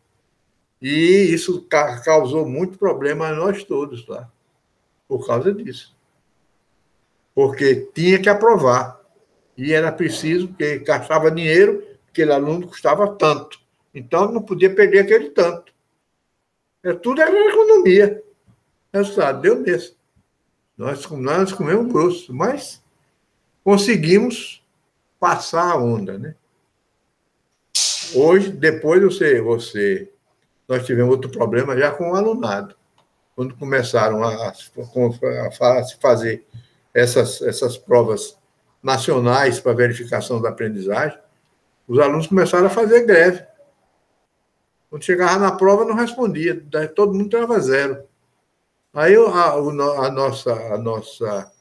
e 0.81 1.35
isso 1.35 1.67
causou 2.05 2.49
muito 2.49 2.79
problema 2.79 3.29
a 3.29 3.35
nós 3.35 3.63
todos 3.65 4.07
lá, 4.07 4.31
por 5.07 5.27
causa 5.27 5.53
disso. 5.53 5.95
Porque 7.35 7.89
tinha 7.95 8.21
que 8.21 8.29
aprovar. 8.29 8.99
E 9.57 9.75
era 9.75 9.93
preciso, 9.93 10.49
porque 10.49 10.79
gastava 10.79 11.31
dinheiro, 11.31 11.87
aquele 12.09 12.33
aluno 12.33 12.67
custava 12.67 13.15
tanto. 13.15 13.61
Então, 13.95 14.33
não 14.33 14.41
podia 14.41 14.75
perder 14.75 15.01
aquele 15.01 15.31
tanto. 15.31 15.73
É, 16.83 16.95
tudo 16.95 17.21
era 17.21 17.51
economia. 17.51 18.23
Resultado, 18.93 19.43
deu 19.43 19.61
mesmo. 19.61 19.97
Nós, 20.81 21.07
nós 21.11 21.53
comemos 21.53 21.93
grosso, 21.93 22.33
mas 22.33 22.83
conseguimos 23.63 24.65
passar 25.19 25.73
a 25.73 25.77
onda, 25.77 26.17
né? 26.17 26.35
Hoje, 28.15 28.51
depois 28.51 29.03
você, 29.03 29.43
você, 29.43 30.11
nós 30.67 30.87
tivemos 30.87 31.13
outro 31.13 31.31
problema 31.31 31.77
já 31.77 31.91
com 31.91 32.13
o 32.13 32.15
alunado. 32.15 32.75
Quando 33.37 33.55
começaram 33.57 34.25
a, 34.25 34.49
a, 34.49 34.53
a 34.53 35.85
fazer 36.01 36.47
essas, 36.95 37.43
essas 37.43 37.77
provas 37.77 38.39
nacionais 38.83 39.61
para 39.61 39.75
verificação 39.75 40.41
da 40.41 40.49
aprendizagem, 40.49 41.19
os 41.87 41.99
alunos 41.99 42.27
começaram 42.27 42.69
a 42.69 42.71
fazer 42.71 43.05
greve. 43.05 43.45
Quando 44.89 45.05
chegava 45.05 45.39
na 45.39 45.53
prova, 45.53 45.85
não 45.85 45.95
respondia, 45.95 46.59
todo 46.95 47.13
mundo 47.13 47.29
tirava 47.29 47.61
zero. 47.61 48.03
Aí 48.93 49.15
a, 49.15 49.53
a 49.53 50.11
nossa, 50.11 50.53
a 50.53 50.79
nossa, 50.79 51.53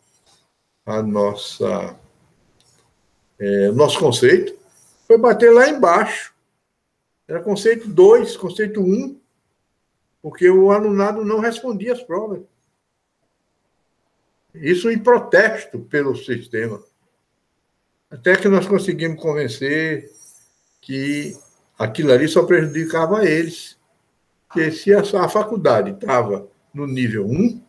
a 0.85 1.03
nossa, 1.03 1.95
é, 3.39 3.71
nosso 3.71 3.99
conceito 3.99 4.57
foi 5.05 5.17
bater 5.17 5.51
lá 5.51 5.69
embaixo. 5.69 6.33
Era 7.27 7.41
conceito 7.41 7.87
2, 7.87 8.35
conceito 8.35 8.81
1, 8.81 8.83
um, 8.83 9.19
porque 10.23 10.49
o 10.49 10.71
alunado 10.71 11.23
não 11.23 11.39
respondia 11.39 11.93
as 11.93 12.01
provas. 12.01 12.41
Isso 14.55 14.89
em 14.89 14.97
protesto 14.97 15.79
pelo 15.81 16.15
sistema. 16.15 16.83
Até 18.09 18.35
que 18.35 18.47
nós 18.47 18.67
conseguimos 18.67 19.21
convencer 19.21 20.11
que 20.81 21.37
aquilo 21.77 22.11
ali 22.11 22.27
só 22.27 22.43
prejudicava 22.43 23.23
eles. 23.23 23.77
Porque 24.47 24.71
se 24.71 24.91
a, 24.91 25.01
a 25.01 25.29
faculdade 25.29 25.91
estava 25.91 26.49
no 26.73 26.87
nível 26.87 27.25
1, 27.25 27.61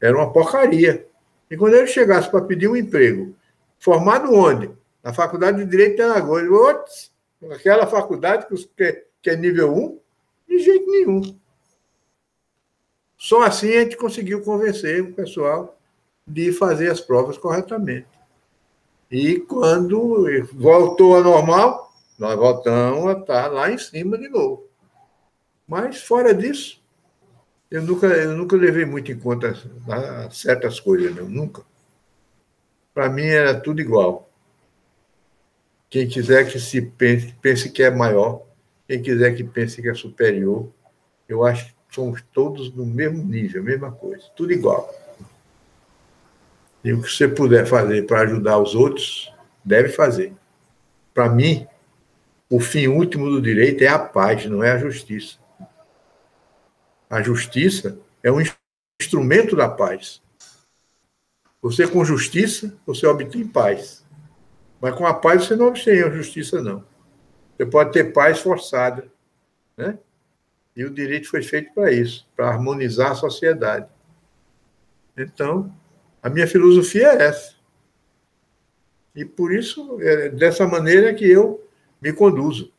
era 0.00 0.16
uma 0.16 0.32
porcaria. 0.32 1.06
E 1.50 1.56
quando 1.56 1.74
ele 1.74 1.86
chegasse 1.86 2.30
para 2.30 2.44
pedir 2.44 2.68
um 2.68 2.76
emprego, 2.76 3.34
formado 3.78 4.32
onde? 4.32 4.70
Na 5.02 5.12
Faculdade 5.12 5.58
de 5.58 5.70
Direito 5.70 5.96
de 5.96 6.02
Alagoas, 6.02 6.42
ele 6.42 6.50
Ots, 6.50 7.12
aquela 7.50 7.86
faculdade 7.86 8.46
que, 8.46 9.04
que 9.22 9.30
é 9.30 9.36
nível 9.36 9.74
1, 9.74 9.98
de 10.48 10.58
jeito 10.58 10.90
nenhum. 10.90 11.38
Só 13.16 13.42
assim 13.42 13.74
a 13.76 13.80
gente 13.80 13.96
conseguiu 13.96 14.42
convencer 14.42 15.02
o 15.02 15.12
pessoal 15.12 15.78
de 16.26 16.52
fazer 16.52 16.90
as 16.90 17.00
provas 17.00 17.38
corretamente. 17.38 18.06
E 19.10 19.40
quando 19.40 20.26
voltou 20.52 21.16
ao 21.16 21.24
normal, 21.24 21.92
nós 22.18 22.36
voltamos 22.38 23.06
a 23.06 23.18
estar 23.18 23.48
lá 23.48 23.70
em 23.70 23.78
cima 23.78 24.18
de 24.18 24.28
novo. 24.28 24.68
Mas, 25.66 26.02
fora 26.02 26.34
disso, 26.34 26.77
eu 27.70 27.82
nunca, 27.82 28.06
eu 28.06 28.36
nunca 28.36 28.56
levei 28.56 28.84
muito 28.84 29.12
em 29.12 29.18
conta 29.18 29.54
certas 30.30 30.80
coisas, 30.80 31.14
não, 31.14 31.28
nunca. 31.28 31.62
Para 32.94 33.08
mim 33.08 33.26
era 33.26 33.58
tudo 33.58 33.80
igual. 33.80 34.28
Quem 35.90 36.08
quiser 36.08 36.50
que 36.50 36.58
se 36.58 36.82
pense, 36.82 37.34
pense 37.40 37.70
que 37.70 37.82
é 37.82 37.90
maior, 37.90 38.42
quem 38.86 39.02
quiser 39.02 39.34
que 39.34 39.44
pense 39.44 39.80
que 39.80 39.88
é 39.88 39.94
superior, 39.94 40.70
eu 41.28 41.44
acho 41.44 41.66
que 41.66 41.74
somos 41.90 42.22
todos 42.32 42.74
no 42.74 42.84
mesmo 42.84 43.22
nível, 43.22 43.62
mesma 43.62 43.92
coisa, 43.92 44.24
tudo 44.34 44.52
igual. 44.52 44.92
E 46.82 46.92
o 46.92 47.02
que 47.02 47.10
você 47.10 47.28
puder 47.28 47.66
fazer 47.66 48.06
para 48.06 48.22
ajudar 48.22 48.58
os 48.58 48.74
outros, 48.74 49.32
deve 49.64 49.90
fazer. 49.90 50.32
Para 51.12 51.28
mim, 51.28 51.66
o 52.48 52.60
fim 52.60 52.86
último 52.86 53.28
do 53.28 53.42
direito 53.42 53.82
é 53.82 53.88
a 53.88 53.98
paz, 53.98 54.46
não 54.46 54.62
é 54.62 54.72
a 54.72 54.78
justiça. 54.78 55.38
A 57.08 57.22
justiça 57.22 57.98
é 58.22 58.30
um 58.30 58.42
instrumento 59.00 59.56
da 59.56 59.68
paz. 59.68 60.22
Você 61.60 61.86
com 61.88 62.04
justiça, 62.04 62.76
você 62.86 63.06
obtém 63.06 63.46
paz. 63.46 64.04
Mas 64.80 64.94
com 64.94 65.06
a 65.06 65.14
paz 65.14 65.44
você 65.44 65.56
não 65.56 65.68
obtém 65.68 66.02
a 66.02 66.10
justiça, 66.10 66.62
não. 66.62 66.84
Você 67.56 67.66
pode 67.66 67.92
ter 67.92 68.12
paz 68.12 68.40
forçada. 68.40 69.10
Né? 69.76 69.98
E 70.76 70.84
o 70.84 70.90
direito 70.90 71.28
foi 71.28 71.42
feito 71.42 71.72
para 71.74 71.90
isso, 71.90 72.28
para 72.36 72.48
harmonizar 72.48 73.12
a 73.12 73.16
sociedade. 73.16 73.88
Então, 75.16 75.74
a 76.22 76.30
minha 76.30 76.46
filosofia 76.46 77.08
é 77.08 77.22
essa. 77.24 77.56
E 79.14 79.24
por 79.24 79.52
isso, 79.52 80.00
é 80.00 80.28
dessa 80.28 80.64
maneira 80.66 81.12
que 81.12 81.28
eu 81.28 81.66
me 82.00 82.12
conduzo. 82.12 82.72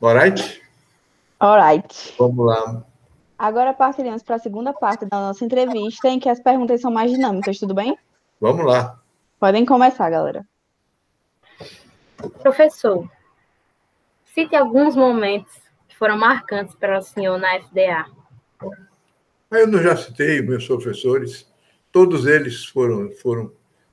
Alright? 0.00 0.62
Alright. 1.40 2.14
Vamos 2.16 2.46
lá. 2.46 2.85
Agora 3.38 3.74
partiremos 3.74 4.22
para 4.22 4.36
a 4.36 4.38
segunda 4.38 4.72
parte 4.72 5.04
da 5.04 5.18
nossa 5.18 5.44
entrevista, 5.44 6.08
em 6.08 6.18
que 6.18 6.28
as 6.28 6.40
perguntas 6.40 6.80
são 6.80 6.90
mais 6.90 7.10
dinâmicas, 7.10 7.58
tudo 7.58 7.74
bem? 7.74 7.96
Vamos 8.40 8.64
lá. 8.64 8.98
Podem 9.38 9.66
começar, 9.66 10.08
galera. 10.08 10.46
Professor, 12.40 13.06
cite 14.24 14.56
alguns 14.56 14.96
momentos 14.96 15.52
que 15.86 15.96
foram 15.96 16.16
marcantes 16.16 16.74
para 16.74 16.98
o 16.98 17.02
senhor 17.02 17.38
na 17.38 17.60
FDA. 17.60 18.06
Eu 19.50 19.66
não 19.66 19.82
já 19.82 19.96
citei 19.96 20.40
meus 20.40 20.66
professores, 20.66 21.46
todos 21.92 22.26
eles 22.26 22.64
foram, 22.64 23.10
foram 23.22 23.52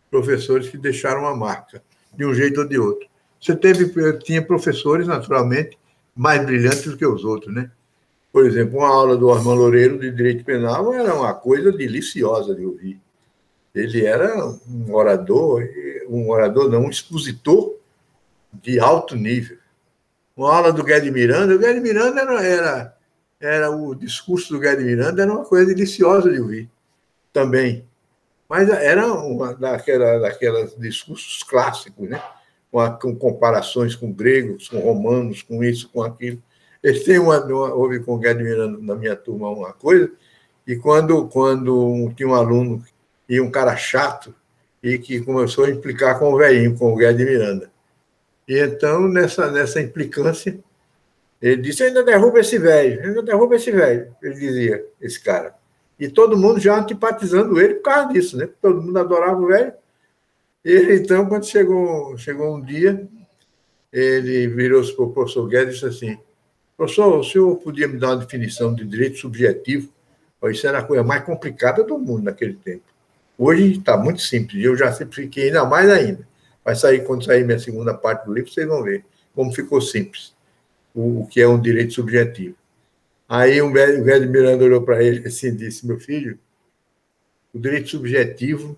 professores 0.09 0.69
que 0.69 0.77
deixaram 0.77 1.21
uma 1.21 1.35
marca, 1.35 1.83
de 2.13 2.25
um 2.25 2.33
jeito 2.33 2.61
ou 2.61 2.67
de 2.67 2.79
outro. 2.79 3.07
Você 3.41 3.55
teve, 3.55 3.91
tinha 4.19 4.41
professores, 4.41 5.05
naturalmente, 5.05 5.77
mais 6.15 6.45
brilhantes 6.45 6.85
do 6.85 6.97
que 6.97 7.05
os 7.05 7.25
outros, 7.25 7.53
né? 7.53 7.69
Por 8.33 8.47
exemplo, 8.47 8.79
uma 8.79 8.87
aula 8.87 9.15
do 9.15 9.31
Armando 9.31 9.59
Loureiro 9.59 9.99
de 9.99 10.09
Direito 10.09 10.43
Penal 10.43 10.91
era 10.91 11.13
uma 11.13 11.35
coisa 11.35 11.71
deliciosa 11.71 12.55
de 12.55 12.65
ouvir. 12.65 12.99
Ele 13.75 14.03
era 14.03 14.35
um 14.67 14.91
orador, 14.91 15.63
um 16.09 16.27
orador 16.31 16.67
não, 16.67 16.85
um 16.85 16.89
expositor 16.89 17.75
de 18.51 18.79
alto 18.79 19.15
nível. 19.15 19.59
Uma 20.35 20.51
aula 20.51 20.73
do 20.73 20.83
Guedes 20.83 21.13
Miranda, 21.13 21.53
o 21.53 21.59
Guedes 21.59 21.83
Miranda 21.83 22.21
era, 22.21 22.43
era, 22.43 22.97
era 23.39 23.69
o 23.69 23.93
discurso 23.93 24.51
do 24.51 24.59
Guedes 24.59 24.83
Miranda 24.83 25.21
era 25.21 25.31
uma 25.31 25.45
coisa 25.45 25.67
deliciosa 25.67 26.31
de 26.31 26.41
ouvir 26.41 26.67
também. 27.31 27.85
Mas 28.49 28.67
era 28.67 29.13
uma 29.13 29.53
daquela, 29.53 30.17
daquelas 30.17 30.75
discursos 30.75 31.43
clássicos, 31.43 32.09
né? 32.09 32.19
com, 32.71 32.91
com 32.97 33.15
comparações 33.15 33.95
com 33.95 34.11
gregos, 34.11 34.69
com 34.69 34.79
romanos, 34.79 35.43
com 35.43 35.63
isso, 35.63 35.87
com 35.89 36.01
aquilo. 36.01 36.41
Eles 36.83 37.03
têm 37.03 37.17
uma, 37.17 37.39
uma 37.43 37.73
houve 37.73 38.01
com 38.01 38.15
o 38.15 38.19
Miranda 38.19 38.77
na 38.81 38.95
minha 38.95 39.15
turma 39.15 39.49
uma 39.49 39.71
coisa, 39.71 40.11
e 40.67 40.75
quando, 40.75 41.27
quando 41.27 42.11
tinha 42.15 42.27
um 42.27 42.33
aluno 42.33 42.83
e 43.27 43.39
um 43.39 43.49
cara 43.49 43.75
chato, 43.77 44.35
e 44.81 44.97
que 44.97 45.21
começou 45.21 45.63
a 45.63 45.69
implicar 45.69 46.19
com 46.19 46.33
o 46.33 46.37
velhinho, 46.37 46.77
com 46.77 46.91
o 46.91 46.95
Guedes 46.97 47.25
Miranda. 47.25 47.71
E 48.45 48.59
então, 48.59 49.07
nessa, 49.07 49.49
nessa 49.49 49.79
implicância, 49.79 50.59
ele 51.41 51.61
disse: 51.61 51.83
ainda 51.83 52.03
derruba 52.03 52.41
esse 52.41 52.57
velho, 52.57 53.01
ainda 53.01 53.21
derruba 53.23 53.55
esse 53.55 53.71
velho, 53.71 54.13
ele 54.21 54.33
dizia, 54.33 54.85
esse 54.99 55.21
cara. 55.21 55.55
E 55.97 56.09
todo 56.09 56.37
mundo 56.37 56.59
já 56.59 56.77
antipatizando 56.77 57.59
ele 57.61 57.75
por 57.75 57.83
causa 57.83 58.11
disso, 58.11 58.35
né? 58.35 58.49
Todo 58.61 58.81
mundo 58.81 58.99
adorava 58.99 59.39
o 59.39 59.47
velho. 59.47 59.73
Ele, 60.65 60.95
então, 60.95 61.27
quando 61.27 61.45
chegou, 61.45 62.17
chegou 62.17 62.57
um 62.57 62.61
dia, 62.61 63.07
ele 63.91 64.47
virou-se 64.47 64.93
para 64.93 65.05
o 65.05 65.11
professor 65.11 65.47
Guedes 65.47 65.77
e 65.77 65.79
disse 65.79 65.85
assim: 65.85 66.19
Professor, 66.75 67.19
o 67.19 67.23
senhor 67.23 67.55
podia 67.57 67.87
me 67.87 67.99
dar 67.99 68.09
uma 68.09 68.17
definição 68.17 68.73
de 68.73 68.83
direito 68.85 69.17
subjetivo 69.17 69.89
Isso 70.45 70.67
era 70.67 70.79
a 70.79 70.83
coisa 70.83 71.03
mais 71.03 71.23
complicada 71.23 71.83
do 71.83 71.97
mundo 71.97 72.23
naquele 72.23 72.55
tempo. 72.55 72.83
Hoje 73.37 73.73
está 73.73 73.97
muito 73.97 74.21
simples, 74.21 74.63
eu 74.63 74.75
já 74.75 74.91
simplifiquei 74.91 75.45
ainda 75.45 75.65
mais 75.65 75.89
ainda. 75.89 76.27
Vai 76.63 76.75
sair, 76.75 77.03
quando 77.03 77.25
sair 77.25 77.43
minha 77.43 77.59
segunda 77.59 77.93
parte 77.93 78.25
do 78.25 78.33
livro, 78.33 78.51
vocês 78.51 78.67
vão 78.67 78.83
ver 78.83 79.05
como 79.33 79.51
ficou 79.51 79.81
simples, 79.81 80.33
o, 80.93 81.21
o 81.21 81.27
que 81.27 81.41
é 81.41 81.47
um 81.47 81.59
direito 81.59 81.93
subjetivo. 81.93 82.55
Aí 83.27 83.61
o 83.61 83.71
velho 83.71 84.29
Miranda 84.29 84.63
olhou 84.63 84.81
para 84.83 85.03
ele 85.03 85.27
assim 85.27 85.47
e 85.47 85.51
disse: 85.51 85.87
Meu 85.87 85.99
filho, 85.99 86.37
o 87.53 87.59
direito 87.59 87.89
subjetivo 87.89 88.77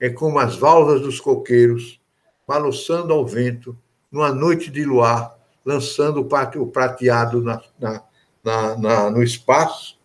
é 0.00 0.08
como 0.08 0.38
as 0.38 0.56
válvulas 0.56 1.02
dos 1.02 1.20
coqueiros 1.20 2.00
balançando 2.46 3.12
ao 3.12 3.26
vento 3.26 3.76
numa 4.10 4.32
noite 4.32 4.70
de 4.70 4.84
luar, 4.84 5.38
lançando 5.64 6.20
o 6.20 6.66
prateado 6.66 7.42
na, 7.42 7.62
na, 7.78 8.76
na, 8.76 9.10
no 9.10 9.22
espaço. 9.22 9.98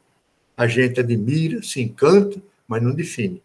A 0.55 0.67
gente 0.67 0.99
admira, 0.99 1.61
se 1.61 1.81
encanta, 1.81 2.41
mas 2.67 2.81
não 2.81 2.93
define. 2.93 3.41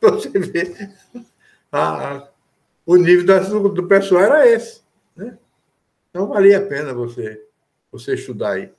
Você 0.00 0.28
vê, 0.38 0.90
a, 1.72 2.28
o 2.84 2.96
nível 2.96 3.24
do, 3.24 3.68
do 3.70 3.88
pessoal 3.88 4.22
era 4.22 4.48
esse. 4.48 4.82
Né? 5.16 5.38
Então, 6.10 6.28
valia 6.28 6.58
a 6.58 6.66
pena 6.66 6.92
você, 6.92 7.42
você 7.90 8.14
estudar 8.14 8.52
aí. 8.52 8.70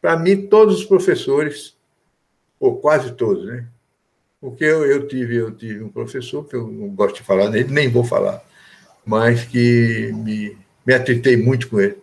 Para 0.00 0.16
mim, 0.16 0.46
todos 0.46 0.80
os 0.80 0.84
professores, 0.84 1.76
ou 2.58 2.78
quase 2.78 3.12
todos, 3.12 3.44
né? 3.44 3.68
Porque 4.40 4.64
eu, 4.64 4.84
eu, 4.84 5.06
tive, 5.06 5.36
eu 5.36 5.52
tive 5.52 5.84
um 5.84 5.88
professor, 5.88 6.44
que 6.44 6.56
eu 6.56 6.66
não 6.66 6.88
gosto 6.88 7.16
de 7.16 7.22
falar 7.22 7.48
nele, 7.48 7.72
nem 7.72 7.88
vou 7.88 8.02
falar, 8.02 8.42
mas 9.06 9.44
que 9.44 10.10
me, 10.12 10.58
me 10.86 10.94
atritei 10.94 11.36
muito 11.36 11.68
com 11.68 11.80
ele. 11.80 11.96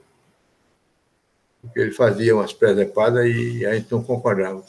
Porque 1.62 1.80
ele 1.80 1.92
fazia 1.92 2.36
umas 2.36 2.54
presepadas 2.54 3.26
e 3.26 3.66
a 3.66 3.76
gente 3.76 3.92
não 3.92 4.04
concordava. 4.04 4.64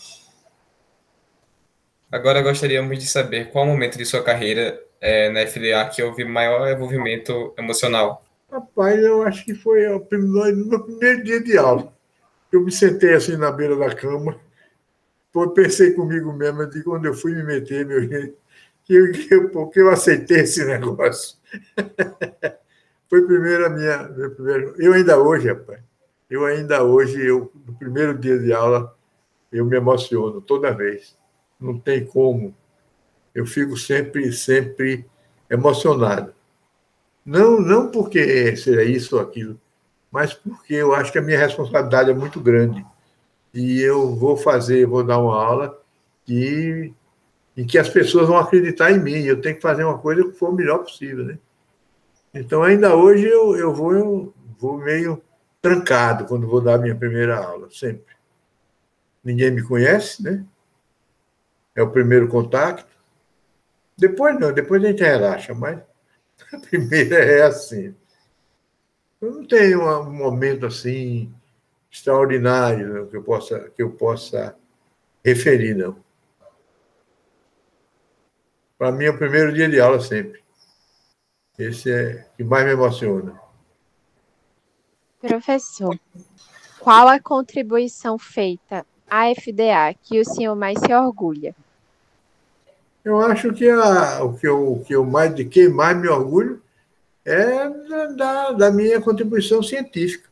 Agora 2.10 2.42
gostaríamos 2.42 2.98
de 2.98 3.06
saber 3.06 3.50
qual 3.50 3.64
momento 3.64 3.96
de 3.96 4.04
sua 4.04 4.22
carreira 4.22 4.82
é, 5.00 5.30
na 5.30 5.46
FDA 5.46 5.88
que 5.88 6.02
houve 6.02 6.24
maior 6.24 6.68
envolvimento 6.68 7.54
emocional. 7.56 8.24
Rapaz, 8.50 9.00
eu 9.00 9.22
acho 9.22 9.44
que 9.44 9.54
foi 9.54 9.86
no 9.86 10.66
meu 10.66 10.80
primeiro 10.82 11.22
dia 11.22 11.40
de 11.40 11.56
aula. 11.56 11.92
Eu 12.50 12.62
me 12.62 12.72
sentei 12.72 13.14
assim 13.14 13.36
na 13.36 13.52
beira 13.52 13.76
da 13.76 13.94
cama, 13.94 14.36
pensei 15.54 15.92
comigo 15.92 16.32
mesmo, 16.32 16.66
de 16.66 16.82
quando 16.82 17.06
eu 17.06 17.14
fui 17.14 17.32
me 17.32 17.44
meter, 17.44 17.86
meu 17.86 18.02
gente, 18.02 18.34
que 18.84 19.28
eu, 19.32 19.48
porque 19.50 19.80
eu 19.80 19.88
aceitei 19.88 20.40
esse 20.40 20.64
negócio. 20.66 21.38
Foi 23.10 23.22
primeiro 23.26 23.66
a 23.66 23.68
minha, 23.68 24.04
meu 24.04 24.30
primeiro. 24.30 24.74
Eu 24.78 24.92
ainda 24.92 25.18
hoje, 25.18 25.48
rapaz, 25.48 25.80
eu 26.30 26.46
ainda 26.46 26.84
hoje, 26.84 27.20
eu, 27.26 27.50
no 27.66 27.74
primeiro 27.74 28.16
dia 28.16 28.38
de 28.38 28.52
aula, 28.52 28.96
eu 29.50 29.66
me 29.66 29.76
emociono 29.76 30.40
toda 30.40 30.70
vez. 30.70 31.16
Não 31.60 31.76
tem 31.76 32.06
como. 32.06 32.54
Eu 33.34 33.44
fico 33.44 33.76
sempre, 33.76 34.32
sempre 34.32 35.04
emocionado. 35.50 36.32
Não, 37.26 37.60
não 37.60 37.90
porque 37.90 38.56
seja 38.56 38.84
isso 38.84 39.16
ou 39.16 39.22
aquilo, 39.22 39.60
mas 40.10 40.32
porque 40.32 40.74
eu 40.74 40.94
acho 40.94 41.10
que 41.10 41.18
a 41.18 41.22
minha 41.22 41.38
responsabilidade 41.38 42.10
é 42.10 42.14
muito 42.14 42.40
grande. 42.40 42.86
E 43.52 43.80
eu 43.80 44.14
vou 44.14 44.36
fazer, 44.36 44.86
vou 44.86 45.02
dar 45.02 45.18
uma 45.18 45.36
aula 45.36 45.80
que, 46.24 46.92
em 47.56 47.66
que 47.66 47.76
as 47.76 47.88
pessoas 47.88 48.28
vão 48.28 48.38
acreditar 48.38 48.92
em 48.92 49.00
mim. 49.00 49.24
Eu 49.24 49.40
tenho 49.40 49.56
que 49.56 49.62
fazer 49.62 49.82
uma 49.82 49.98
coisa 49.98 50.22
que 50.22 50.38
for 50.38 50.50
o 50.50 50.54
melhor 50.54 50.78
possível. 50.78 51.24
Né? 51.24 51.38
Então, 52.32 52.62
ainda 52.62 52.94
hoje, 52.94 53.26
eu, 53.26 53.56
eu, 53.56 53.74
vou, 53.74 53.92
eu 53.92 54.34
vou 54.58 54.78
meio 54.78 55.22
trancado 55.60 56.26
quando 56.26 56.46
vou 56.46 56.60
dar 56.60 56.78
minha 56.78 56.94
primeira 56.94 57.36
aula, 57.36 57.68
sempre. 57.70 58.14
Ninguém 59.22 59.50
me 59.50 59.62
conhece, 59.62 60.22
né? 60.22 60.44
É 61.74 61.82
o 61.82 61.90
primeiro 61.90 62.28
contato. 62.28 62.86
Depois 63.96 64.38
não, 64.38 64.52
depois 64.52 64.82
a 64.82 64.88
gente 64.88 65.02
relaxa, 65.02 65.52
mas 65.54 65.78
a 66.52 66.58
primeira 66.58 67.16
é 67.16 67.42
assim. 67.42 67.94
Eu 69.20 69.32
não 69.32 69.46
tenho 69.46 69.82
um 69.82 70.12
momento 70.12 70.64
assim 70.64 71.32
extraordinário 71.90 73.08
que 73.08 73.16
eu 73.16 73.22
possa 73.22 73.68
que 73.70 73.82
eu 73.82 73.90
possa 73.90 74.56
referir, 75.22 75.74
não. 75.74 76.02
Para 78.78 78.92
mim 78.92 79.04
é 79.04 79.10
o 79.10 79.18
primeiro 79.18 79.52
dia 79.52 79.68
de 79.68 79.78
aula 79.78 80.00
sempre. 80.00 80.42
Esse 81.60 81.92
é 81.92 82.26
o 82.32 82.36
que 82.38 82.44
mais 82.44 82.64
me 82.64 82.72
emociona. 82.72 83.38
Professor, 85.20 85.94
qual 86.78 87.06
a 87.06 87.20
contribuição 87.20 88.18
feita 88.18 88.86
à 89.06 89.26
FDA 89.34 89.94
que 90.02 90.18
o 90.18 90.24
senhor 90.24 90.56
mais 90.56 90.78
se 90.80 90.94
orgulha? 90.94 91.54
Eu 93.04 93.20
acho 93.20 93.52
que 93.52 93.68
a, 93.68 94.24
o 94.24 94.38
que 94.38 94.48
eu, 94.48 94.82
que 94.86 94.94
eu 94.94 95.04
mais, 95.04 95.34
de 95.34 95.44
quem 95.44 95.68
mais 95.68 95.94
me 95.98 96.08
orgulho 96.08 96.62
é 97.26 97.68
da, 98.16 98.52
da 98.52 98.70
minha 98.70 98.98
contribuição 98.98 99.62
científica. 99.62 100.30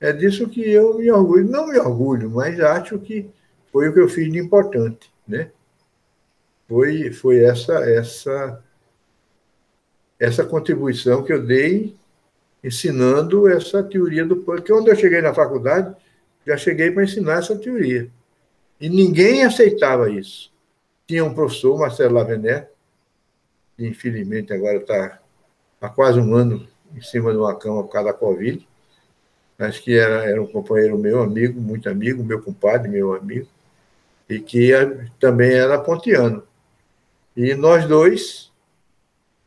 É 0.00 0.12
disso 0.12 0.48
que 0.48 0.68
eu 0.68 0.98
me 0.98 1.08
orgulho. 1.12 1.48
Não 1.48 1.68
me 1.68 1.78
orgulho, 1.78 2.28
mas 2.28 2.58
acho 2.58 2.98
que 2.98 3.30
foi 3.70 3.88
o 3.88 3.94
que 3.94 4.00
eu 4.00 4.08
fiz 4.08 4.32
de 4.32 4.40
importante, 4.40 5.12
né? 5.28 5.52
Foi, 6.68 7.12
foi 7.12 7.44
essa, 7.44 7.74
essa, 7.88 8.64
essa 10.20 10.44
contribuição 10.44 11.24
que 11.24 11.32
eu 11.32 11.42
dei 11.42 11.96
ensinando 12.62 13.48
essa 13.48 13.82
teoria 13.82 14.24
do 14.24 14.36
porque 14.36 14.70
quando 14.70 14.88
eu 14.88 14.96
cheguei 14.96 15.22
na 15.22 15.32
faculdade, 15.32 15.96
já 16.46 16.58
cheguei 16.58 16.90
para 16.90 17.04
ensinar 17.04 17.38
essa 17.38 17.56
teoria. 17.56 18.10
E 18.78 18.88
ninguém 18.90 19.44
aceitava 19.44 20.10
isso. 20.10 20.52
Tinha 21.06 21.24
um 21.24 21.32
professor, 21.32 21.78
Marcelo 21.78 22.14
Lavené, 22.14 22.68
que 23.76 23.86
infelizmente 23.86 24.52
agora 24.52 24.76
está 24.76 25.18
há 25.80 25.88
quase 25.88 26.20
um 26.20 26.34
ano 26.34 26.68
em 26.94 27.00
cima 27.00 27.32
de 27.32 27.38
uma 27.38 27.54
cama 27.54 27.82
por 27.82 27.90
causa 27.90 28.12
da 28.12 28.18
Covid, 28.18 28.66
mas 29.58 29.78
que 29.78 29.96
era, 29.96 30.24
era 30.28 30.42
um 30.42 30.46
companheiro 30.46 30.98
meu, 30.98 31.22
amigo, 31.22 31.60
muito 31.60 31.88
amigo, 31.88 32.22
meu 32.22 32.42
compadre, 32.42 32.88
meu 32.88 33.14
amigo, 33.14 33.48
e 34.28 34.38
que 34.38 34.70
também 35.18 35.52
era 35.52 35.78
pontiano. 35.78 36.42
E 37.36 37.54
nós 37.54 37.86
dois, 37.86 38.49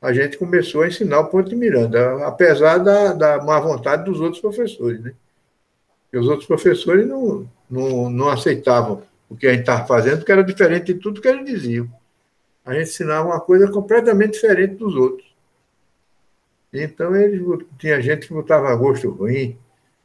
a 0.03 0.11
gente 0.11 0.37
começou 0.37 0.81
a 0.81 0.87
ensinar 0.87 1.21
o 1.21 1.27
Ponte 1.27 1.55
Miranda, 1.55 2.27
apesar 2.27 2.77
da, 2.77 3.13
da 3.13 3.41
má 3.41 3.57
vontade 3.57 4.03
dos 4.03 4.19
outros 4.19 4.41
professores, 4.41 4.99
né? 5.01 5.13
E 6.11 6.17
os 6.17 6.27
outros 6.27 6.45
professores 6.45 7.07
não, 7.07 7.49
não, 7.69 8.09
não 8.09 8.27
aceitavam 8.27 9.01
o 9.29 9.35
que 9.37 9.47
a 9.47 9.51
gente 9.51 9.61
estava 9.61 9.87
fazendo, 9.87 10.25
que 10.25 10.31
era 10.31 10.43
diferente 10.43 10.93
de 10.93 10.99
tudo 10.99 11.21
que 11.21 11.27
eles 11.29 11.45
diziam. 11.45 11.89
A 12.65 12.73
gente 12.73 12.89
ensinava 12.89 13.29
uma 13.29 13.39
coisa 13.39 13.71
completamente 13.71 14.33
diferente 14.33 14.75
dos 14.75 14.93
outros. 14.93 15.33
Então, 16.73 17.15
eles, 17.15 17.41
tinha 17.79 18.01
gente 18.01 18.27
que 18.27 18.33
botava 18.33 18.75
gosto 18.75 19.09
ruim, 19.09 19.57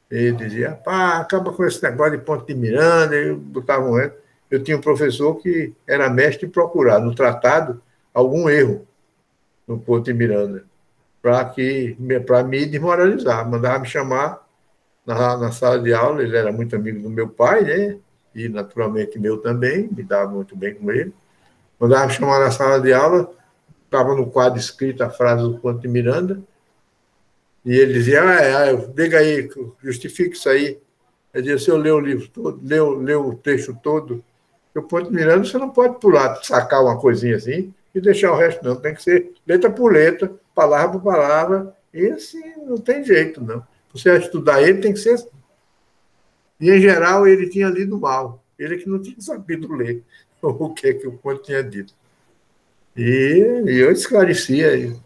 ele 0.09 0.31
dizia, 0.33 0.73
pá, 0.73 1.19
acaba 1.19 1.53
com 1.53 1.65
esse 1.65 1.83
negócio 1.83 2.17
de 2.17 2.25
ponto 2.25 2.47
de 2.47 2.55
Miranda, 2.55 3.17
e 3.17 3.35
botavam 3.35 3.95
um 3.95 4.11
Eu 4.49 4.63
tinha 4.63 4.77
um 4.77 4.81
professor 4.81 5.35
que 5.43 5.75
era 5.89 6.09
mestre 6.09 6.47
em 6.47 6.51
procurar 6.51 7.01
no 7.01 7.17
tratado 7.17 7.83
algum 8.15 8.49
erro 8.49 8.87
no 9.69 9.79
ponto 9.79 10.07
de 10.07 10.15
Miranda, 10.15 10.65
para 11.21 12.43
me 12.43 12.65
desmoralizar. 12.65 13.49
Mandava 13.49 13.81
me 13.81 13.87
chamar 13.87 14.45
na, 15.05 15.37
na 15.37 15.53
sala 15.53 15.79
de 15.79 15.93
aula, 15.93 16.23
ele 16.23 16.37
era 16.37 16.51
muito 16.51 16.75
amigo 16.75 17.01
do 17.01 17.11
meu 17.11 17.29
pai, 17.29 17.63
né? 17.63 17.99
e 18.35 18.49
naturalmente 18.49 19.19
meu 19.19 19.39
também, 19.39 19.89
me 19.91 20.03
dava 20.03 20.31
muito 20.31 20.57
bem 20.57 20.75
com 20.75 20.91
ele. 20.91 21.13
Mandava 21.79 22.09
chamar 22.11 22.41
na 22.41 22.51
sala 22.51 22.81
de 22.81 22.93
aula, 22.93 23.31
estava 23.85 24.15
no 24.15 24.31
quadro 24.31 24.59
escrito 24.59 25.03
a 25.03 25.11
frase 25.11 25.43
do 25.43 25.59
Ponte 25.59 25.83
de 25.83 25.89
Miranda, 25.89 26.41
e 27.65 27.77
ele 27.77 27.93
dizia, 27.93 28.23
ah, 28.23 28.41
é, 28.41 28.77
diga 28.77 29.19
aí, 29.19 29.49
justifique 29.83 30.37
isso 30.37 30.49
aí. 30.49 30.79
Ele 31.35 31.43
dizia, 31.43 31.59
se 31.59 31.71
eu 31.71 31.77
ler 31.77 31.93
o 31.93 32.01
livro 32.01 32.27
todo, 32.29 32.61
ler, 32.63 33.17
o 33.17 33.35
texto 33.35 33.77
todo, 33.83 34.25
o 34.75 34.83
Ponte 34.83 35.09
de 35.09 35.15
Miranda 35.15 35.45
você 35.45 35.59
não 35.59 35.71
pode 35.71 35.99
pular, 35.99 36.37
sacar 36.43 36.83
uma 36.83 36.99
coisinha 36.99 37.37
assim 37.37 37.75
e 37.95 38.01
deixar 38.01 38.33
o 38.33 38.37
resto, 38.37 38.65
não. 38.65 38.77
Tem 38.77 38.95
que 38.95 39.03
ser 39.03 39.33
letra 39.47 39.71
por 39.71 39.93
letra, 39.93 40.33
palavra 40.55 40.99
por 40.99 41.13
palavra, 41.13 41.77
e 41.93 42.07
assim, 42.07 42.55
não 42.65 42.79
tem 42.79 43.05
jeito, 43.05 43.43
não. 43.43 43.65
Você 43.93 44.17
estudar 44.17 44.63
ele 44.63 44.81
tem 44.81 44.93
que 44.93 44.99
ser 44.99 45.17
e, 46.61 46.71
em 46.71 46.81
geral, 46.81 47.27
ele 47.27 47.49
tinha 47.49 47.69
lido 47.69 47.99
mal. 47.99 48.43
Ele 48.59 48.79
que 48.79 48.89
não 48.89 49.01
tinha 49.01 49.21
sabido 49.21 49.73
ler 49.73 50.03
o 50.43 50.75
que, 50.75 50.95
que 50.95 51.07
o 51.07 51.17
Conte 51.19 51.45
tinha 51.45 51.63
dito. 51.63 51.95
E, 52.97 53.63
e 53.67 53.79
eu 53.79 53.93
esclarecia. 53.93 54.97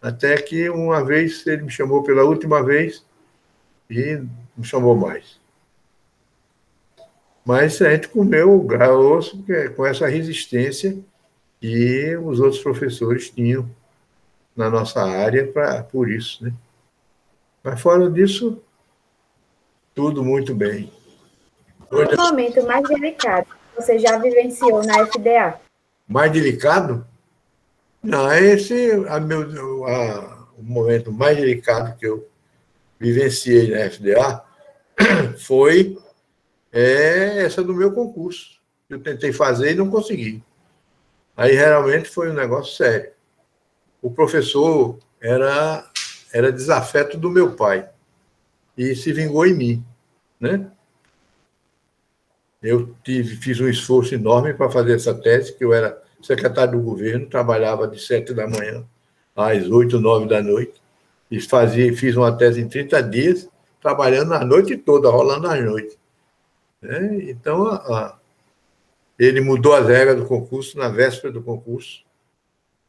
Até 0.00 0.36
que 0.42 0.68
uma 0.68 1.04
vez 1.04 1.46
ele 1.46 1.62
me 1.62 1.70
chamou 1.70 2.02
pela 2.02 2.24
última 2.24 2.62
vez 2.64 3.06
e 3.88 4.20
não 4.56 4.64
chamou 4.64 4.96
mais. 4.96 5.40
Mas 7.44 7.80
a 7.80 7.92
gente 7.92 8.08
comeu 8.08 8.52
o 8.52 8.62
grosso 8.62 9.44
com 9.76 9.86
essa 9.86 10.08
resistência 10.08 10.98
que 11.62 12.16
os 12.16 12.40
outros 12.40 12.60
professores 12.60 13.30
tinham 13.30 13.70
na 14.54 14.68
nossa 14.68 15.00
área 15.00 15.46
pra, 15.46 15.84
por 15.84 16.10
isso. 16.10 16.44
Né? 16.44 16.52
Mas 17.62 17.80
fora 17.80 18.10
disso, 18.10 18.60
tudo 19.94 20.24
muito 20.24 20.52
bem. 20.56 20.92
o 21.88 22.16
momento 22.16 22.66
mais 22.66 22.82
delicado 22.88 23.46
que 23.46 23.80
você 23.80 23.96
já 23.96 24.18
vivenciou 24.18 24.84
na 24.84 25.06
FDA? 25.06 25.60
Mais 26.08 26.32
delicado? 26.32 27.06
Não, 28.02 28.30
esse 28.32 28.90
a 29.08 29.20
meu, 29.20 29.86
a, 29.86 30.48
o 30.58 30.64
momento 30.64 31.12
mais 31.12 31.36
delicado 31.36 31.96
que 31.96 32.08
eu 32.08 32.28
vivenciei 32.98 33.70
na 33.70 33.88
FDA 33.88 34.44
foi 35.38 35.96
é, 36.72 37.44
essa 37.44 37.62
do 37.62 37.72
meu 37.72 37.92
concurso. 37.92 38.60
Eu 38.90 38.98
tentei 38.98 39.32
fazer 39.32 39.70
e 39.70 39.76
não 39.76 39.88
consegui. 39.88 40.42
Aí 41.36 41.52
realmente 41.52 42.08
foi 42.08 42.30
um 42.30 42.34
negócio 42.34 42.76
sério. 42.76 43.12
O 44.00 44.10
professor 44.10 44.98
era, 45.20 45.88
era 46.32 46.52
desafeto 46.52 47.16
do 47.16 47.30
meu 47.30 47.52
pai 47.54 47.88
e 48.76 48.94
se 48.94 49.12
vingou 49.12 49.46
em 49.46 49.54
mim, 49.54 49.84
né? 50.40 50.70
Eu 52.62 52.94
tive, 53.02 53.36
fiz 53.36 53.60
um 53.60 53.68
esforço 53.68 54.14
enorme 54.14 54.54
para 54.54 54.70
fazer 54.70 54.94
essa 54.94 55.14
tese, 55.14 55.56
que 55.56 55.64
eu 55.64 55.72
era 55.72 56.00
secretário 56.22 56.78
do 56.78 56.84
governo, 56.84 57.26
trabalhava 57.26 57.88
de 57.88 58.00
sete 58.00 58.32
da 58.32 58.46
manhã 58.46 58.84
às 59.34 59.68
oito, 59.68 60.00
nove 60.00 60.28
da 60.28 60.42
noite, 60.42 60.80
e 61.30 61.40
fazia, 61.40 61.94
fiz 61.96 62.16
uma 62.16 62.36
tese 62.36 62.60
em 62.60 62.68
30 62.68 63.02
dias, 63.02 63.48
trabalhando 63.80 64.34
a 64.34 64.44
noite 64.44 64.76
toda, 64.76 65.10
rolando 65.10 65.48
as 65.48 65.64
noites. 65.64 65.98
Né? 66.80 67.30
Então, 67.30 67.66
a, 67.66 67.76
a, 67.76 68.18
ele 69.18 69.40
mudou 69.40 69.74
as 69.74 69.86
regras 69.86 70.16
do 70.16 70.26
concurso 70.26 70.78
na 70.78 70.88
véspera 70.88 71.32
do 71.32 71.42
concurso. 71.42 72.04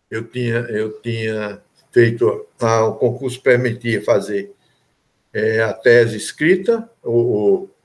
Eu 0.10 0.24
tinha, 0.24 0.58
eu 0.70 1.02
tinha 1.02 1.62
feito, 1.92 2.48
a, 2.60 2.86
o 2.86 2.96
concurso 2.96 3.42
permitia 3.42 4.02
fazer 4.04 4.54
é, 5.34 5.62
a 5.62 5.74
tese 5.74 6.18
escrita, 6.18 6.90
ou, 7.02 7.26
ou 7.26 7.76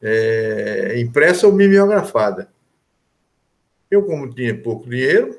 é, 0.00 0.98
impressa 0.98 1.46
ou 1.46 1.52
mimeografada. 1.52 2.48
Eu, 3.90 4.02
como 4.04 4.32
tinha 4.32 4.56
pouco 4.56 4.88
dinheiro, 4.88 5.38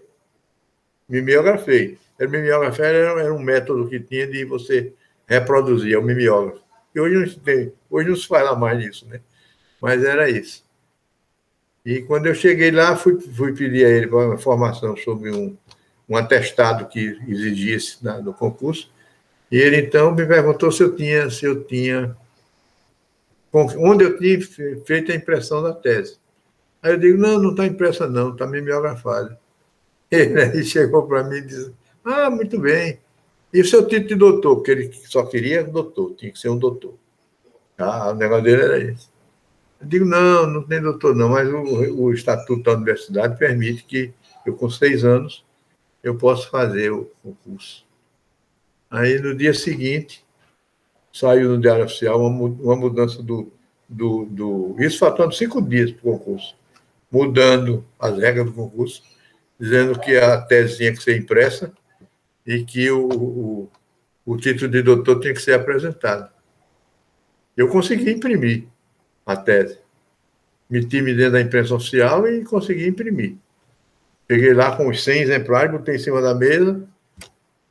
mimeografei. 1.09 1.97
O 2.19 2.29
mimeografia 2.29 2.85
era, 2.85 3.21
era 3.21 3.33
um 3.33 3.39
método 3.39 3.89
que 3.89 3.99
tinha 3.99 4.27
de 4.27 4.45
você 4.45 4.93
reproduzir, 5.27 5.93
é 5.93 5.97
o 5.97 6.03
mimeógrafo. 6.03 6.63
E 6.93 6.99
hoje 6.99 7.15
não, 7.15 7.43
tem, 7.43 7.73
hoje 7.89 8.09
não 8.09 8.15
se 8.15 8.27
fala 8.27 8.55
mais 8.55 8.77
nisso, 8.77 9.07
né? 9.07 9.19
Mas 9.81 10.03
era 10.03 10.29
isso. 10.29 10.63
E 11.85 12.01
quando 12.01 12.27
eu 12.27 12.35
cheguei 12.35 12.71
lá, 12.71 12.95
fui, 12.95 13.19
fui 13.19 13.53
pedir 13.53 13.85
a 13.85 13.89
ele 13.89 14.07
uma 14.07 14.35
informação 14.35 14.95
sobre 14.95 15.31
um, 15.31 15.55
um 16.07 16.15
atestado 16.15 16.87
que 16.87 17.19
exigisse 17.27 18.03
na, 18.03 18.21
no 18.21 18.33
concurso. 18.33 18.89
E 19.51 19.57
ele 19.57 19.77
então 19.77 20.13
me 20.13 20.25
perguntou 20.25 20.71
se 20.71 20.81
eu 20.81 20.95
tinha, 20.95 21.29
se 21.29 21.45
eu 21.45 21.63
tinha, 21.63 22.15
onde 23.53 24.05
eu 24.05 24.17
tinha 24.17 24.39
feito 24.85 25.11
a 25.11 25.15
impressão 25.15 25.61
da 25.61 25.73
tese. 25.73 26.17
Aí 26.81 26.93
eu 26.93 26.97
digo, 26.97 27.17
não, 27.17 27.39
não 27.39 27.51
está 27.51 27.65
impressa 27.65 28.07
não, 28.07 28.31
está 28.31 28.47
mimeografada. 28.47 29.39
Ele 30.11 30.41
aí 30.41 30.63
chegou 30.65 31.07
para 31.07 31.23
mim 31.23 31.37
e 31.37 31.41
disse, 31.41 31.73
ah, 32.03 32.29
muito 32.29 32.59
bem. 32.59 32.99
E 33.53 33.61
o 33.61 33.65
seu 33.65 33.87
título 33.87 34.09
de 34.09 34.15
doutor? 34.15 34.55
Porque 34.57 34.71
ele 34.71 34.91
só 35.05 35.25
queria 35.25 35.63
doutor, 35.63 36.15
tinha 36.15 36.31
que 36.31 36.39
ser 36.39 36.49
um 36.49 36.57
doutor. 36.57 36.95
Ah, 37.77 38.09
o 38.09 38.15
negócio 38.15 38.43
dele 38.43 38.61
era 38.61 38.77
esse. 38.79 39.12
Eu 39.83 39.89
digo, 39.89 40.05
não, 40.05 40.47
não 40.47 40.63
tem 40.63 40.81
doutor 40.81 41.13
não, 41.13 41.29
mas 41.29 41.47
o, 41.49 42.03
o 42.03 42.13
Estatuto 42.13 42.63
da 42.63 42.71
Universidade 42.71 43.37
permite 43.37 43.83
que 43.83 44.13
eu, 44.45 44.55
com 44.55 44.69
seis 44.69 45.03
anos, 45.03 45.45
eu 46.01 46.15
possa 46.15 46.49
fazer 46.49 46.91
o, 46.91 47.11
o 47.21 47.35
curso. 47.35 47.85
Aí, 48.89 49.19
no 49.19 49.35
dia 49.35 49.53
seguinte, 49.53 50.25
saiu 51.11 51.49
no 51.49 51.59
Diário 51.59 51.83
Oficial 51.83 52.17
uma, 52.17 52.45
uma 52.45 52.75
mudança 52.77 53.21
do, 53.21 53.51
do, 53.89 54.25
do... 54.25 54.75
Isso 54.79 54.99
faltando 54.99 55.33
cinco 55.33 55.61
dias 55.61 55.91
para 55.91 56.09
o 56.09 56.17
concurso. 56.17 56.55
Mudando 57.11 57.85
as 57.99 58.17
regras 58.17 58.45
do 58.45 58.53
concurso, 58.53 59.03
dizendo 59.59 59.99
que 59.99 60.15
a 60.15 60.41
tese 60.41 60.77
tinha 60.77 60.93
que 60.93 61.03
ser 61.03 61.17
impressa 61.17 61.73
e 62.47 62.63
que 62.63 62.89
o, 62.89 63.09
o, 63.09 63.71
o 64.25 64.37
título 64.37 64.71
de 64.71 64.81
doutor 64.81 65.19
tinha 65.19 65.33
que 65.33 65.41
ser 65.41 65.53
apresentado. 65.53 66.31
Eu 67.57 67.67
consegui 67.67 68.11
imprimir 68.11 68.67
a 69.25 69.35
tese. 69.35 69.79
Meti-me 70.69 71.13
dentro 71.13 71.33
da 71.33 71.41
imprensa 71.41 71.75
oficial 71.75 72.27
e 72.27 72.43
consegui 72.43 72.87
imprimir. 72.87 73.35
Peguei 74.27 74.53
lá 74.53 74.75
com 74.75 74.87
os 74.87 75.03
100 75.03 75.21
exemplares, 75.21 75.71
botei 75.71 75.95
em 75.95 75.99
cima 75.99 76.21
da 76.21 76.33
mesa, 76.33 76.87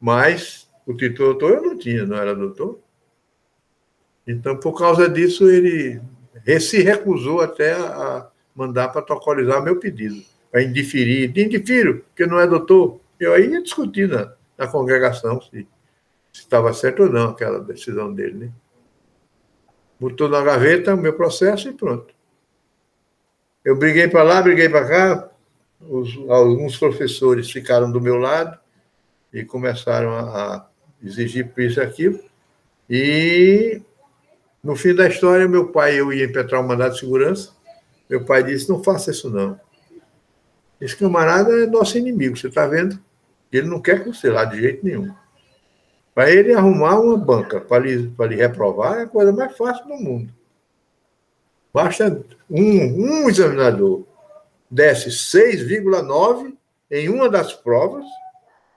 mas 0.00 0.68
o 0.86 0.94
título 0.94 1.30
doutor 1.30 1.52
eu 1.56 1.62
não 1.62 1.78
tinha, 1.78 2.04
não 2.04 2.16
era 2.16 2.34
doutor. 2.34 2.78
Então, 4.26 4.56
por 4.56 4.78
causa 4.78 5.08
disso, 5.08 5.50
ele 5.50 6.00
se 6.60 6.82
recusou 6.82 7.40
até 7.40 7.72
a 7.72 8.28
mandar 8.54 8.88
protocolizar 8.88 9.62
meu 9.62 9.78
pedido, 9.78 10.22
para 10.50 10.62
indiferir. 10.62 11.36
Indifiro, 11.36 12.04
porque 12.08 12.26
não 12.26 12.38
é 12.38 12.46
doutor. 12.46 13.00
Eu 13.18 13.32
aí 13.32 13.50
ia 13.50 13.62
discutir 13.62 14.08
na, 14.08 14.32
na 14.56 14.66
congregação 14.66 15.40
se 15.40 15.66
estava 16.32 16.72
certo 16.72 17.04
ou 17.04 17.10
não 17.10 17.30
aquela 17.30 17.60
decisão 17.60 18.12
dele. 18.12 18.46
Né? 18.46 18.52
Botou 20.02 20.28
na 20.28 20.42
gaveta 20.42 20.96
o 20.96 20.96
meu 20.96 21.12
processo 21.12 21.68
e 21.68 21.72
pronto. 21.72 22.12
Eu 23.64 23.76
briguei 23.76 24.08
para 24.08 24.24
lá, 24.24 24.42
briguei 24.42 24.68
para 24.68 24.88
cá, 24.88 25.30
os, 25.80 26.18
alguns 26.28 26.76
professores 26.76 27.48
ficaram 27.48 27.88
do 27.88 28.00
meu 28.00 28.16
lado 28.16 28.58
e 29.32 29.44
começaram 29.44 30.10
a, 30.10 30.66
exigir 31.00 31.52
isso 31.56 31.78
e 31.78 31.82
aquilo. 31.84 32.18
E 32.90 33.80
no 34.60 34.74
fim 34.74 34.92
da 34.92 35.06
história, 35.06 35.46
meu 35.46 35.68
pai, 35.68 36.00
eu 36.00 36.12
ia 36.12 36.24
impetrar 36.24 36.60
um 36.60 36.66
mandado 36.66 36.94
de 36.94 36.98
segurança. 36.98 37.52
Meu 38.10 38.24
pai 38.24 38.42
disse: 38.42 38.68
Não 38.68 38.82
faça 38.82 39.12
isso, 39.12 39.30
não. 39.30 39.60
Esse 40.80 40.96
camarada 40.96 41.62
é 41.62 41.66
nosso 41.68 41.96
inimigo, 41.96 42.36
você 42.36 42.48
está 42.48 42.66
vendo? 42.66 42.98
Ele 43.52 43.68
não 43.68 43.80
quer 43.80 44.02
que 44.02 44.08
você 44.08 44.28
lá 44.28 44.44
de 44.44 44.60
jeito 44.60 44.84
nenhum. 44.84 45.14
Para 46.14 46.30
ele 46.30 46.52
arrumar 46.52 47.00
uma 47.00 47.16
banca 47.16 47.60
para 47.60 47.84
lhe, 47.84 47.96
lhe 47.96 48.36
reprovar 48.36 49.00
é 49.00 49.02
a 49.04 49.06
coisa 49.06 49.32
mais 49.32 49.56
fácil 49.56 49.86
do 49.86 49.94
mundo. 49.94 50.32
Basta 51.72 52.22
um, 52.50 52.62
um 52.62 53.28
examinador 53.30 54.04
desse 54.70 55.08
6,9 55.08 56.54
em 56.90 57.08
uma 57.08 57.30
das 57.30 57.54
provas, 57.54 58.04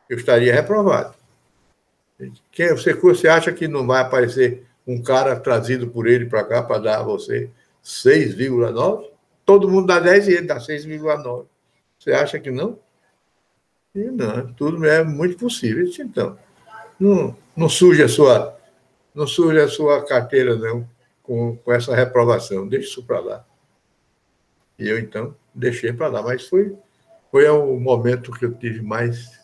eu 0.10 0.18
estaria 0.18 0.54
reprovado. 0.54 1.14
Quem, 2.52 2.70
você, 2.70 2.94
você 2.94 3.28
acha 3.28 3.52
que 3.52 3.68
não 3.68 3.86
vai 3.86 4.02
aparecer 4.02 4.66
um 4.88 5.02
cara 5.02 5.38
trazido 5.38 5.90
por 5.90 6.08
ele 6.08 6.26
para 6.26 6.46
cá 6.46 6.64
para 6.64 6.80
dar 6.80 7.00
a 7.00 7.04
você 7.04 7.50
6,9? 7.84 9.10
Todo 9.46 9.70
mundo 9.70 9.88
dá 9.88 10.00
10 10.00 10.30
e 10.30 10.32
ele 10.32 10.48
dá 10.48 10.58
6,9. 10.58 11.46
Você 12.00 12.14
acha 12.14 12.40
que 12.40 12.50
não? 12.50 12.80
E 13.94 14.00
não, 14.06 14.54
tudo 14.54 14.86
é 14.86 15.04
muito 15.04 15.38
possível. 15.38 15.86
Então, 16.00 16.38
não, 17.00 17.36
não 17.56 17.70
surge 17.70 18.04
a 18.04 18.08
sua 18.08 18.56
não 19.14 19.26
surge 19.26 19.60
a 19.60 19.68
sua 19.68 20.04
carteira 20.06 20.56
não 20.56 20.88
com, 21.24 21.56
com 21.58 21.72
essa 21.72 21.96
reprovação. 21.96 22.68
Deixe 22.68 22.90
isso 22.90 23.04
para 23.04 23.20
lá. 23.20 23.46
E 24.78 24.88
eu 24.88 25.00
então 25.00 25.34
deixei 25.54 25.94
para 25.94 26.08
lá, 26.08 26.22
mas 26.22 26.48
foi 26.48 26.76
foi 27.32 27.48
o 27.50 27.80
momento 27.80 28.32
que 28.32 28.46
eu 28.46 28.54
tive 28.54 28.82
mais 28.82 29.40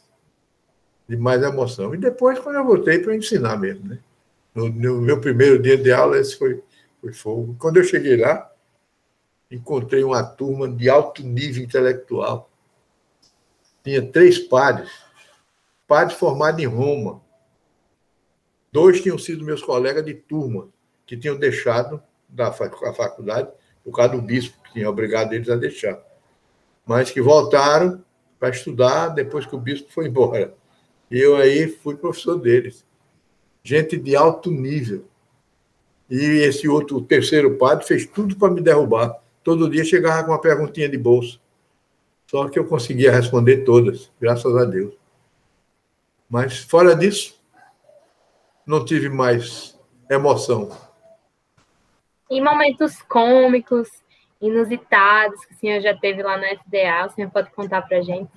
de 1.07 1.17
mais 1.17 1.41
emoção. 1.41 1.93
E 1.93 1.97
depois 1.97 2.39
quando 2.39 2.55
eu 2.55 2.65
voltei 2.65 2.99
para 2.99 3.15
ensinar 3.15 3.57
mesmo, 3.57 3.87
né? 3.87 3.99
No, 4.53 4.67
no, 4.67 5.01
meu 5.01 5.21
primeiro 5.21 5.61
dia 5.61 5.77
de 5.77 5.91
aula 5.91 6.17
esse 6.17 6.37
foi 6.37 6.61
foi 6.99 7.13
fogo. 7.13 7.55
Quando 7.57 7.77
eu 7.77 7.83
cheguei 7.83 8.17
lá, 8.17 8.51
encontrei 9.49 10.03
uma 10.03 10.23
turma 10.23 10.69
de 10.69 10.89
alto 10.89 11.23
nível 11.23 11.63
intelectual 11.63 12.51
tinha 13.83 14.01
três 14.01 14.37
padres, 14.37 14.91
padres 15.87 16.17
formados 16.17 16.61
em 16.61 16.67
Roma. 16.67 17.21
Dois 18.71 19.01
tinham 19.01 19.17
sido 19.17 19.43
meus 19.43 19.61
colegas 19.61 20.05
de 20.05 20.13
turma, 20.13 20.69
que 21.05 21.17
tinham 21.17 21.37
deixado 21.37 22.01
da 22.29 22.51
faculdade, 22.53 23.49
por 23.83 23.93
causa 23.93 24.15
do 24.15 24.21
bispo, 24.21 24.57
que 24.63 24.73
tinha 24.73 24.89
obrigado 24.89 25.33
eles 25.33 25.49
a 25.49 25.55
deixar. 25.55 25.99
Mas 26.85 27.11
que 27.11 27.21
voltaram 27.21 28.03
para 28.39 28.49
estudar 28.49 29.09
depois 29.09 29.45
que 29.45 29.55
o 29.55 29.59
bispo 29.59 29.91
foi 29.91 30.07
embora. 30.07 30.53
E 31.09 31.19
eu 31.19 31.35
aí 31.35 31.67
fui 31.67 31.95
professor 31.95 32.39
deles. 32.39 32.85
Gente 33.61 33.97
de 33.97 34.15
alto 34.15 34.49
nível. 34.49 35.05
E 36.09 36.19
esse 36.19 36.67
outro, 36.67 36.97
o 36.97 37.01
terceiro 37.01 37.57
padre, 37.57 37.85
fez 37.85 38.05
tudo 38.05 38.35
para 38.35 38.53
me 38.53 38.61
derrubar. 38.61 39.21
Todo 39.43 39.69
dia 39.69 39.83
chegava 39.83 40.23
com 40.23 40.31
uma 40.31 40.41
perguntinha 40.41 40.87
de 40.87 40.97
bolsa. 40.97 41.39
Só 42.27 42.47
que 42.47 42.57
eu 42.57 42.65
conseguia 42.65 43.11
responder 43.11 43.65
todas, 43.65 44.09
graças 44.19 44.55
a 44.55 44.63
Deus. 44.63 44.93
Mas 46.29 46.59
fora 46.59 46.95
disso, 46.95 47.40
não 48.65 48.83
tive 48.83 49.09
mais 49.09 49.79
emoção. 50.09 50.69
Em 52.29 52.41
momentos 52.41 53.01
cômicos, 53.03 53.89
inusitados 54.41 55.45
que 55.45 55.53
o 55.53 55.57
senhor 55.57 55.81
já 55.81 55.95
teve 55.95 56.23
lá 56.23 56.37
na 56.37 56.47
FDA, 56.55 57.07
o 57.07 57.09
senhor 57.13 57.29
pode 57.29 57.51
contar 57.51 57.81
para 57.83 57.97
a 57.97 58.01
gente? 58.01 58.31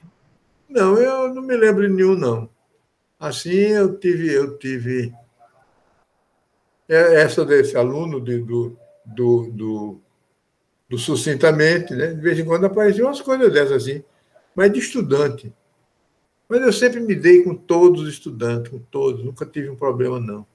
Não, 0.68 0.98
eu 0.98 1.32
não 1.32 1.42
me 1.42 1.56
lembro 1.56 1.88
nenhum, 1.88 2.16
não. 2.16 2.48
Assim, 3.18 3.68
eu 3.70 3.98
tive, 3.98 4.32
eu 4.32 4.58
tive 4.58 5.14
é, 6.88 7.22
essa 7.22 7.44
desse 7.44 7.76
aluno 7.76 8.20
de, 8.20 8.38
do, 8.40 8.76
do, 9.06 9.50
do 9.50 10.04
do 10.88 10.98
sucintamente, 10.98 11.94
né? 11.94 12.08
De 12.08 12.20
vez 12.20 12.38
em 12.38 12.44
quando 12.44 12.66
apareciam 12.66 13.08
umas 13.08 13.20
coisas 13.20 13.52
dessas 13.52 13.82
assim, 13.82 14.02
mas 14.54 14.72
de 14.72 14.78
estudante. 14.78 15.52
Mas 16.48 16.60
eu 16.62 16.72
sempre 16.72 17.00
me 17.00 17.14
dei 17.14 17.42
com 17.42 17.54
todos 17.54 18.02
os 18.02 18.08
estudantes, 18.08 18.70
com 18.70 18.78
todos, 18.78 19.24
nunca 19.24 19.46
tive 19.46 19.70
um 19.70 19.76
problema, 19.76 20.20
não. 20.20 20.46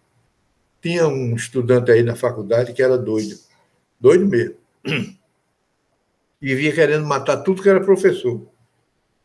Tinha 0.81 1.07
um 1.07 1.35
estudante 1.35 1.91
aí 1.91 2.03
na 2.03 2.15
faculdade 2.15 2.73
que 2.73 2.81
era 2.81 2.97
doido, 2.97 3.37
doido 3.99 4.25
mesmo. 4.25 4.55
Vinha 6.41 6.73
querendo 6.73 7.05
matar 7.05 7.37
tudo 7.37 7.61
que 7.61 7.69
era 7.69 7.81
professor. 7.81 8.47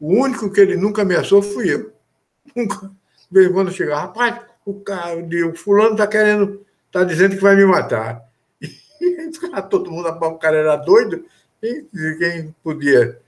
O 0.00 0.20
único 0.20 0.50
que 0.50 0.60
ele 0.60 0.76
nunca 0.76 1.02
ameaçou 1.02 1.40
fui 1.42 1.72
eu. 1.72 1.92
Nunca. 2.54 2.90
De 3.30 3.40
vez 3.40 3.48
em 3.48 3.52
quando 3.52 3.72
chegava, 3.72 4.02
rapaz, 4.02 4.40
o 4.66 4.74
cara, 4.80 5.16
o 5.16 5.54
fulano 5.56 5.92
está 5.92 6.06
querendo, 6.06 6.64
está 6.86 7.04
dizendo 7.04 7.36
que 7.36 7.42
vai 7.42 7.56
me 7.56 7.64
matar. 7.64 8.22
E 9.00 9.62
todo 9.68 9.90
mundo, 9.90 10.08
o 10.08 10.38
cara 10.38 10.56
era 10.56 10.76
doido, 10.76 11.24
e 11.62 11.84
quem 12.18 12.54
podia 12.62 13.20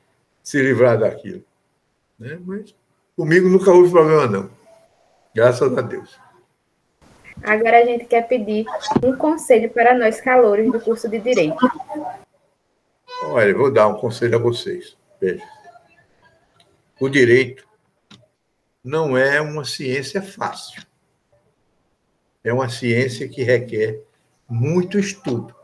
se 0.42 0.62
livrar 0.62 0.98
daquilo. 0.98 1.44
Né? 2.18 2.38
Mas 2.44 2.74
comigo 3.16 3.48
nunca 3.48 3.72
houve 3.72 3.90
problema, 3.90 4.26
não. 4.26 4.50
Graças 5.34 5.76
a 5.76 5.80
Deus. 5.80 6.18
Agora 7.42 7.78
a 7.82 7.84
gente 7.84 8.04
quer 8.04 8.28
pedir 8.28 8.66
um 9.02 9.16
conselho 9.16 9.70
para 9.70 9.96
nós 9.96 10.20
calouros 10.20 10.70
do 10.70 10.80
curso 10.80 11.08
de 11.08 11.18
Direito. 11.18 11.58
Olha, 13.24 13.54
vou 13.54 13.72
dar 13.72 13.88
um 13.88 13.98
conselho 13.98 14.36
a 14.36 14.40
vocês. 14.40 14.96
Veja. 15.20 15.44
O 17.00 17.08
direito 17.08 17.66
não 18.82 19.16
é 19.16 19.40
uma 19.40 19.64
ciência 19.64 20.22
fácil. 20.22 20.82
É 22.42 22.52
uma 22.52 22.68
ciência 22.68 23.28
que 23.28 23.42
requer 23.42 24.02
muito 24.48 24.98
estudo. 24.98 25.54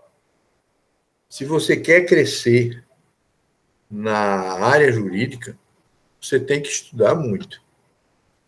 Se 1.29 1.45
você 1.45 1.77
quer 1.77 2.05
crescer 2.05 2.85
na 3.91 4.65
área 4.65 4.93
jurídica, 4.93 5.57
você 6.23 6.39
tem 6.39 6.63
que 6.63 6.69
estudar 6.69 7.17
muito. 7.17 7.61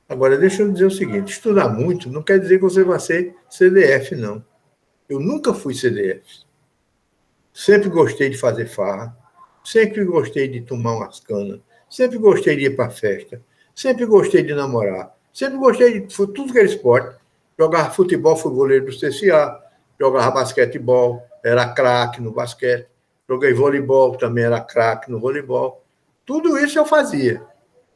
Agora, 0.09 0.39
deixa 0.39 0.63
eu 0.63 0.73
dizer 0.73 0.87
o 0.87 0.91
seguinte: 0.91 1.33
estudar 1.33 1.69
muito 1.69 2.09
não 2.09 2.23
quer 2.23 2.39
dizer 2.39 2.57
que 2.59 2.63
você 2.63 2.85
vai 2.85 3.01
ser 3.01 3.35
CDF, 3.51 4.15
não. 4.15 4.45
Eu 5.09 5.19
nunca 5.19 5.53
fui 5.53 5.75
CDF. 5.75 6.45
Sempre 7.53 7.89
gostei 7.89 8.31
de 8.31 8.39
fazer 8.39 8.67
farra, 8.67 9.17
sempre 9.65 10.05
gostei 10.05 10.49
de 10.49 10.61
tomar 10.61 10.95
umas 10.95 11.21
canas, 11.21 11.61
sempre 11.91 12.19
gostei 12.19 12.57
de 12.57 12.67
ir 12.67 12.77
para 12.77 12.91
festa, 12.91 13.41
sempre 13.75 14.07
gostei 14.07 14.43
de 14.43 14.55
namorar, 14.55 15.15
sempre 15.33 15.59
gostei 15.59 16.01
de 16.01 16.07
tudo 16.07 16.53
que 16.53 16.59
era 16.59 16.67
esporte. 16.67 17.17
Jogava 17.59 17.91
futebol, 17.91 18.37
fui 18.37 18.53
goleiro 18.53 18.87
do 18.87 18.93
CCA, 18.93 19.61
jogava 19.99 20.33
basquetebol, 20.33 21.23
era 21.45 21.69
craque 21.73 22.21
no 22.21 22.33
basquete, 22.33 22.89
joguei 23.29 23.53
voleibol, 23.53 24.17
também 24.17 24.45
era 24.45 24.61
craque 24.61 25.11
no 25.11 25.21
voleibol. 25.21 25.85
Tudo 26.27 26.59
isso 26.59 26.79
eu 26.79 26.87
fazia. 26.87 27.54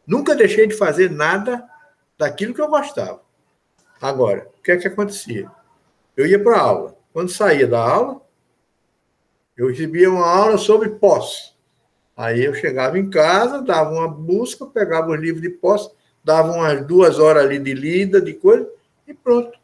Nunca 0.08 0.34
deixei 0.34 0.66
de 0.66 0.74
fazer 0.74 1.10
nada 1.10 1.68
daquilo 2.16 2.54
que 2.54 2.62
eu 2.62 2.68
gostava. 2.68 3.20
Agora, 4.00 4.48
o 4.58 4.62
que 4.62 4.72
é 4.72 4.78
que 4.78 4.88
acontecia? 4.88 5.50
Eu 6.16 6.26
ia 6.26 6.42
para 6.42 6.56
a 6.56 6.60
aula. 6.60 6.96
Quando 7.12 7.28
saía 7.30 7.66
da 7.66 7.78
aula, 7.78 8.22
eu 9.54 9.68
recebia 9.68 10.10
uma 10.10 10.26
aula 10.26 10.56
sobre 10.56 10.88
posse. 10.88 11.52
Aí 12.16 12.42
eu 12.42 12.54
chegava 12.54 12.98
em 12.98 13.10
casa, 13.10 13.60
dava 13.60 13.90
uma 13.90 14.08
busca, 14.08 14.64
pegava 14.64 15.10
o 15.10 15.14
livro 15.14 15.42
de 15.42 15.50
posse, 15.50 15.90
dava 16.24 16.52
umas 16.52 16.86
duas 16.86 17.18
horas 17.18 17.44
ali 17.44 17.58
de 17.58 17.74
lida, 17.74 18.18
de 18.18 18.32
coisa, 18.32 18.66
e 19.06 19.12
pronto. 19.12 19.58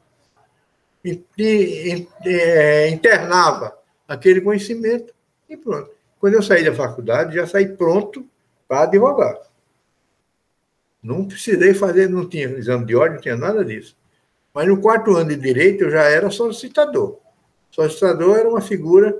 E, 1.03 1.25
e, 1.39 2.07
é, 2.27 2.91
internava 2.91 3.79
aquele 4.07 4.43
conhecimento 4.43 5.15
e 5.49 5.57
pronto. 5.57 5.91
Quando 6.21 6.35
eu 6.35 6.43
saí 6.43 6.63
da 6.63 6.75
faculdade, 6.75 7.35
já 7.35 7.47
saí 7.47 7.67
pronto 7.67 8.27
para 8.69 8.83
advogar. 8.83 9.54
Não 11.05 11.27
precisei 11.27 11.75
fazer, 11.75 12.09
não 12.09 12.27
tinha 12.27 12.49
exame 12.49 12.87
de 12.87 12.97
ordem, 12.97 13.17
não 13.17 13.21
tinha 13.21 13.37
nada 13.37 13.63
disso. 13.63 13.95
Mas 14.55 14.67
no 14.67 14.81
quarto 14.81 15.15
ano 15.15 15.29
de 15.29 15.37
direito 15.37 15.85
eu 15.85 15.91
já 15.91 16.05
era 16.05 16.31
solicitador. 16.31 17.19
Solicitador 17.71 18.39
era 18.39 18.49
uma 18.49 18.63
figura 18.63 19.15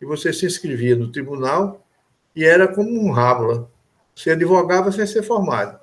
e 0.00 0.04
você 0.04 0.32
se 0.32 0.44
inscrevia 0.44 0.96
no 0.96 1.12
tribunal 1.12 1.86
e 2.34 2.44
era 2.44 2.66
como 2.66 2.90
um 2.90 3.12
rábula. 3.12 3.70
Você 4.12 4.32
advogava 4.32 4.90
sem 4.90 5.06
ser 5.06 5.22
formado. 5.22 5.78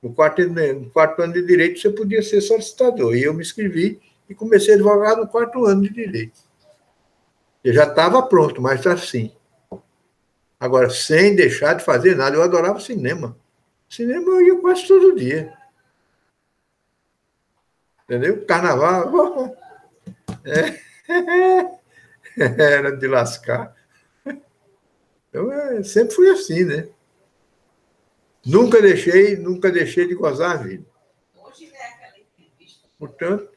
No 0.00 0.12
quarto, 0.12 0.40
no 0.46 0.90
quarto 0.90 1.22
ano 1.22 1.32
de 1.32 1.44
direito, 1.44 1.80
você 1.80 1.90
podia 1.90 2.22
ser 2.22 2.40
solicitador. 2.40 3.16
E 3.16 3.24
eu 3.24 3.34
me 3.34 3.42
inscrevi 3.42 4.00
e 4.28 4.34
comecei 4.34 4.74
a 4.74 4.76
advogar 4.76 5.16
no 5.16 5.26
quarto 5.26 5.64
ano 5.64 5.82
de 5.82 5.92
direito. 5.92 6.38
Eu 7.64 7.74
já 7.74 7.84
estava 7.84 8.22
pronto, 8.22 8.62
mas 8.62 8.86
assim. 8.86 9.32
Agora, 10.60 10.88
sem 10.88 11.34
deixar 11.34 11.74
de 11.74 11.84
fazer 11.84 12.14
nada, 12.14 12.36
eu 12.36 12.42
adorava 12.42 12.78
cinema. 12.78 13.36
Cinema 13.92 14.26
eu 14.26 14.40
ia 14.40 14.58
quase 14.58 14.88
todo 14.88 15.14
dia. 15.14 15.52
Entendeu? 18.04 18.42
Carnaval. 18.46 19.54
É. 20.46 20.80
Era 22.58 22.96
de 22.96 23.06
lascar. 23.06 23.76
Eu 25.30 25.52
é, 25.52 25.82
sempre 25.82 26.14
fui 26.14 26.30
assim, 26.30 26.64
né? 26.64 26.88
Nunca 28.46 28.80
deixei, 28.80 29.36
nunca 29.36 29.70
deixei 29.70 30.08
de 30.08 30.14
gozar 30.14 30.52
a 30.52 30.62
vida. 30.62 30.86
Portanto. 32.98 33.52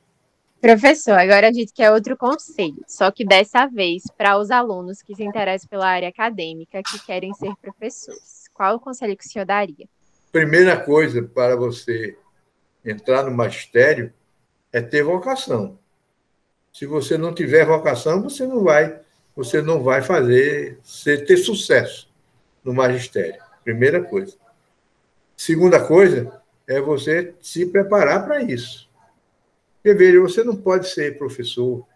Professor, 0.60 1.18
agora 1.18 1.48
a 1.48 1.54
gente 1.54 1.72
quer 1.72 1.94
outro 1.94 2.18
conselho, 2.18 2.84
só 2.86 3.10
que 3.10 3.24
dessa 3.24 3.68
vez 3.68 4.04
para 4.18 4.38
os 4.38 4.52
alunos 4.52 5.02
que 5.02 5.16
se 5.16 5.24
interessam 5.24 5.70
pela 5.70 5.88
área 5.88 6.10
acadêmica, 6.10 6.84
que 6.84 7.06
querem 7.06 7.34
ser 7.36 7.56
professores. 7.62 8.50
Qual 8.54 8.76
o 8.76 8.80
conselho 8.82 9.16
que 9.16 9.26
o 9.26 9.30
senhor 9.30 9.46
daria? 9.46 9.88
Primeira 10.36 10.76
coisa 10.76 11.24
para 11.24 11.56
você 11.56 12.18
entrar 12.84 13.24
no 13.24 13.32
magistério 13.32 14.12
é 14.70 14.82
ter 14.82 15.02
vocação. 15.02 15.80
Se 16.74 16.86
você 16.86 17.18
não 17.18 17.34
tiver 17.34 17.66
vocação, 17.66 18.22
você 18.22 18.46
não 18.46 18.62
vai, 18.62 19.00
você 19.34 19.62
não 19.62 19.82
vai 19.82 20.02
fazer, 20.02 20.78
você 20.84 21.18
ter 21.18 21.38
sucesso 21.38 22.10
no 22.66 22.74
magistério. 22.74 23.42
Primeira 23.64 24.04
coisa. 24.04 24.36
Segunda 25.38 25.80
coisa 25.80 26.30
é 26.68 26.82
você 26.82 27.34
se 27.40 27.68
preparar 27.68 28.26
para 28.26 28.44
isso. 28.44 28.90
Porque, 29.76 29.94
veja, 29.94 30.20
você 30.20 30.44
não 30.44 30.58
pode 30.58 30.90
ser 30.90 31.18
professor. 31.18 31.88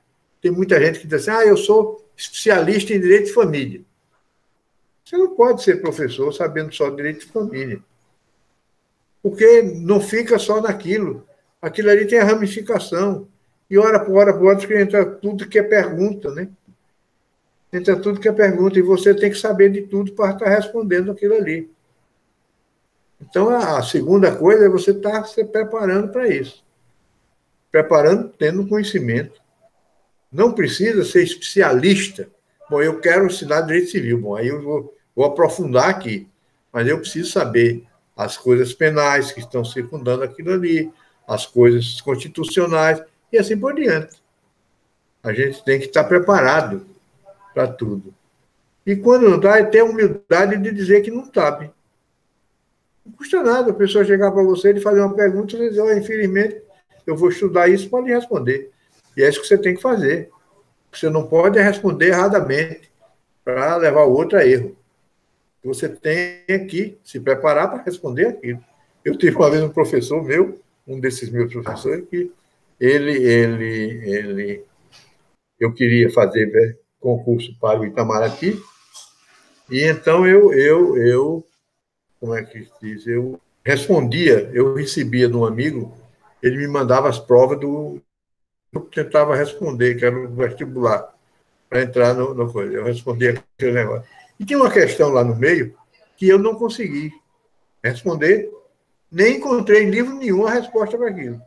Tem 0.41 0.49
muita 0.49 0.79
gente 0.79 1.01
que 1.01 1.07
diz 1.07 1.27
assim, 1.27 1.41
ah, 1.41 1.45
eu 1.45 1.57
sou 1.57 2.09
especialista 2.15 2.93
em 2.93 3.01
direito 3.01 3.25
de 3.25 3.33
família. 3.33 3.81
Você 5.03 5.17
não 5.17 5.35
pode 5.35 5.61
ser 5.61 5.81
professor 5.81 6.31
sabendo 6.31 6.73
só 6.73 6.89
direito 6.89 7.25
de 7.25 7.33
família. 7.33 7.83
Porque 9.29 9.61
não 9.61 10.01
fica 10.01 10.39
só 10.39 10.59
naquilo. 10.59 11.25
Aquilo 11.61 11.89
ali 11.89 12.05
tem 12.05 12.19
a 12.19 12.23
ramificação. 12.23 13.27
E 13.69 13.77
hora 13.77 13.99
por 13.99 14.17
hora 14.17 14.33
por 14.33 14.47
hora 14.47 14.57
que 14.57 14.73
entra 14.73 15.05
tudo 15.05 15.47
que 15.47 15.59
é 15.59 15.63
pergunta, 15.63 16.31
né? 16.31 16.49
Entra 17.71 17.95
tudo 17.95 18.19
que 18.19 18.27
é 18.27 18.31
pergunta, 18.31 18.79
e 18.79 18.81
você 18.81 19.13
tem 19.13 19.29
que 19.29 19.37
saber 19.37 19.71
de 19.71 19.83
tudo 19.83 20.13
para 20.13 20.31
estar 20.31 20.49
respondendo 20.49 21.11
aquilo 21.11 21.35
ali. 21.35 21.69
Então, 23.21 23.49
a 23.49 23.83
segunda 23.83 24.35
coisa 24.35 24.65
é 24.65 24.69
você 24.69 24.89
estar 24.89 25.23
se 25.25 25.43
preparando 25.45 26.11
para 26.11 26.27
isso. 26.27 26.65
Preparando, 27.71 28.29
tendo 28.29 28.67
conhecimento. 28.67 29.39
Não 30.31 30.53
precisa 30.53 31.03
ser 31.03 31.21
especialista. 31.21 32.27
Bom, 32.67 32.81
eu 32.81 32.99
quero 32.99 33.27
ensinar 33.27 33.61
direito 33.61 33.91
civil. 33.91 34.19
Bom, 34.19 34.35
aí 34.35 34.47
eu 34.47 34.63
vou, 34.63 34.97
vou 35.15 35.25
aprofundar 35.25 35.89
aqui. 35.89 36.27
Mas 36.73 36.87
eu 36.87 36.99
preciso 36.99 37.31
saber 37.31 37.85
as 38.19 38.35
coisas 38.35 38.73
penais 38.73 39.31
que 39.31 39.39
estão 39.39 39.63
circundando 39.63 40.23
aquilo 40.23 40.51
ali, 40.51 40.91
as 41.25 41.45
coisas 41.45 42.01
constitucionais 42.01 43.01
e 43.31 43.37
assim 43.37 43.57
por 43.57 43.73
diante. 43.73 44.21
A 45.23 45.31
gente 45.31 45.63
tem 45.63 45.79
que 45.79 45.85
estar 45.85 46.03
preparado 46.03 46.85
para 47.53 47.65
tudo. 47.69 48.13
E 48.85 48.93
quando 48.93 49.29
não 49.29 49.39
dá, 49.39 49.57
é 49.57 49.63
ter 49.63 49.79
a 49.79 49.85
humildade 49.85 50.57
de 50.57 50.69
dizer 50.69 50.99
que 51.01 51.09
não 51.09 51.31
sabe. 51.33 51.71
Não 53.05 53.13
custa 53.13 53.41
nada 53.41 53.71
a 53.71 53.73
pessoa 53.73 54.03
chegar 54.03 54.33
para 54.33 54.43
você 54.43 54.73
e 54.73 54.81
fazer 54.81 54.99
uma 54.99 55.15
pergunta 55.15 55.55
e 55.55 55.69
dizer, 55.69 55.79
oh, 55.79 55.93
infelizmente, 55.93 56.61
eu 57.07 57.15
vou 57.15 57.29
estudar 57.29 57.69
isso 57.69 57.89
para 57.89 58.03
lhe 58.03 58.13
responder. 58.13 58.69
E 59.15 59.23
é 59.23 59.29
isso 59.29 59.39
que 59.39 59.47
você 59.47 59.57
tem 59.57 59.75
que 59.75 59.81
fazer. 59.81 60.29
Você 60.91 61.09
não 61.09 61.25
pode 61.25 61.57
responder 61.57 62.07
erradamente 62.07 62.91
para 63.45 63.77
levar 63.77 64.03
o 64.03 64.11
outro 64.11 64.37
a 64.37 64.45
erro. 64.45 64.75
Você 65.63 65.89
tem 65.89 66.67
que 66.67 66.97
se 67.03 67.19
preparar 67.19 67.69
para 67.69 67.83
responder 67.83 68.27
aquilo. 68.27 68.63
Eu 69.03 69.17
tive 69.17 69.35
uma 69.35 69.49
vez 69.49 69.63
um 69.63 69.69
professor 69.69 70.23
meu, 70.23 70.59
um 70.87 70.99
desses 70.99 71.29
meus 71.29 71.51
professores, 71.51 72.07
que 72.09 72.31
ele, 72.79 73.11
ele, 73.23 74.09
ele, 74.09 74.63
eu 75.59 75.73
queria 75.73 76.09
fazer 76.11 76.47
né, 76.47 76.75
concurso 76.99 77.53
para 77.59 77.79
o 77.79 77.85
Itamaraty, 77.85 78.57
e 79.69 79.83
então 79.83 80.25
eu, 80.25 80.53
eu, 80.53 80.97
eu, 80.97 81.47
como 82.19 82.33
é 82.33 82.43
que 82.43 82.67
diz, 82.81 83.05
eu 83.05 83.39
respondia, 83.63 84.49
eu 84.53 84.73
recebia 84.73 85.27
de 85.27 85.35
um 85.35 85.45
amigo, 85.45 85.93
ele 86.41 86.57
me 86.57 86.67
mandava 86.67 87.09
as 87.09 87.19
provas 87.19 87.59
do, 87.59 88.01
eu 88.71 88.81
tentava 88.81 89.35
responder, 89.35 89.95
que 89.95 90.05
era 90.05 90.17
o 90.17 90.33
vestibular. 90.35 91.13
para 91.69 91.81
entrar 91.81 92.13
no, 92.13 92.33
no 92.33 92.51
coisa. 92.51 92.73
Eu 92.73 92.83
respondi 92.83 93.29
aquele 93.29 93.71
negócio. 93.71 94.09
E 94.39 94.45
tinha 94.45 94.57
uma 94.57 94.71
questão 94.71 95.09
lá 95.09 95.23
no 95.23 95.35
meio 95.35 95.75
que 96.15 96.27
eu 96.27 96.39
não 96.39 96.55
consegui 96.55 97.11
responder, 97.83 98.49
nem 99.11 99.37
encontrei 99.37 99.83
em 99.83 99.89
livro 99.89 100.15
nenhum 100.15 100.45
a 100.45 100.51
resposta 100.51 100.97
para 100.97 101.09
aquilo. 101.09 101.41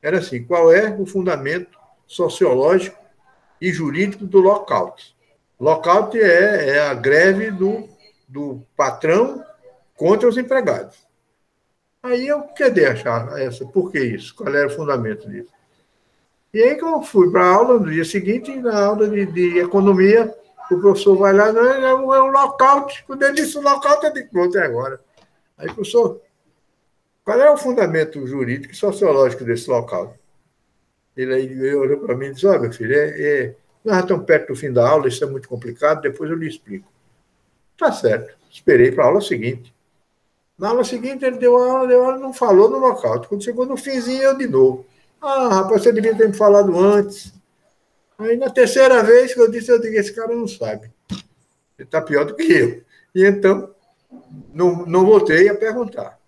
Era 0.00 0.18
assim: 0.18 0.44
qual 0.44 0.72
é 0.72 0.94
o 0.98 1.06
fundamento 1.06 1.78
sociológico 2.06 2.98
e 3.60 3.72
jurídico 3.72 4.24
do 4.24 4.40
lockout? 4.40 5.16
Lockout 5.58 6.18
é, 6.18 6.76
é 6.76 6.80
a 6.80 6.94
greve 6.94 7.50
do, 7.50 7.88
do 8.28 8.62
patrão 8.76 9.44
contra 9.96 10.28
os 10.28 10.38
empregados. 10.38 10.96
Aí 12.00 12.28
eu 12.28 12.42
queria 12.42 12.92
achar 12.92 13.36
essa, 13.40 13.66
por 13.66 13.90
que 13.90 13.98
isso? 13.98 14.34
Qual 14.36 14.54
era 14.54 14.68
o 14.68 14.70
fundamento 14.70 15.28
disso? 15.28 15.52
E 16.54 16.62
aí 16.62 16.76
que 16.76 16.84
eu 16.84 17.02
fui 17.02 17.30
para 17.30 17.42
a 17.42 17.54
aula 17.54 17.78
no 17.78 17.90
dia 17.90 18.04
seguinte, 18.04 18.54
na 18.56 18.86
aula 18.86 19.08
de, 19.08 19.26
de 19.26 19.58
economia, 19.58 20.32
o 20.74 20.80
professor 20.80 21.16
vai 21.16 21.32
lá, 21.32 21.52
não, 21.52 21.64
é, 21.64 21.94
um 21.94 22.14
é 22.14 22.18
lockout. 22.18 23.04
Quando 23.06 23.22
ele 23.22 23.34
disse 23.34 23.58
lockout, 23.58 24.04
eu 24.04 24.12
disse, 24.12 24.28
pronto, 24.28 24.58
é 24.58 24.64
agora. 24.64 25.00
Aí, 25.56 25.66
professor, 25.72 26.20
qual 27.24 27.40
é 27.40 27.50
o 27.50 27.56
fundamento 27.56 28.26
jurídico 28.26 28.72
e 28.72 28.76
sociológico 28.76 29.44
desse 29.44 29.68
local? 29.68 30.14
Ele 31.16 31.34
aí 31.34 31.74
olhou 31.74 31.98
para 31.98 32.16
mim 32.16 32.26
e 32.26 32.32
disse, 32.32 32.46
olha, 32.46 32.60
meu 32.60 32.72
filho, 32.72 32.94
é, 32.94 33.20
é, 33.20 33.54
nós 33.84 34.00
estamos 34.00 34.24
perto 34.24 34.48
do 34.48 34.56
fim 34.56 34.72
da 34.72 34.88
aula, 34.88 35.08
isso 35.08 35.24
é 35.24 35.26
muito 35.26 35.48
complicado, 35.48 36.00
depois 36.00 36.30
eu 36.30 36.36
lhe 36.36 36.48
explico. 36.48 36.90
Tá 37.76 37.92
certo. 37.92 38.36
Esperei 38.50 38.92
para 38.92 39.04
a 39.04 39.06
aula 39.08 39.20
seguinte. 39.20 39.74
Na 40.58 40.70
aula 40.70 40.84
seguinte, 40.84 41.24
ele 41.24 41.38
deu 41.38 41.56
a 41.56 41.72
aula, 41.72 41.86
deu 41.86 42.02
a 42.02 42.06
aula, 42.06 42.18
não 42.18 42.32
falou 42.32 42.68
no 42.68 42.78
local. 42.78 43.24
Quando 43.28 43.44
chegou 43.44 43.64
no 43.64 43.76
finzinho, 43.76 44.22
eu 44.22 44.36
de 44.36 44.46
novo. 44.46 44.84
Ah, 45.20 45.48
rapaz, 45.48 45.82
você 45.82 45.92
devia 45.92 46.14
ter 46.14 46.28
me 46.28 46.34
falado 46.34 46.76
antes. 46.78 47.32
Aí, 48.18 48.36
na 48.36 48.50
terceira 48.50 49.00
vez 49.02 49.32
que 49.32 49.40
eu 49.40 49.48
disse, 49.48 49.70
eu 49.70 49.80
digo, 49.80 49.94
esse 49.94 50.12
cara 50.12 50.34
não 50.34 50.48
sabe. 50.48 50.90
Ele 51.10 51.86
está 51.86 52.02
pior 52.02 52.24
do 52.24 52.34
que 52.34 52.52
eu. 52.52 52.82
E 53.14 53.24
então, 53.24 53.72
não, 54.52 54.84
não 54.84 55.06
voltei 55.06 55.48
a 55.48 55.54
perguntar. 55.54 56.18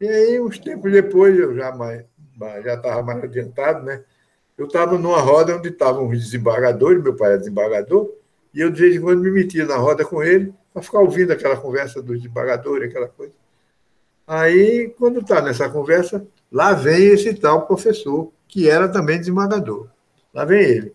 E 0.00 0.08
aí, 0.08 0.40
uns 0.40 0.58
tempos 0.58 0.90
depois, 0.90 1.38
eu 1.38 1.54
já 1.54 1.72
mais, 1.72 2.04
já 2.64 2.74
estava 2.74 3.02
mais 3.02 3.22
adiantado, 3.22 3.84
né? 3.84 4.02
Eu 4.56 4.66
estava 4.66 4.98
numa 4.98 5.20
roda 5.20 5.56
onde 5.56 5.68
estavam 5.68 6.08
os 6.08 6.18
desembargadores, 6.18 7.02
meu 7.02 7.14
pai 7.14 7.34
é 7.34 7.38
desembargador, 7.38 8.10
e 8.54 8.60
eu 8.60 8.70
de 8.70 8.80
vez 8.80 8.96
em 8.96 9.00
quando 9.00 9.20
me 9.20 9.30
metia 9.30 9.66
na 9.66 9.76
roda 9.76 10.04
com 10.04 10.22
ele 10.22 10.54
para 10.72 10.82
ficar 10.82 11.00
ouvindo 11.00 11.32
aquela 11.32 11.56
conversa 11.56 12.02
dos 12.02 12.16
desembargadores, 12.16 12.88
aquela 12.88 13.08
coisa. 13.08 13.34
Aí, 14.26 14.94
quando 14.98 15.20
está 15.20 15.42
nessa 15.42 15.68
conversa, 15.68 16.26
lá 16.50 16.72
vem 16.72 17.08
esse 17.08 17.34
tal 17.34 17.66
professor, 17.66 18.32
que 18.48 18.68
era 18.68 18.88
também 18.88 19.18
desembargador. 19.18 19.88
Lá 20.32 20.44
vem 20.44 20.62
ele. 20.62 20.94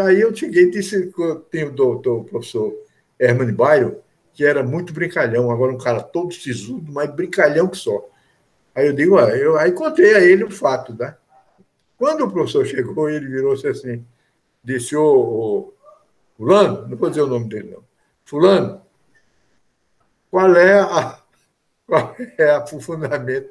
Aí 0.00 0.20
eu 0.20 0.34
cheguei 0.34 0.64
e 0.64 0.70
disse, 0.70 1.12
tem 1.50 1.64
o 1.64 1.72
doutor, 1.72 2.20
o 2.20 2.24
professor 2.24 2.74
Herman 3.18 3.52
Baio, 3.52 4.02
que 4.32 4.44
era 4.44 4.62
muito 4.62 4.92
brincalhão, 4.92 5.50
agora 5.50 5.72
um 5.72 5.78
cara 5.78 6.02
todo 6.02 6.32
sisudo, 6.32 6.90
mas 6.92 7.14
brincalhão 7.14 7.68
que 7.68 7.76
só. 7.76 8.08
Aí 8.74 8.86
eu 8.86 8.92
digo, 8.92 9.18
ah, 9.18 9.28
eu 9.36 9.58
aí 9.58 9.72
contei 9.72 10.14
a 10.14 10.20
ele 10.20 10.44
o 10.44 10.50
fato, 10.50 10.94
né? 10.94 11.16
Quando 11.96 12.24
o 12.24 12.30
professor 12.30 12.64
chegou, 12.64 13.10
ele 13.10 13.26
virou-se 13.26 13.66
assim, 13.66 14.04
disse, 14.64 14.96
ô, 14.96 15.04
ô, 15.04 15.74
fulano, 16.36 16.88
não 16.88 16.96
vou 16.96 17.10
dizer 17.10 17.22
o 17.22 17.26
nome 17.26 17.48
dele, 17.48 17.72
não. 17.72 17.84
Fulano, 18.24 18.80
qual 20.30 20.54
é, 20.56 20.80
a, 20.80 21.20
qual 21.86 22.16
é 22.38 22.58
o 22.58 22.66
fundamento 22.80 23.50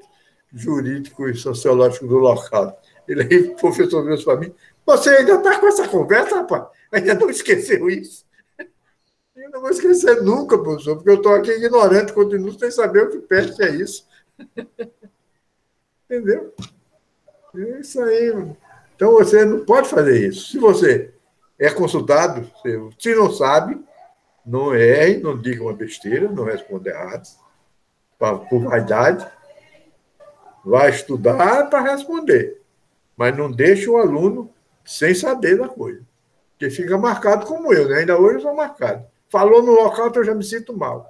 jurídico 0.52 1.28
e 1.28 1.36
sociológico 1.36 2.08
do 2.08 2.18
local? 2.18 2.82
Ele 3.10 3.24
aí, 3.24 3.40
o 3.50 3.56
professor 3.56 4.06
viu 4.06 4.24
para 4.24 4.40
mim, 4.40 4.54
você 4.86 5.10
ainda 5.10 5.34
está 5.34 5.60
com 5.60 5.68
essa 5.68 5.88
conversa, 5.88 6.36
rapaz? 6.36 6.68
Ainda 6.92 7.16
não 7.16 7.30
esqueceu 7.30 7.90
isso? 7.90 8.24
Eu 9.36 9.50
não 9.50 9.62
vou 9.62 9.72
esquecer 9.72 10.22
nunca, 10.22 10.58
professor, 10.58 10.96
porque 10.96 11.10
eu 11.10 11.16
estou 11.16 11.34
aqui 11.34 11.50
ignorante, 11.50 12.14
continuo 12.14 12.58
sem 12.58 12.70
saber 12.70 13.04
o 13.04 13.10
que 13.10 13.18
peste 13.20 13.64
é 13.64 13.70
isso. 13.70 14.08
Entendeu? 16.06 16.54
É 17.56 17.80
isso 17.80 18.00
aí. 18.02 18.32
Então 18.96 19.14
você 19.14 19.44
não 19.44 19.66
pode 19.66 19.90
fazer 19.90 20.28
isso. 20.28 20.52
Se 20.52 20.60
você 20.60 21.12
é 21.58 21.72
consultado, 21.72 22.48
se 23.00 23.16
não 23.16 23.32
sabe, 23.32 23.84
não 24.46 24.76
erre, 24.76 25.18
não 25.18 25.36
diga 25.36 25.64
uma 25.64 25.74
besteira, 25.74 26.30
não 26.30 26.44
responda 26.44 26.90
errado, 26.90 27.28
por 28.18 28.60
vaidade. 28.64 29.26
Vai 30.64 30.90
estudar 30.92 31.70
para 31.70 31.92
responder. 31.92 32.59
Mas 33.20 33.36
não 33.36 33.52
deixe 33.52 33.90
o 33.90 33.98
aluno 33.98 34.50
sem 34.86 35.14
saber 35.14 35.58
da 35.58 35.68
coisa. 35.68 36.02
Porque 36.52 36.70
fica 36.70 36.98
marcado 36.98 37.46
como 37.46 37.74
eu, 37.74 37.90
né? 37.90 37.98
Ainda 37.98 38.18
hoje 38.18 38.36
eu 38.36 38.42
sou 38.44 38.56
marcado. 38.56 39.06
Falou 39.28 39.62
no 39.62 39.74
local 39.74 40.10
que 40.10 40.20
eu 40.20 40.24
já 40.24 40.34
me 40.34 40.42
sinto 40.42 40.72
mal. 40.72 41.06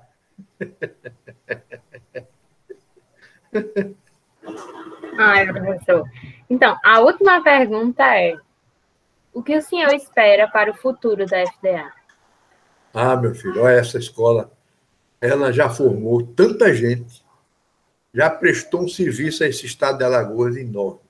Ai, 5.20 5.54
professor. 5.54 6.10
Então, 6.50 6.76
a 6.84 7.00
última 7.00 7.44
pergunta 7.44 8.04
é: 8.04 8.36
o 9.32 9.44
que 9.44 9.56
o 9.56 9.62
senhor 9.62 9.94
espera 9.94 10.48
para 10.48 10.72
o 10.72 10.76
futuro 10.76 11.28
da 11.28 11.46
FDA? 11.46 11.94
Ah, 12.92 13.16
meu 13.16 13.36
filho, 13.36 13.62
olha 13.62 13.76
essa 13.76 14.00
escola. 14.00 14.52
Ela 15.22 15.54
já 15.54 15.70
formou 15.70 16.26
tanta 16.26 16.74
gente, 16.74 17.24
já 18.12 18.32
prestou 18.32 18.86
um 18.86 18.88
serviço 18.88 19.44
a 19.44 19.48
esse 19.48 19.68
estado 19.68 20.00
de 20.00 20.06
Alagoas 20.06 20.58
enorme. 20.58 21.08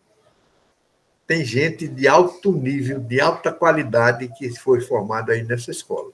Tem 1.30 1.46
gente 1.46 1.88
de 1.88 2.08
alto 2.08 2.52
nível, 2.52 3.00
de 3.00 3.22
alta 3.22 3.52
qualidade 3.52 4.28
que 4.30 4.50
foi 4.60 4.82
formada 4.82 5.32
aí 5.32 5.44
nessa 5.44 5.70
escola, 5.70 6.10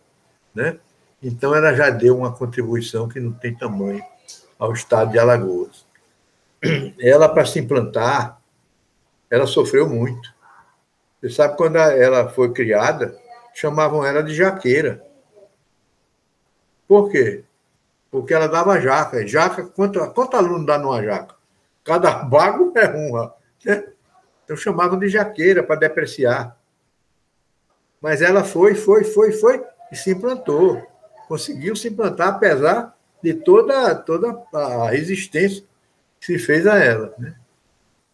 né? 0.54 0.78
Então, 1.24 1.56
ela 1.56 1.74
já 1.74 1.90
deu 1.90 2.18
uma 2.18 2.34
contribuição 2.34 3.08
que 3.08 3.18
não 3.22 3.32
tem 3.32 3.56
tamanho 3.56 4.04
ao 4.60 4.74
estado 4.74 5.14
de 5.14 5.18
Alagoas. 5.18 5.86
Ela, 7.00 7.30
para 7.30 7.46
se 7.46 7.60
implantar, 7.60 8.42
ela 9.30 9.48
sofreu 9.48 9.88
muito. 9.88 10.34
Você 11.22 11.30
sabe, 11.30 11.56
quando 11.56 11.78
ela 11.78 12.28
foi 12.28 12.52
criada, 12.52 13.18
chamavam 13.54 14.06
ela 14.06 14.22
de 14.22 14.36
jaqueira. 14.36 15.02
Por 16.86 17.10
quê? 17.10 17.46
Porque 18.12 18.34
ela 18.34 18.50
dava 18.50 18.82
jaca. 18.82 19.26
Jaca, 19.26 19.64
quanto, 19.64 20.12
quanto 20.12 20.36
aluno 20.36 20.66
dá 20.66 20.78
numa 20.78 21.02
jaca? 21.02 21.36
Cada 21.86 22.16
bago 22.16 22.74
é 22.76 22.86
uma. 22.90 23.34
Né? 23.64 23.95
Então 24.46 24.56
chamavam 24.56 24.98
de 24.98 25.10
jaqueira 25.10 25.62
para 25.62 25.76
depreciar. 25.76 26.58
Mas 28.00 28.22
ela 28.22 28.44
foi, 28.44 28.76
foi, 28.76 29.04
foi, 29.04 29.34
foi 29.34 29.64
e 29.92 29.96
se 29.96 30.12
implantou 30.12 30.82
conseguiu 31.28 31.76
se 31.76 31.88
implantar, 31.90 32.30
apesar 32.30 32.96
de 33.22 33.34
toda, 33.34 33.96
toda 33.96 34.42
a 34.54 34.90
resistência 34.90 35.64
que 36.20 36.26
se 36.26 36.40
fez 36.40 36.66
a 36.68 36.78
ela. 36.78 37.14
Né? 37.18 37.36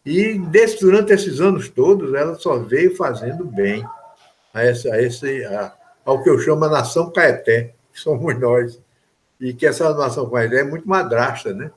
E 0.04 0.38
desse, 0.38 0.80
durante 0.80 1.12
esses 1.12 1.40
anos 1.40 1.68
todos, 1.68 2.14
ela 2.14 2.34
só 2.34 2.58
veio 2.58 2.96
fazendo 2.96 3.44
bem 3.44 3.86
a 4.52 4.64
esse, 4.64 4.90
a 4.90 5.00
esse, 5.00 5.44
a, 5.44 5.72
ao 6.04 6.22
que 6.22 6.30
eu 6.30 6.38
chamo 6.38 6.64
a 6.64 6.70
nação 6.70 7.10
caeté, 7.10 7.74
que 7.92 8.00
somos 8.00 8.38
nós. 8.38 8.80
E 9.40 9.52
que 9.52 9.66
essa 9.66 9.92
nação 9.94 10.28
caeté 10.30 10.60
é 10.60 10.64
muito 10.64 10.88
madrasta, 10.88 11.52
né? 11.52 11.70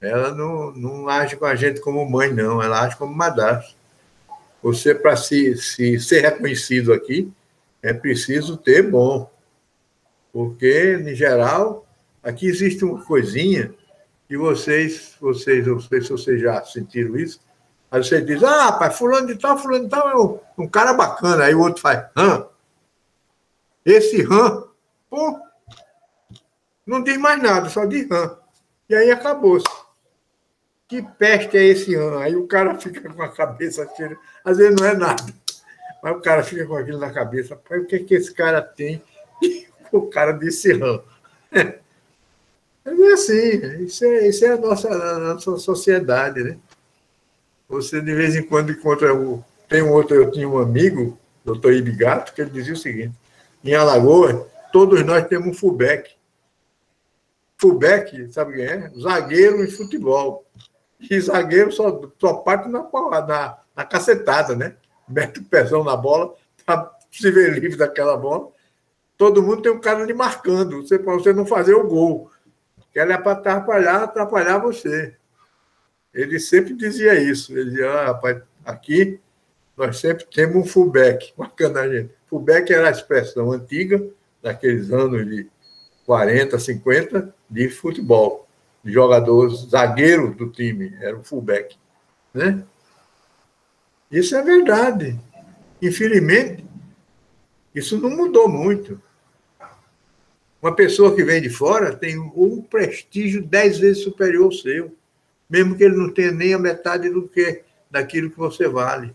Ela 0.00 0.32
não, 0.32 0.70
não 0.72 1.08
age 1.08 1.36
com 1.36 1.44
a 1.44 1.56
gente 1.56 1.80
como 1.80 2.08
mãe, 2.08 2.32
não, 2.32 2.62
ela 2.62 2.82
age 2.82 2.96
como 2.96 3.14
madrasta. 3.14 3.74
Você, 4.62 4.94
para 4.94 5.16
se, 5.16 5.56
se 5.56 5.98
ser 5.98 6.20
reconhecido 6.20 6.92
aqui, 6.92 7.32
é 7.82 7.92
preciso 7.92 8.56
ter 8.56 8.82
bom. 8.82 9.30
Porque, 10.32 11.00
em 11.04 11.14
geral, 11.14 11.86
aqui 12.22 12.46
existe 12.46 12.84
uma 12.84 13.04
coisinha 13.04 13.74
que 14.28 14.36
vocês, 14.36 15.16
vocês, 15.20 15.66
não 15.66 15.80
sei 15.80 16.00
se 16.02 16.10
vocês 16.10 16.40
já 16.40 16.62
sentiram 16.64 17.16
isso, 17.16 17.40
aí 17.90 18.02
você 18.02 18.20
diz, 18.20 18.42
ah, 18.42 18.72
pai, 18.72 18.90
fulano 18.90 19.26
de 19.26 19.36
tal, 19.36 19.58
fulano 19.58 19.84
de 19.84 19.90
tal 19.90 20.08
é 20.08 20.16
um, 20.16 20.64
um 20.64 20.68
cara 20.68 20.92
bacana. 20.92 21.44
Aí 21.44 21.54
o 21.54 21.60
outro 21.60 21.80
faz, 21.80 22.06
hã? 22.16 22.46
Esse 23.84 24.22
rã, 24.22 24.64
pô, 25.08 25.40
não 26.86 27.02
diz 27.02 27.16
mais 27.16 27.42
nada, 27.42 27.68
só 27.68 27.84
diz 27.86 28.08
rã. 28.08 28.36
E 28.88 28.94
aí 28.94 29.10
acabou-se. 29.10 29.66
Que 30.88 31.02
peste 31.02 31.56
é 31.56 31.64
esse 31.64 31.94
rã? 31.94 32.20
Aí 32.20 32.34
o 32.34 32.46
cara 32.46 32.74
fica 32.78 33.12
com 33.12 33.22
a 33.22 33.28
cabeça 33.28 33.86
cheia. 33.94 34.16
Às 34.42 34.56
vezes 34.56 34.74
não 34.74 34.86
é 34.86 34.96
nada. 34.96 35.22
Mas 36.02 36.16
o 36.16 36.20
cara 36.20 36.42
fica 36.42 36.66
com 36.66 36.76
aquilo 36.76 36.98
na 36.98 37.10
cabeça. 37.10 37.60
O 37.70 37.84
que, 37.84 37.96
é 37.96 37.98
que 37.98 38.14
esse 38.14 38.32
cara 38.32 38.62
tem 38.62 39.02
o 39.92 40.02
cara 40.06 40.32
disse. 40.32 40.74
Mas 42.84 43.00
é 43.00 43.12
assim, 43.12 43.84
isso 43.84 44.04
é, 44.04 44.28
isso 44.28 44.44
é 44.44 44.52
a, 44.52 44.56
nossa, 44.56 44.88
a 44.88 45.18
nossa 45.18 45.56
sociedade, 45.58 46.42
né? 46.42 46.58
Você 47.68 48.00
de 48.00 48.14
vez 48.14 48.34
em 48.34 48.42
quando 48.42 48.72
encontra 48.72 49.14
o. 49.14 49.44
Tem 49.68 49.82
um 49.82 49.92
outro, 49.92 50.16
eu 50.16 50.30
tinha 50.30 50.48
um 50.48 50.58
amigo, 50.58 51.18
doutor 51.44 51.74
Ibigato, 51.74 52.32
que 52.32 52.40
ele 52.40 52.50
dizia 52.50 52.72
o 52.72 52.76
seguinte: 52.76 53.14
em 53.62 53.74
Alagoas, 53.74 54.46
todos 54.72 55.04
nós 55.04 55.26
temos 55.26 55.48
um 55.48 55.54
fullback. 55.54 56.16
Fullback, 57.58 58.32
sabe 58.32 58.54
quem 58.54 58.64
é? 58.64 58.90
Zagueiro 58.98 59.62
em 59.62 59.70
futebol. 59.70 60.46
E 61.00 61.20
zagueiro 61.20 61.70
só, 61.70 62.00
só 62.18 62.34
parte 62.34 62.68
na, 62.68 62.82
na, 62.82 63.58
na 63.74 63.84
cacetada, 63.84 64.56
né? 64.56 64.74
Mete 65.08 65.40
o 65.40 65.44
pezão 65.44 65.84
na 65.84 65.96
bola 65.96 66.34
se 67.10 67.30
vê 67.30 67.50
livre 67.50 67.76
daquela 67.76 68.16
bola, 68.16 68.50
todo 69.16 69.42
mundo 69.42 69.62
tem 69.62 69.72
um 69.72 69.80
cara 69.80 70.02
ali 70.02 70.12
marcando, 70.12 70.82
você, 70.82 70.98
para 70.98 71.14
você 71.14 71.32
não 71.32 71.46
fazer 71.46 71.74
o 71.74 71.86
gol. 71.86 72.30
Que 72.92 72.98
ela 72.98 73.14
é 73.14 73.18
para 73.18 73.32
atrapalhar, 73.32 74.02
atrapalhar 74.02 74.58
você. 74.58 75.14
Ele 76.12 76.38
sempre 76.38 76.74
dizia 76.74 77.14
isso. 77.20 77.52
Ele 77.52 77.70
dizia, 77.70 77.90
ah, 77.90 78.06
rapaz, 78.06 78.42
aqui 78.64 79.20
nós 79.76 79.98
sempre 79.98 80.24
temos 80.24 80.56
um 80.56 80.64
fullback 80.64 81.32
a 81.76 81.88
gente. 81.88 82.14
Fullback 82.26 82.72
era 82.72 82.88
a 82.88 82.90
expressão 82.90 83.52
antiga, 83.52 84.02
daqueles 84.42 84.90
anos 84.90 85.26
de 85.26 85.48
40, 86.06 86.58
50, 86.58 87.34
de 87.50 87.68
futebol. 87.68 88.47
Jogador 88.90 89.48
zagueiro 89.50 90.34
do 90.34 90.48
time, 90.48 90.96
era 91.00 91.16
o 91.16 91.24
fullback. 91.24 91.76
Né? 92.32 92.62
Isso 94.10 94.34
é 94.34 94.42
verdade. 94.42 95.18
Infelizmente, 95.80 96.64
isso 97.74 97.98
não 98.00 98.10
mudou 98.10 98.48
muito. 98.48 99.00
Uma 100.60 100.74
pessoa 100.74 101.14
que 101.14 101.22
vem 101.22 101.40
de 101.40 101.48
fora 101.48 101.94
tem 101.94 102.18
um 102.18 102.62
prestígio 102.62 103.44
dez 103.44 103.78
vezes 103.78 104.02
superior 104.02 104.46
ao 104.46 104.52
seu, 104.52 104.92
mesmo 105.48 105.76
que 105.76 105.84
ele 105.84 105.96
não 105.96 106.12
tenha 106.12 106.32
nem 106.32 106.52
a 106.52 106.58
metade 106.58 107.08
do 107.08 107.28
que 107.28 107.62
daquilo 107.90 108.30
que 108.30 108.38
você 108.38 108.68
vale. 108.68 109.14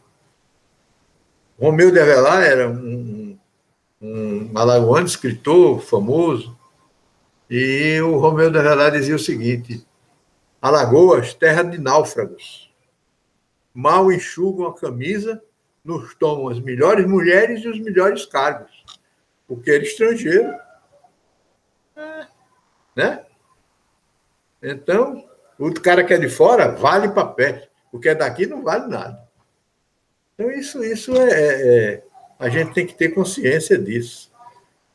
Romeu 1.59 1.91
de 1.91 1.99
Avelar 1.99 2.43
era 2.43 2.69
um, 2.69 3.37
um 4.01 4.51
alagoano, 4.55 5.05
escritor 5.05 5.81
famoso, 5.81 6.57
e 7.55 8.01
o 8.01 8.17
Romeu 8.17 8.49
de 8.49 8.57
Avelar 8.57 8.91
dizia 8.91 9.15
o 9.15 9.19
seguinte: 9.19 9.85
Alagoas, 10.61 11.33
terra 11.33 11.63
de 11.63 11.77
náufragos, 11.77 12.73
mal 13.73 14.11
enxugam 14.11 14.67
a 14.67 14.75
camisa, 14.75 15.41
nos 15.83 16.15
tomam 16.15 16.49
as 16.49 16.59
melhores 16.59 17.05
mulheres 17.05 17.63
e 17.63 17.67
os 17.67 17.79
melhores 17.79 18.25
cargos, 18.25 18.83
porque 19.47 19.71
era 19.71 19.83
estrangeiro 19.83 20.53
né? 22.95 23.25
Então, 24.61 25.23
o 25.57 25.73
cara 25.73 26.03
que 26.03 26.13
é 26.13 26.17
de 26.17 26.29
fora 26.29 26.71
vale 26.71 27.09
pé, 27.35 27.67
o 27.91 27.99
que 27.99 28.09
é 28.09 28.15
daqui 28.15 28.45
não 28.45 28.63
vale 28.63 28.87
nada. 28.87 29.27
Então, 30.33 30.49
isso, 30.51 30.83
isso 30.83 31.15
é, 31.15 31.29
é, 31.29 31.67
é, 31.67 32.03
A 32.39 32.49
gente 32.49 32.73
tem 32.73 32.85
que 32.85 32.93
ter 32.93 33.09
consciência 33.09 33.77
disso. 33.77 34.31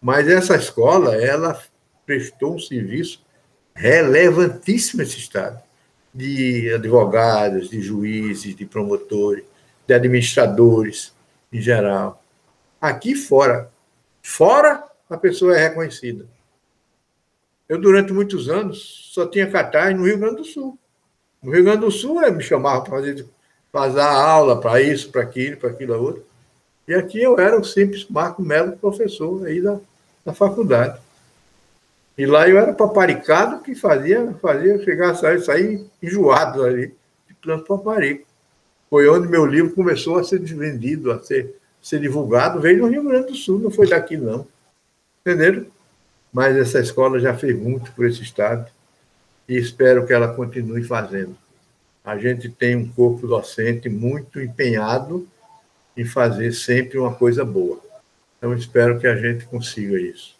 Mas 0.01 0.28
essa 0.28 0.56
escola, 0.56 1.16
ela 1.16 1.60
prestou 2.09 2.55
um 2.55 2.59
serviço 2.59 3.20
relevantíssimo 3.74 5.02
nesse 5.02 5.18
Estado, 5.18 5.60
de 6.12 6.72
advogados, 6.72 7.68
de 7.68 7.82
juízes, 7.82 8.56
de 8.56 8.64
promotores, 8.64 9.44
de 9.86 9.93
administradores 9.93 11.12
em 11.52 11.60
geral. 11.60 12.24
Aqui 12.80 13.14
fora, 13.14 13.70
fora 14.22 14.85
a 15.10 15.18
pessoa 15.18 15.55
é 15.55 15.68
reconhecida. 15.68 16.24
Eu, 17.68 17.78
durante 17.78 18.10
muitos 18.10 18.48
anos, 18.48 19.10
só 19.12 19.26
tinha 19.26 19.51
cartaz 19.51 19.94
no 19.94 20.06
Rio 20.06 20.16
Grande 20.16 20.36
do 20.36 20.44
Sul. 20.44 20.78
No 21.43 21.52
Rio 21.52 21.64
Grande 21.64 21.80
do 21.80 21.90
Sul, 21.90 22.22
me 22.32 22.43
chamava 22.43 22.80
para 22.80 22.97
fazer, 22.97 23.26
fazer 23.70 24.01
aula 24.01 24.59
para 24.59 24.80
isso, 24.80 25.12
para 25.12 25.20
aquilo, 25.20 25.59
para 25.59 25.68
aquilo 25.68 26.02
outro. 26.02 26.24
E 26.86 26.94
aqui 26.94 27.22
eu 27.22 27.39
era 27.39 27.60
o 27.60 27.64
simples 27.64 28.06
Marco 28.09 28.40
Melo, 28.40 28.78
professor 28.78 29.47
aí 29.47 29.60
da, 29.60 29.78
da 30.24 30.32
faculdade. 30.32 30.98
E 32.19 32.27
lá 32.27 32.49
eu 32.49 32.59
era 32.59 32.74
paparicado 32.74 33.62
que 33.62 33.74
fazia, 33.74 34.35
fazia 34.43 34.82
chegar 34.82 35.15
sair, 35.15 35.40
sair 35.40 35.86
enjoado 36.03 36.65
ali, 36.65 36.95
de 37.28 37.35
planto 37.40 37.65
paparico. 37.65 38.27
Foi 38.90 39.09
onde 39.09 39.28
meu 39.28 39.47
livro 39.47 39.73
começou 39.73 40.19
a 40.19 40.24
ser 40.24 40.40
vendido, 40.40 41.12
a 41.12 41.23
ser, 41.23 41.55
ser 41.81 42.01
divulgado, 42.01 42.61
veio 42.61 42.78
no 42.78 42.89
Rio 42.89 43.05
Grande 43.05 43.28
do 43.28 43.35
Sul, 43.36 43.61
não 43.61 43.70
foi 43.70 43.89
daqui 43.89 44.16
não. 44.16 44.47
Entenderam? 45.20 45.66
mas 46.32 46.57
essa 46.57 46.81
escola 46.81 47.19
já 47.19 47.36
fez 47.36 47.59
muito 47.59 47.93
por 47.93 48.07
esse 48.07 48.23
Estado 48.23 48.70
e 49.49 49.57
espero 49.57 50.07
que 50.07 50.12
ela 50.12 50.35
continue 50.35 50.85
fazendo. 50.85 51.36
A 52.05 52.16
gente 52.16 52.49
tem 52.49 52.77
um 52.77 52.89
corpo 52.89 53.27
docente 53.27 53.89
muito 53.89 54.40
empenhado 54.40 55.27
em 55.97 56.05
fazer 56.05 56.53
sempre 56.53 56.99
uma 56.99 57.15
coisa 57.15 57.45
boa. 57.45 57.81
Então, 58.36 58.55
espero 58.55 59.01
que 59.01 59.07
a 59.07 59.16
gente 59.16 59.47
consiga 59.47 59.99
isso. 59.99 60.36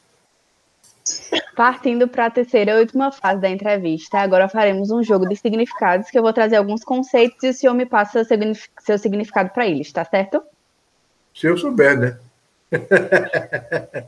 Partindo 1.59 2.07
para 2.07 2.27
a 2.27 2.31
terceira 2.31 2.71
e 2.71 2.79
última 2.79 3.11
fase 3.11 3.41
da 3.41 3.51
entrevista, 3.51 4.21
agora 4.21 4.49
faremos 4.49 4.93
um 4.93 5.03
jogo 5.03 5.29
de 5.29 5.35
significados 5.35 6.09
que 6.09 6.17
eu 6.17 6.23
vou 6.23 6.33
trazer 6.33 6.55
alguns 6.55 6.85
conceitos 6.85 7.43
e 7.43 7.49
o 7.49 7.53
senhor 7.53 7.75
me 7.75 7.85
passa 7.85 8.23
seu 8.23 8.97
significado 8.97 9.51
para 9.51 9.67
eles, 9.67 9.91
tá 9.91 10.05
certo? 10.05 10.41
Se 11.35 11.49
eu 11.49 11.59
souber, 11.59 11.99
né? 11.99 12.17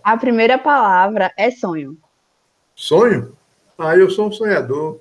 A 0.01 0.17
primeira 0.17 0.59
palavra 0.59 1.33
é 1.37 1.51
sonho. 1.51 1.99
Sonho? 2.77 3.37
Ah, 3.77 3.97
eu 3.97 4.09
sou 4.09 4.29
um 4.29 4.33
sonhador. 4.33 5.01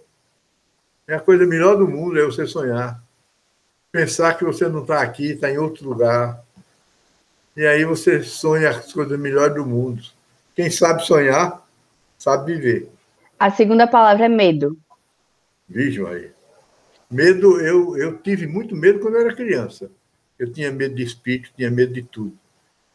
É 1.07 1.13
a 1.13 1.19
coisa 1.19 1.45
melhor 1.45 1.77
do 1.77 1.87
mundo 1.87 2.19
é 2.19 2.25
você 2.25 2.47
sonhar. 2.47 2.99
Pensar 3.91 4.33
que 4.33 4.43
você 4.43 4.67
não 4.67 4.81
está 4.81 5.03
aqui, 5.03 5.33
está 5.33 5.51
em 5.51 5.59
outro 5.59 5.87
lugar. 5.87 6.43
E 7.55 7.63
aí 7.67 7.85
você 7.85 8.23
sonha 8.23 8.71
as 8.71 8.91
coisas 8.91 9.19
melhores 9.19 9.53
do 9.53 9.67
mundo. 9.67 10.01
Quem 10.55 10.71
sabe 10.71 11.05
sonhar, 11.05 11.63
sabe 12.19 12.53
viver. 12.53 12.89
A 13.39 13.49
segunda 13.49 13.87
palavra 13.87 14.25
é 14.25 14.29
medo. 14.29 14.77
Vixe, 15.67 16.05
aí. 16.05 16.31
Medo, 17.09 17.59
eu, 17.59 17.97
eu 17.97 18.17
tive 18.17 18.45
muito 18.45 18.75
medo 18.75 18.99
quando 18.99 19.15
eu 19.15 19.21
era 19.21 19.35
criança. 19.35 19.89
Eu 20.37 20.51
tinha 20.51 20.71
medo 20.71 20.93
de 20.93 21.03
espírito, 21.03 21.51
tinha 21.55 21.71
medo 21.71 21.93
de 21.93 22.03
tudo. 22.03 22.37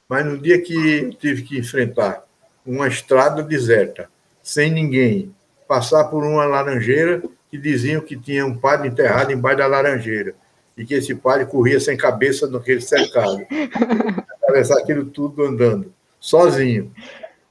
Mas 0.08 0.24
no 0.24 0.38
dia 0.38 0.60
que 0.60 0.74
eu 0.74 1.14
tive 1.14 1.42
que 1.42 1.58
enfrentar 1.58 2.24
uma 2.64 2.86
estrada 2.86 3.42
deserta, 3.42 4.08
sem 4.42 4.70
ninguém, 4.70 5.34
passar 5.66 6.04
por 6.04 6.22
uma 6.22 6.44
laranjeira 6.44 7.22
que 7.50 7.58
diziam 7.58 8.00
que 8.00 8.16
tinha 8.16 8.44
um 8.44 8.56
padre 8.56 8.88
enterrado 8.88 9.32
embaixo 9.32 9.58
da 9.58 9.66
laranjeira 9.66 10.34
e 10.76 10.84
que 10.84 10.94
esse 10.94 11.14
padre 11.14 11.46
corria 11.46 11.80
sem 11.80 11.96
cabeça 11.96 12.48
naquele 12.48 12.80
cercado, 12.80 13.38
atravessar 14.42 14.78
aquilo 14.78 15.06
tudo 15.06 15.44
andando, 15.44 15.92
sozinho. 16.20 16.92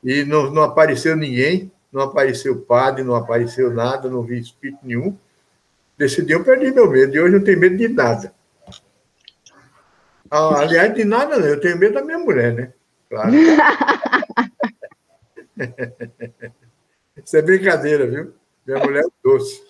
E 0.04 0.26
não, 0.26 0.52
não 0.52 0.64
apareceu 0.64 1.16
ninguém, 1.16 1.72
não 1.92 2.02
apareceu 2.02 2.60
padre, 2.62 3.04
não 3.04 3.16
apareceu 3.16 3.72
nada, 3.72 4.10
não 4.10 4.24
vi 4.24 4.40
espírito 4.40 4.80
nenhum. 4.84 5.16
Decidi, 5.98 6.34
eu 6.34 6.44
perdi 6.44 6.72
meu 6.72 6.90
medo, 6.90 7.16
e 7.16 7.20
hoje 7.20 7.36
não 7.36 7.44
tenho 7.44 7.60
medo 7.60 7.78
de 7.78 7.88
nada. 7.88 8.34
Ah, 10.30 10.62
aliás, 10.62 10.94
de 10.94 11.06
nada 11.06 11.38
não, 11.38 11.48
eu 11.48 11.62
tenho 11.62 11.78
medo 11.78 11.94
da 11.94 12.04
minha 12.04 12.18
mulher, 12.18 12.54
né? 12.54 12.74
Claro. 13.10 13.32
Isso 17.24 17.38
é 17.38 17.42
brincadeira, 17.42 18.08
viu? 18.08 18.34
Minha 18.66 18.80
mulher 18.80 19.06
é 19.06 19.10
doce. 19.24 19.64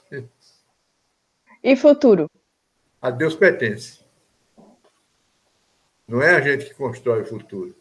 E 1.61 1.75
futuro? 1.75 2.31
A 3.01 3.11
Deus 3.11 3.35
pertence. 3.35 4.01
Não 6.07 6.21
é 6.21 6.35
a 6.35 6.41
gente 6.41 6.65
que 6.65 6.73
constrói 6.73 7.23
o 7.23 7.25
futuro. 7.25 7.75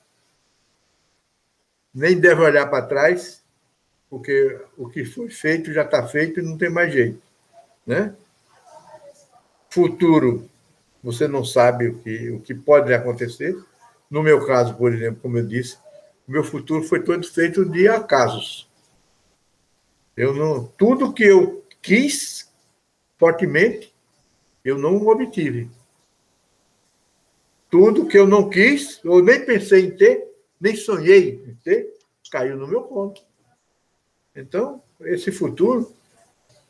Nem 1.94 2.18
deve 2.18 2.40
olhar 2.42 2.66
para 2.68 2.86
trás, 2.86 3.42
porque 4.08 4.60
o 4.76 4.88
que 4.88 5.04
foi 5.04 5.28
feito 5.30 5.72
já 5.72 5.82
está 5.82 6.06
feito 6.06 6.40
e 6.40 6.42
não 6.42 6.56
tem 6.56 6.70
mais 6.70 6.92
jeito. 6.92 7.20
Né? 7.86 8.14
Futuro 9.68 10.48
você 11.02 11.26
não 11.26 11.44
sabe 11.44 11.88
o 11.88 11.98
que, 11.98 12.30
o 12.30 12.40
que 12.40 12.54
pode 12.54 12.94
acontecer. 12.94 13.56
No 14.08 14.22
meu 14.22 14.46
caso, 14.46 14.74
por 14.74 14.92
exemplo, 14.92 15.20
como 15.22 15.38
eu 15.38 15.46
disse, 15.46 15.76
meu 16.28 16.44
futuro 16.44 16.84
foi 16.84 17.02
todo 17.02 17.26
feito 17.26 17.64
de 17.64 17.88
acasos. 17.88 18.70
Eu 20.16 20.34
não, 20.34 20.64
tudo 20.64 21.12
que 21.12 21.24
eu 21.24 21.64
quis 21.80 22.50
fortemente, 23.18 23.92
eu 24.64 24.78
não 24.78 25.06
obtive. 25.06 25.68
Tudo 27.68 28.06
que 28.06 28.18
eu 28.18 28.26
não 28.26 28.48
quis, 28.48 29.00
eu 29.02 29.22
nem 29.22 29.44
pensei 29.44 29.86
em 29.86 29.90
ter, 29.90 30.31
nem 30.62 30.76
sonhei 30.76 31.42
em 31.44 31.54
ter, 31.56 31.92
caiu 32.30 32.56
no 32.56 32.68
meu 32.68 32.82
conto. 32.82 33.20
Então, 34.34 34.80
esse 35.00 35.32
futuro, 35.32 35.92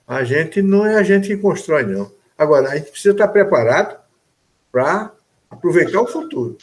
a 0.09 0.25
gente 0.25 0.63
não 0.63 0.87
é 0.87 0.97
a 0.97 1.03
gente 1.03 1.29
que 1.29 1.37
constrói, 1.37 1.85
não. 1.85 2.11
Agora, 2.37 2.71
a 2.71 2.77
gente 2.77 2.91
precisa 2.91 3.13
estar 3.13 3.29
preparado 3.29 4.01
para 4.73 5.13
aproveitar 5.51 6.01
o 6.01 6.07
futuro. 6.07 6.57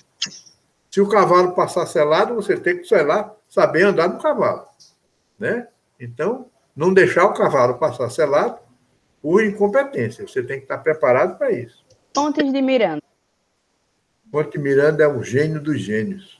Se 0.89 0.99
o 0.99 1.07
cavalo 1.07 1.53
passar 1.53 1.85
selado, 1.85 2.34
você 2.34 2.57
tem 2.57 2.80
que 2.80 2.85
selar, 2.85 3.35
saber 3.47 3.84
andar 3.84 4.10
no 4.10 4.19
cavalo. 4.19 4.65
Né? 5.38 5.68
Então, 5.99 6.47
não 6.76 6.91
deixar 6.91 7.26
o 7.26 7.34
cavalo 7.34 7.77
passar 7.77 8.10
selado 8.10 8.57
por 9.22 9.43
incompetência. 9.45 10.27
Você 10.27 10.41
tem 10.41 10.57
que 10.57 10.64
estar 10.64 10.80
preparado 10.80 11.38
para 11.38 11.51
isso. 11.51 11.85
Pontes 12.11 12.51
de 12.51 12.61
Miranda. 12.61 13.03
Ponte 14.31 14.57
Miranda 14.57 15.03
é 15.03 15.07
um 15.07 15.23
gênio 15.23 15.61
dos 15.61 15.80
gênios. 15.80 16.39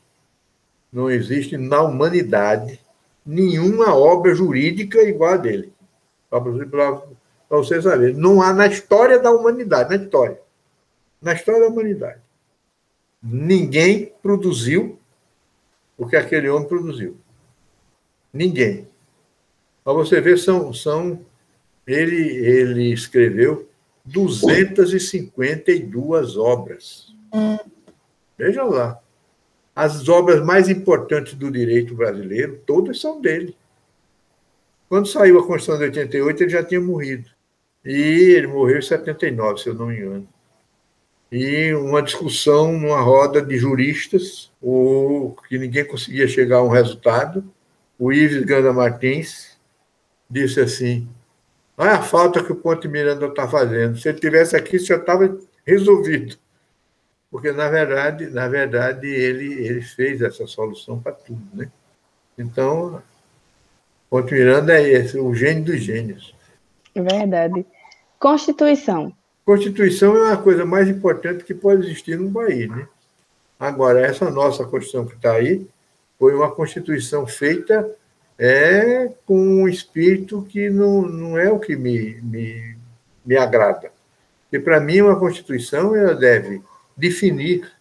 Não 0.92 1.10
existe 1.10 1.58
na 1.58 1.82
humanidade 1.82 2.80
nenhuma 3.26 3.96
obra 3.96 4.34
jurídica 4.34 5.02
igual 5.02 5.34
a 5.34 5.38
dele. 5.38 5.74
Para 6.30 7.02
vocês 7.50 7.84
saberem. 7.84 8.16
Não 8.16 8.42
há 8.42 8.54
na 8.54 8.68
história 8.68 9.20
da 9.20 9.32
humanidade, 9.32 9.96
na 9.96 10.04
história 10.04 10.40
na 11.22 11.34
história 11.34 11.62
da 11.62 11.68
humanidade. 11.68 12.20
Ninguém 13.22 14.14
produziu 14.22 14.98
o 15.98 16.08
que 16.08 16.16
aquele 16.16 16.48
homem 16.50 16.68
produziu. 16.68 17.18
Ninguém. 18.32 18.88
Para 19.84 19.94
você 19.94 20.22
ver, 20.22 20.38
são, 20.38 20.72
são 20.74 21.26
ele, 21.86 22.16
ele 22.16 22.94
escreveu 22.94 23.68
252 24.06 26.38
obras. 26.38 27.14
Veja 28.38 28.64
lá. 28.64 29.02
As 29.80 30.10
obras 30.10 30.44
mais 30.44 30.68
importantes 30.68 31.36
do 31.36 31.50
direito 31.50 31.96
brasileiro, 31.96 32.62
todas 32.66 33.00
são 33.00 33.22
dele. 33.22 33.56
Quando 34.90 35.08
saiu 35.08 35.40
a 35.40 35.48
Constituição 35.48 35.78
de 35.78 35.86
88, 35.86 36.44
ele 36.44 36.50
já 36.50 36.62
tinha 36.62 36.82
morrido. 36.82 37.30
E 37.86 37.94
ele 38.36 38.48
morreu 38.48 38.80
em 38.80 38.82
79, 38.82 39.62
se 39.62 39.70
eu 39.70 39.74
não 39.74 39.86
me 39.86 39.96
engano. 39.96 40.28
E 41.32 41.74
uma 41.76 42.02
discussão 42.02 42.74
numa 42.74 43.00
roda 43.00 43.42
de 43.42 43.58
juristas, 43.58 44.52
o, 44.62 45.34
que 45.48 45.58
ninguém 45.58 45.86
conseguia 45.86 46.28
chegar 46.28 46.58
a 46.58 46.64
um 46.64 46.68
resultado. 46.68 47.42
O 47.98 48.12
Ives 48.12 48.44
Ganda 48.44 48.74
Martins 48.74 49.58
disse 50.30 50.60
assim: 50.60 51.08
Olha 51.78 51.94
a 51.94 52.02
falta 52.02 52.44
que 52.44 52.52
o 52.52 52.56
Ponte 52.58 52.86
Miranda 52.90 53.28
está 53.28 53.48
fazendo. 53.48 53.98
Se 53.98 54.10
ele 54.10 54.20
tivesse 54.20 54.58
aqui, 54.58 54.78
já 54.78 54.98
estava 54.98 55.38
resolvido. 55.66 56.36
Porque, 57.32 57.52
na 57.52 57.70
verdade, 57.70 58.28
na 58.28 58.48
verdade 58.48 59.08
ele, 59.08 59.54
ele 59.54 59.82
fez 59.82 60.22
essa 60.22 60.48
solução 60.48 61.00
para 61.00 61.12
tudo. 61.12 61.42
Né? 61.54 61.70
Então, 62.38 63.02
Ponte 64.10 64.34
Miranda 64.34 64.74
é 64.74 64.90
esse, 64.90 65.20
o 65.20 65.34
gênio 65.36 65.66
dos 65.66 65.82
gênios. 65.82 66.34
É 66.96 67.02
verdade. 67.02 67.66
Constituição. 68.18 69.14
Constituição 69.46 70.16
é 70.18 70.30
uma 70.30 70.38
coisa 70.38 70.66
mais 70.66 70.90
importante 70.90 71.44
que 71.44 71.54
pode 71.54 71.86
existir 71.86 72.18
no 72.18 72.32
país. 72.32 72.68
Né? 72.70 72.88
Agora, 73.60 74.02
essa 74.02 74.30
nossa 74.32 74.66
Constituição 74.66 75.06
que 75.06 75.16
está 75.16 75.34
aí 75.34 75.68
foi 76.18 76.34
uma 76.34 76.50
Constituição 76.52 77.28
feita 77.28 77.90
é, 78.38 79.12
com 79.26 79.38
um 79.38 79.68
espírito 79.68 80.46
que 80.50 80.70
não, 80.70 81.04
não 81.04 81.38
é 81.38 81.52
o 81.52 81.60
que 81.60 81.76
me, 81.76 82.20
me, 82.22 82.76
me 83.24 83.38
agrada. 83.38 83.92
E, 84.52 84.58
para 84.58 84.80
mim, 84.80 85.02
uma 85.02 85.20
Constituição 85.20 85.96
ela 85.96 86.16
deve 86.16 86.62
definir 87.00 87.72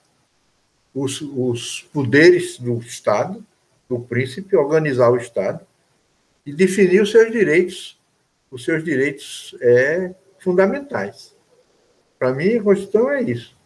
os, 0.95 1.21
os 1.21 1.83
poderes 1.93 2.59
do 2.59 2.79
Estado, 2.79 3.45
do 3.89 3.99
príncipe, 3.99 4.57
organizar 4.57 5.11
o 5.11 5.17
Estado, 5.17 5.67
e 6.47 6.53
definir 6.53 7.03
os 7.03 7.11
seus 7.11 7.31
direitos, 7.31 7.99
os 8.51 8.65
seus 8.65 8.83
direitos 8.85 9.55
é, 9.61 10.15
fundamentais. 10.39 11.35
Para 12.19 12.33
mim, 12.33 12.57
a 12.57 12.63
Constituição 12.63 13.11
é 13.11 13.23
isso. 13.23 13.57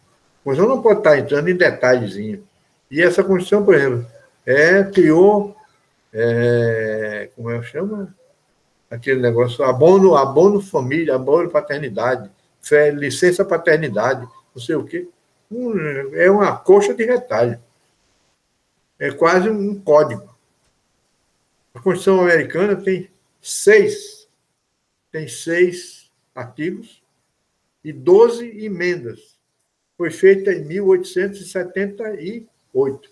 A 0.41 0.43
Constituição 0.43 0.75
não 0.75 0.81
pode 0.81 0.99
estar 0.99 1.17
entrando 1.17 1.49
em 1.49 1.55
detalhezinho. 1.55 2.43
E 2.89 3.01
essa 3.01 3.23
Constituição, 3.23 3.63
por 3.63 3.75
exemplo, 3.75 4.05
é, 4.45 4.83
criou, 4.83 5.55
é, 6.11 7.29
como 7.35 7.51
é 7.51 7.59
que 7.59 7.65
chama? 7.65 8.13
Aquele 8.89 9.21
negócio, 9.21 9.63
abono, 9.63 10.15
abono 10.15 10.61
família, 10.61 11.15
abono 11.15 11.49
paternidade, 11.49 12.29
licença 12.93 13.43
paternidade, 13.43 14.27
não 14.53 14.61
sei 14.61 14.75
o 14.75 14.83
quê. 14.83 15.07
É 16.13 16.29
uma 16.29 16.57
coxa 16.57 16.93
de 16.93 17.05
retalho. 17.05 17.57
É 18.99 19.09
quase 19.11 19.49
um 19.49 19.79
código. 19.79 20.37
A 21.73 21.79
Constituição 21.79 22.19
americana 22.21 22.75
tem 22.75 23.09
seis, 23.41 24.27
tem 25.11 25.27
seis 25.27 26.11
artigos 26.33 27.03
e 27.83 27.91
12 27.91 28.63
emendas. 28.63 29.33
Foi 29.97 30.11
feita 30.11 30.51
em 30.51 30.63
1878, 30.65 33.09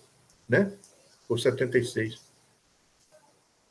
né? 0.48 0.72
Ou 1.28 1.36
76. 1.36 2.22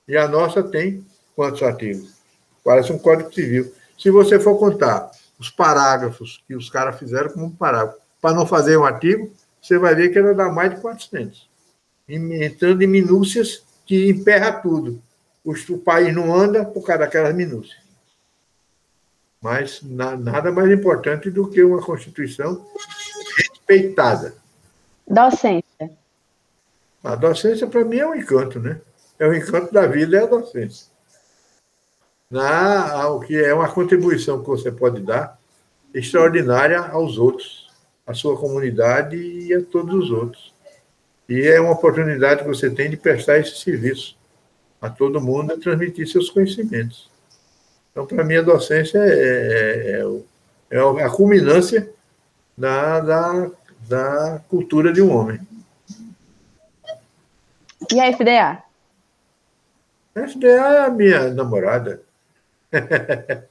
E 0.07 0.15
a 0.17 0.27
nossa 0.27 0.61
tem 0.63 1.05
quantos 1.35 1.63
artigos? 1.63 2.21
Parece 2.63 2.91
um 2.91 2.99
Código 2.99 3.33
Civil. 3.33 3.73
Se 3.97 4.11
você 4.11 4.39
for 4.39 4.57
contar 4.57 5.11
os 5.39 5.49
parágrafos 5.49 6.43
que 6.47 6.55
os 6.55 6.69
caras 6.69 6.99
fizeram 6.99 7.31
como 7.31 7.45
um 7.45 7.55
parágrafo, 7.55 8.00
para 8.21 8.35
não 8.35 8.45
fazer 8.45 8.77
um 8.77 8.85
artigo, 8.85 9.33
você 9.59 9.77
vai 9.77 9.95
ver 9.95 10.09
que 10.09 10.19
ela 10.19 10.33
dá 10.33 10.49
mais 10.49 10.75
de 10.75 10.79
400. 10.79 11.49
Entrando 12.07 12.81
em 12.83 12.87
minúcias 12.87 13.63
que 13.85 14.09
emperra 14.09 14.53
tudo. 14.53 15.01
O 15.43 15.77
país 15.79 16.13
não 16.15 16.33
anda 16.33 16.63
por 16.63 16.85
causa 16.85 16.99
daquelas 16.99 17.35
minúcias. 17.35 17.81
Mas 19.41 19.81
na, 19.81 20.15
nada 20.15 20.51
mais 20.51 20.71
importante 20.71 21.31
do 21.31 21.49
que 21.49 21.63
uma 21.63 21.81
Constituição 21.81 22.63
respeitada. 23.35 24.35
Docência. 25.07 25.91
A 27.03 27.15
docência, 27.15 27.65
para 27.65 27.83
mim, 27.83 27.97
é 27.97 28.07
um 28.07 28.15
encanto, 28.15 28.59
né? 28.59 28.79
É 29.17 29.27
o 29.27 29.33
encanto 29.33 29.73
da 29.73 29.87
vida, 29.87 30.17
é 30.17 30.23
a 30.23 30.27
docência. 30.27 30.91
Na, 32.29 33.09
o 33.09 33.19
que 33.19 33.35
é 33.35 33.53
uma 33.53 33.69
contribuição 33.69 34.41
que 34.41 34.47
você 34.47 34.71
pode 34.71 35.01
dar 35.01 35.39
extraordinária 35.93 36.79
aos 36.79 37.17
outros, 37.17 37.60
à 38.05 38.13
sua 38.13 38.37
comunidade 38.37 39.15
e 39.15 39.53
a 39.53 39.61
todos 39.61 39.95
os 39.95 40.11
outros. 40.11 40.53
E 41.27 41.47
é 41.47 41.59
uma 41.61 41.71
oportunidade 41.71 42.41
que 42.41 42.47
você 42.47 42.69
tem 42.69 42.89
de 42.89 42.97
prestar 42.97 43.37
esse 43.37 43.57
serviço 43.57 44.17
a 44.81 44.89
todo 44.89 45.21
mundo 45.21 45.53
e 45.53 45.59
transmitir 45.59 46.07
seus 46.07 46.29
conhecimentos. 46.29 47.09
Então, 47.91 48.05
para 48.05 48.23
mim, 48.23 48.35
a 48.35 48.41
docência 48.41 48.97
é, 48.97 50.01
é, 50.01 50.05
é, 50.71 50.77
é 50.77 51.03
a 51.03 51.09
culminância 51.09 51.89
da, 52.57 52.99
da, 52.99 53.51
da 53.87 54.41
cultura 54.49 54.91
de 54.91 55.01
um 55.01 55.15
homem. 55.15 55.39
E 57.91 57.99
a 57.99 58.11
FDA? 58.11 58.63
A 60.15 60.27
FDA 60.27 60.47
é 60.47 60.85
a 60.85 60.89
minha 60.89 61.33
namorada. 61.33 62.01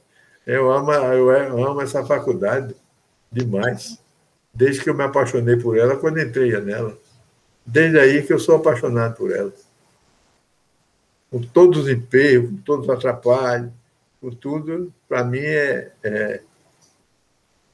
eu, 0.45 0.71
amo, 0.71 0.91
eu 0.91 1.63
amo 1.65 1.81
essa 1.81 2.05
faculdade 2.05 2.75
demais. 3.31 4.00
Desde 4.53 4.83
que 4.83 4.89
eu 4.89 4.93
me 4.93 5.03
apaixonei 5.03 5.55
por 5.55 5.77
ela, 5.77 5.95
quando 5.95 6.19
entrei 6.19 6.51
nela. 6.59 6.97
Desde 7.65 7.99
aí 7.99 8.23
que 8.23 8.33
eu 8.33 8.39
sou 8.39 8.57
apaixonado 8.57 9.15
por 9.15 9.31
ela. 9.31 9.53
Com 11.29 11.41
todos 11.41 11.83
os 11.83 11.89
empenhos, 11.89 12.49
com 12.49 12.57
todos 12.57 12.87
os 12.87 12.93
atrapalhos, 12.93 13.71
com 14.19 14.29
tudo, 14.31 14.93
para 15.07 15.23
mim 15.23 15.39
é, 15.39 15.91
é, 16.03 16.41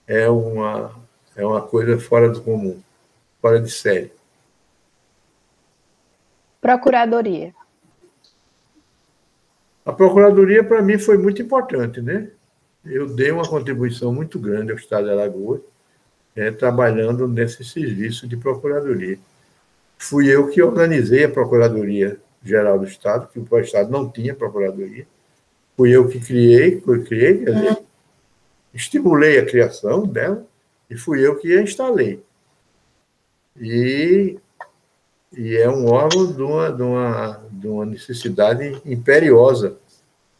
é, 0.06 0.30
uma, 0.30 0.96
é 1.36 1.46
uma 1.46 1.62
coisa 1.62 2.00
fora 2.00 2.30
do 2.30 2.42
comum, 2.42 2.80
fora 3.42 3.60
de 3.60 3.72
série. 3.72 4.12
Procuradoria. 6.62 7.54
A 9.86 9.94
Procuradoria, 9.94 10.64
para 10.64 10.82
mim, 10.82 11.00
foi 11.00 11.18
muito 11.18 11.42
importante, 11.42 12.02
né? 12.02 12.30
Eu 12.84 13.08
dei 13.08 13.32
uma 13.32 13.48
contribuição 13.48 14.14
muito 14.14 14.38
grande 14.38 14.72
ao 14.72 14.78
Estado 14.78 15.06
de 15.06 15.12
Alagoas, 15.12 15.62
é, 16.38 16.52
trabalhando 16.52 17.28
nesse 17.28 17.66
serviço 17.66 18.28
de 18.28 18.38
Procuradoria 18.38 19.20
fui 19.98 20.28
eu 20.28 20.48
que 20.50 20.62
organizei 20.62 21.26
a 21.26 21.30
Procuradoria 21.30 22.20
Geral 22.44 22.80
do 22.80 22.86
Estado, 22.86 23.28
que 23.28 23.40
o 23.40 23.60
Estado 23.60 23.92
não 23.92 24.10
tinha 24.10 24.36
Procuradoria. 24.36 25.08
Fui 25.76 25.96
eu 25.96 26.08
que 26.08 26.20
criei, 26.20 26.80
que 26.80 27.00
criei, 27.00 27.44
dizer, 27.44 27.78
estimulei 28.74 29.40
a 29.40 29.46
criação 29.46 30.06
dela 30.06 30.46
e 30.90 30.96
fui 30.96 31.26
eu 31.26 31.36
que 31.38 31.56
a 31.58 31.62
instalei. 31.62 32.24
E, 33.60 34.38
e 35.36 35.58
é 35.58 35.70
um 35.70 35.88
órgão 35.88 36.32
de 36.32 36.42
uma, 36.42 36.72
de, 36.72 36.82
uma, 36.82 37.44
de 37.52 37.68
uma 37.68 37.86
necessidade 37.86 38.82
imperiosa 38.86 39.78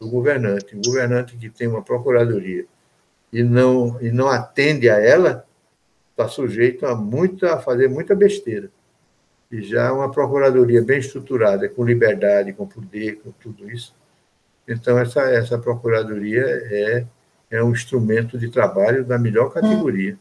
do 0.00 0.08
governante. 0.08 0.76
O 0.76 0.82
governante 0.82 1.36
que 1.36 1.50
tem 1.50 1.68
uma 1.68 1.82
procuradoria 1.82 2.64
e 3.32 3.42
não, 3.42 4.00
e 4.00 4.10
não 4.10 4.28
atende 4.28 4.88
a 4.88 4.98
ela, 4.98 5.47
está 6.18 6.28
sujeito 6.28 6.84
a, 6.84 6.96
muita, 6.96 7.54
a 7.54 7.60
fazer 7.60 7.88
muita 7.88 8.12
besteira 8.12 8.68
e 9.50 9.62
já 9.62 9.92
uma 9.92 10.10
procuradoria 10.10 10.82
bem 10.82 10.98
estruturada, 10.98 11.68
com 11.68 11.84
liberdade, 11.84 12.52
com 12.52 12.66
poder, 12.66 13.20
com 13.22 13.30
tudo 13.30 13.70
isso. 13.70 13.94
Então, 14.66 14.98
essa, 14.98 15.22
essa 15.22 15.56
procuradoria 15.56 16.44
é, 16.44 17.06
é 17.50 17.62
um 17.62 17.70
instrumento 17.70 18.36
de 18.36 18.50
trabalho 18.50 19.04
da 19.04 19.18
melhor 19.18 19.50
categoria. 19.50 20.18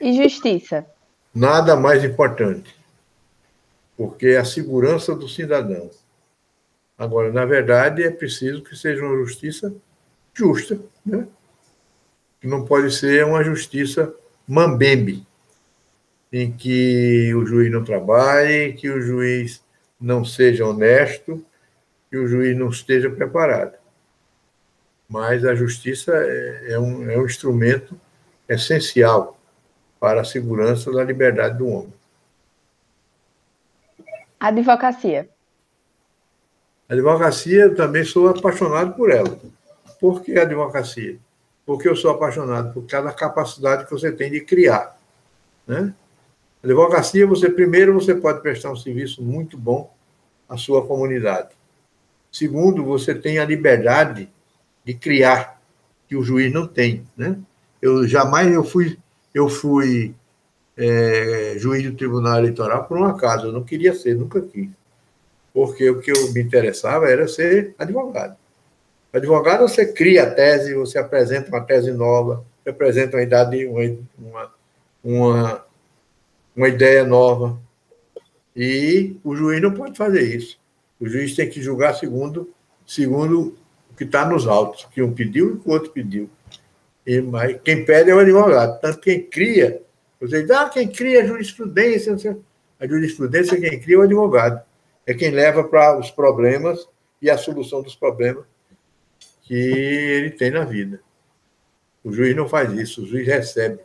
E 0.00 0.16
justiça? 0.16 0.86
Nada 1.34 1.76
mais 1.76 2.02
importante, 2.02 2.74
porque 3.96 4.28
é 4.28 4.38
a 4.38 4.44
segurança 4.44 5.14
do 5.14 5.28
cidadão. 5.28 5.90
Agora, 6.96 7.30
na 7.30 7.44
verdade, 7.44 8.02
é 8.02 8.10
preciso 8.10 8.62
que 8.62 8.74
seja 8.74 9.04
uma 9.04 9.16
justiça 9.16 9.74
justa, 10.32 10.78
né? 11.04 11.26
Não 12.42 12.64
pode 12.64 12.90
ser 12.90 13.26
uma 13.26 13.44
justiça 13.44 14.14
mambembe, 14.50 15.24
em 16.32 16.50
que 16.50 17.32
o 17.36 17.46
juiz 17.46 17.70
não 17.70 17.84
trabalhe, 17.84 18.72
que 18.72 18.90
o 18.90 19.00
juiz 19.00 19.62
não 20.00 20.24
seja 20.24 20.66
honesto, 20.66 21.44
que 22.10 22.16
o 22.16 22.26
juiz 22.26 22.58
não 22.58 22.68
esteja 22.68 23.08
preparado. 23.08 23.78
Mas 25.08 25.44
a 25.44 25.54
justiça 25.54 26.12
é, 26.16 26.72
é 26.72 26.78
um, 26.80 27.08
é 27.08 27.16
um 27.16 27.24
instrumento 27.24 27.98
essencial 28.48 29.38
para 30.00 30.22
a 30.22 30.24
segurança 30.24 30.90
da 30.90 31.04
liberdade 31.04 31.56
do 31.56 31.68
homem. 31.68 31.94
Advocacia. 34.40 35.28
Advocacia, 36.88 37.62
eu 37.62 37.76
também 37.76 38.04
sou 38.04 38.28
apaixonado 38.28 38.94
por 38.94 39.12
ela. 39.12 39.38
Por 40.00 40.22
que 40.22 40.36
advocacia? 40.36 41.20
Porque 41.64 41.88
eu 41.88 41.94
sou 41.94 42.10
apaixonado 42.10 42.72
por 42.72 42.86
cada 42.86 43.12
capacidade 43.12 43.84
que 43.84 43.90
você 43.90 44.10
tem 44.10 44.30
de 44.30 44.40
criar. 44.40 44.98
Né? 45.66 45.94
Advocacia, 46.62 47.26
você 47.26 47.48
primeiro 47.48 47.94
você 47.94 48.14
pode 48.14 48.40
prestar 48.40 48.70
um 48.70 48.76
serviço 48.76 49.22
muito 49.22 49.56
bom 49.56 49.92
à 50.48 50.56
sua 50.56 50.86
comunidade. 50.86 51.50
Segundo, 52.30 52.84
você 52.84 53.14
tem 53.14 53.38
a 53.38 53.44
liberdade 53.44 54.28
de 54.84 54.94
criar 54.94 55.60
que 56.08 56.16
o 56.16 56.22
juiz 56.22 56.52
não 56.52 56.66
tem, 56.66 57.06
né? 57.16 57.38
Eu 57.80 58.06
jamais 58.06 58.52
eu 58.52 58.62
fui 58.62 58.98
eu 59.34 59.48
fui 59.48 60.14
é, 60.76 61.54
juiz 61.58 61.82
do 61.84 61.94
Tribunal 61.94 62.38
Eleitoral 62.38 62.84
por 62.84 62.98
um 62.98 63.04
acaso, 63.04 63.46
eu 63.46 63.52
não 63.52 63.62
queria 63.62 63.94
ser, 63.94 64.14
nunca 64.14 64.40
quis. 64.40 64.68
Porque 65.52 65.88
o 65.90 66.00
que 66.00 66.10
eu 66.10 66.32
me 66.32 66.40
interessava 66.40 67.08
era 67.08 67.26
ser 67.26 67.74
advogado. 67.78 68.36
Advogado, 69.12 69.62
você 69.62 69.92
cria 69.92 70.22
a 70.22 70.30
tese, 70.30 70.72
você 70.74 70.96
apresenta 70.96 71.48
uma 71.48 71.60
tese 71.60 71.90
nova, 71.90 72.44
você 72.62 72.70
apresenta 72.70 73.16
uma, 73.16 73.22
idade, 73.22 73.66
uma, 73.66 74.52
uma, 75.02 75.66
uma 76.54 76.68
ideia 76.68 77.04
nova. 77.04 77.60
E 78.54 79.16
o 79.24 79.34
juiz 79.34 79.60
não 79.60 79.72
pode 79.72 79.96
fazer 79.96 80.22
isso. 80.22 80.60
O 81.00 81.08
juiz 81.08 81.34
tem 81.34 81.48
que 81.48 81.60
julgar 81.60 81.94
segundo, 81.94 82.52
segundo 82.86 83.56
o 83.90 83.96
que 83.96 84.04
está 84.04 84.24
nos 84.24 84.46
autos, 84.46 84.86
que 84.92 85.02
um 85.02 85.12
pediu 85.12 85.56
e 85.56 85.68
o 85.68 85.72
outro 85.72 85.90
pediu. 85.90 86.30
E, 87.04 87.20
mas 87.20 87.60
quem 87.64 87.84
pede 87.84 88.10
é 88.10 88.14
o 88.14 88.20
advogado. 88.20 88.80
Tanto 88.80 89.00
quem 89.00 89.22
cria, 89.24 89.82
você 90.20 90.42
diz, 90.42 90.50
ah, 90.52 90.68
quem 90.68 90.86
cria 90.86 91.22
a 91.22 91.26
jurisprudência, 91.26 92.38
a 92.78 92.86
jurisprudência 92.86 93.60
quem 93.60 93.80
cria 93.80 93.96
é 93.96 93.98
o 93.98 94.02
advogado. 94.02 94.62
É 95.04 95.14
quem 95.14 95.32
leva 95.32 95.64
para 95.64 95.98
os 95.98 96.12
problemas 96.12 96.86
e 97.20 97.28
a 97.28 97.36
solução 97.36 97.82
dos 97.82 97.96
problemas 97.96 98.44
que 99.50 99.56
ele 99.56 100.30
tem 100.30 100.48
na 100.48 100.64
vida. 100.64 101.00
O 102.04 102.12
juiz 102.12 102.36
não 102.36 102.48
faz 102.48 102.72
isso, 102.72 103.02
o 103.02 103.06
juiz 103.06 103.26
recebe. 103.26 103.80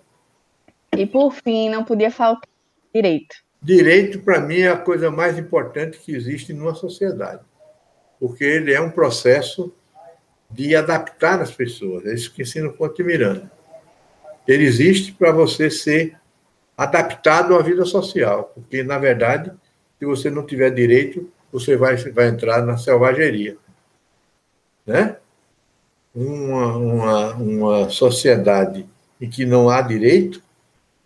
E 0.96 1.08
por 1.08 1.34
fim, 1.34 1.70
não 1.70 1.84
podia 1.84 2.12
faltar 2.12 2.48
direito. 2.94 3.36
Direito, 3.60 4.20
para 4.20 4.40
mim, 4.40 4.60
é 4.60 4.70
a 4.70 4.78
coisa 4.78 5.10
mais 5.10 5.40
importante 5.40 5.98
que 5.98 6.16
existe 6.16 6.54
numa 6.54 6.76
sociedade, 6.76 7.44
porque 8.20 8.44
ele 8.44 8.76
é 8.76 8.80
um 8.80 8.92
processo 8.92 9.74
de 10.52 10.76
adaptar 10.76 11.42
as 11.42 11.50
pessoas. 11.50 12.06
É 12.06 12.14
isso 12.14 12.32
que 12.32 12.44
ensina 12.44 12.68
o 12.68 12.74
Ponte 12.74 13.02
Miranda. 13.02 13.52
Ele 14.48 14.66
existe 14.66 15.14
para 15.14 15.32
você 15.32 15.72
ser 15.72 16.16
adaptado 16.78 17.56
à 17.56 17.62
vida 17.64 17.86
social, 17.86 18.52
porque, 18.54 18.84
na 18.84 19.00
verdade, 19.00 19.52
se 19.98 20.06
você 20.06 20.30
não 20.30 20.46
tiver 20.46 20.70
direito, 20.70 21.28
você 21.52 21.76
vai, 21.76 21.96
vai 21.96 22.28
entrar 22.28 22.64
na 22.64 22.78
selvageria. 22.78 23.58
Né? 24.86 25.18
Uma, 26.16 26.78
uma, 26.78 27.34
uma 27.34 27.90
sociedade 27.90 28.88
em 29.20 29.30
que 29.30 29.46
não 29.46 29.70
há 29.70 29.82
direito, 29.82 30.42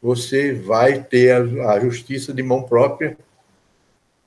você 0.01 0.53
vai 0.53 1.03
ter 1.03 1.31
a, 1.31 1.71
a 1.71 1.79
justiça 1.79 2.33
de 2.33 2.43
mão 2.43 2.63
própria, 2.63 3.17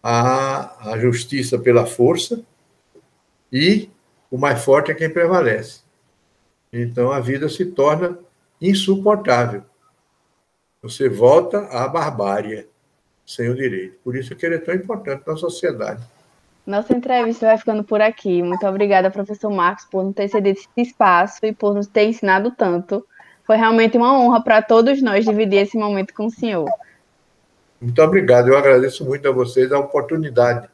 a, 0.03 0.91
a 0.93 0.99
justiça 0.99 1.59
pela 1.59 1.87
força, 1.87 2.43
e 3.53 3.89
o 4.31 4.39
mais 4.39 4.65
forte 4.65 4.91
é 4.91 4.95
quem 4.95 5.11
prevalece. 5.11 5.83
Então 6.73 7.13
a 7.13 7.21
vida 7.21 7.49
se 7.49 7.67
torna 7.67 8.19
insuportável. 8.61 9.63
Você 10.83 11.09
volta 11.09 11.67
à 11.67 11.87
barbárie 11.87 12.67
sem 13.27 13.49
o 13.49 13.55
direito. 13.55 13.99
Por 14.03 14.17
isso 14.17 14.35
que 14.35 14.45
ele 14.45 14.57
é 14.57 14.59
tão 14.59 14.75
importante 14.75 15.23
na 15.27 15.37
sociedade. 15.37 16.03
Nossa 16.67 16.95
entrevista 16.95 17.47
vai 17.47 17.59
ficando 17.59 17.83
por 17.83 18.01
aqui. 18.01 18.43
Muito 18.43 18.65
obrigada, 18.67 19.11
professor 19.11 19.51
Marcos, 19.51 19.85
por 19.87 20.05
nos 20.05 20.15
ter 20.15 20.29
cedido 20.29 20.59
esse 20.59 20.69
espaço 20.77 21.45
e 21.45 21.53
por 21.53 21.75
nos 21.75 21.89
ter 21.89 22.05
ensinado 22.05 22.53
tanto. 22.53 23.05
Foi 23.45 23.57
realmente 23.57 23.97
uma 23.97 24.17
honra 24.19 24.43
para 24.43 24.63
todos 24.63 25.03
nós 25.03 25.25
dividir 25.25 25.59
esse 25.59 25.77
momento 25.77 26.15
com 26.15 26.27
o 26.27 26.31
senhor. 26.31 26.71
Muito 27.81 28.01
obrigado. 28.01 28.49
Eu 28.49 28.57
agradeço 28.57 29.05
muito 29.05 29.29
a 29.29 29.33
vocês 29.33 29.73
a 29.73 29.79
oportunidade 29.79 30.69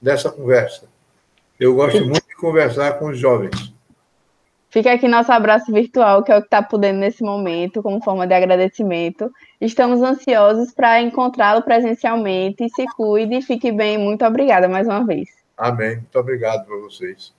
dessa 0.00 0.30
conversa. 0.30 0.86
Eu 1.58 1.74
gosto 1.74 2.00
muito 2.04 2.26
de 2.28 2.36
conversar 2.36 2.98
com 2.98 3.06
os 3.06 3.18
jovens. 3.18 3.72
Fica 4.70 4.92
aqui 4.92 5.08
nosso 5.08 5.32
abraço 5.32 5.72
virtual, 5.72 6.22
que 6.22 6.30
é 6.30 6.36
o 6.36 6.40
que 6.40 6.46
está 6.46 6.62
podendo 6.62 7.00
nesse 7.00 7.24
momento, 7.24 7.82
como 7.82 8.02
forma 8.02 8.24
de 8.24 8.34
agradecimento. 8.34 9.30
Estamos 9.60 10.00
ansiosos 10.00 10.72
para 10.72 11.02
encontrá-lo 11.02 11.62
presencialmente. 11.62 12.68
Se 12.70 12.86
cuide 12.96 13.38
e 13.38 13.42
fique 13.42 13.72
bem. 13.72 13.98
Muito 13.98 14.24
obrigada 14.24 14.68
mais 14.68 14.86
uma 14.86 15.04
vez. 15.04 15.28
Amém. 15.56 15.96
Muito 15.96 16.18
obrigado 16.18 16.64
para 16.66 16.76
vocês. 16.76 17.34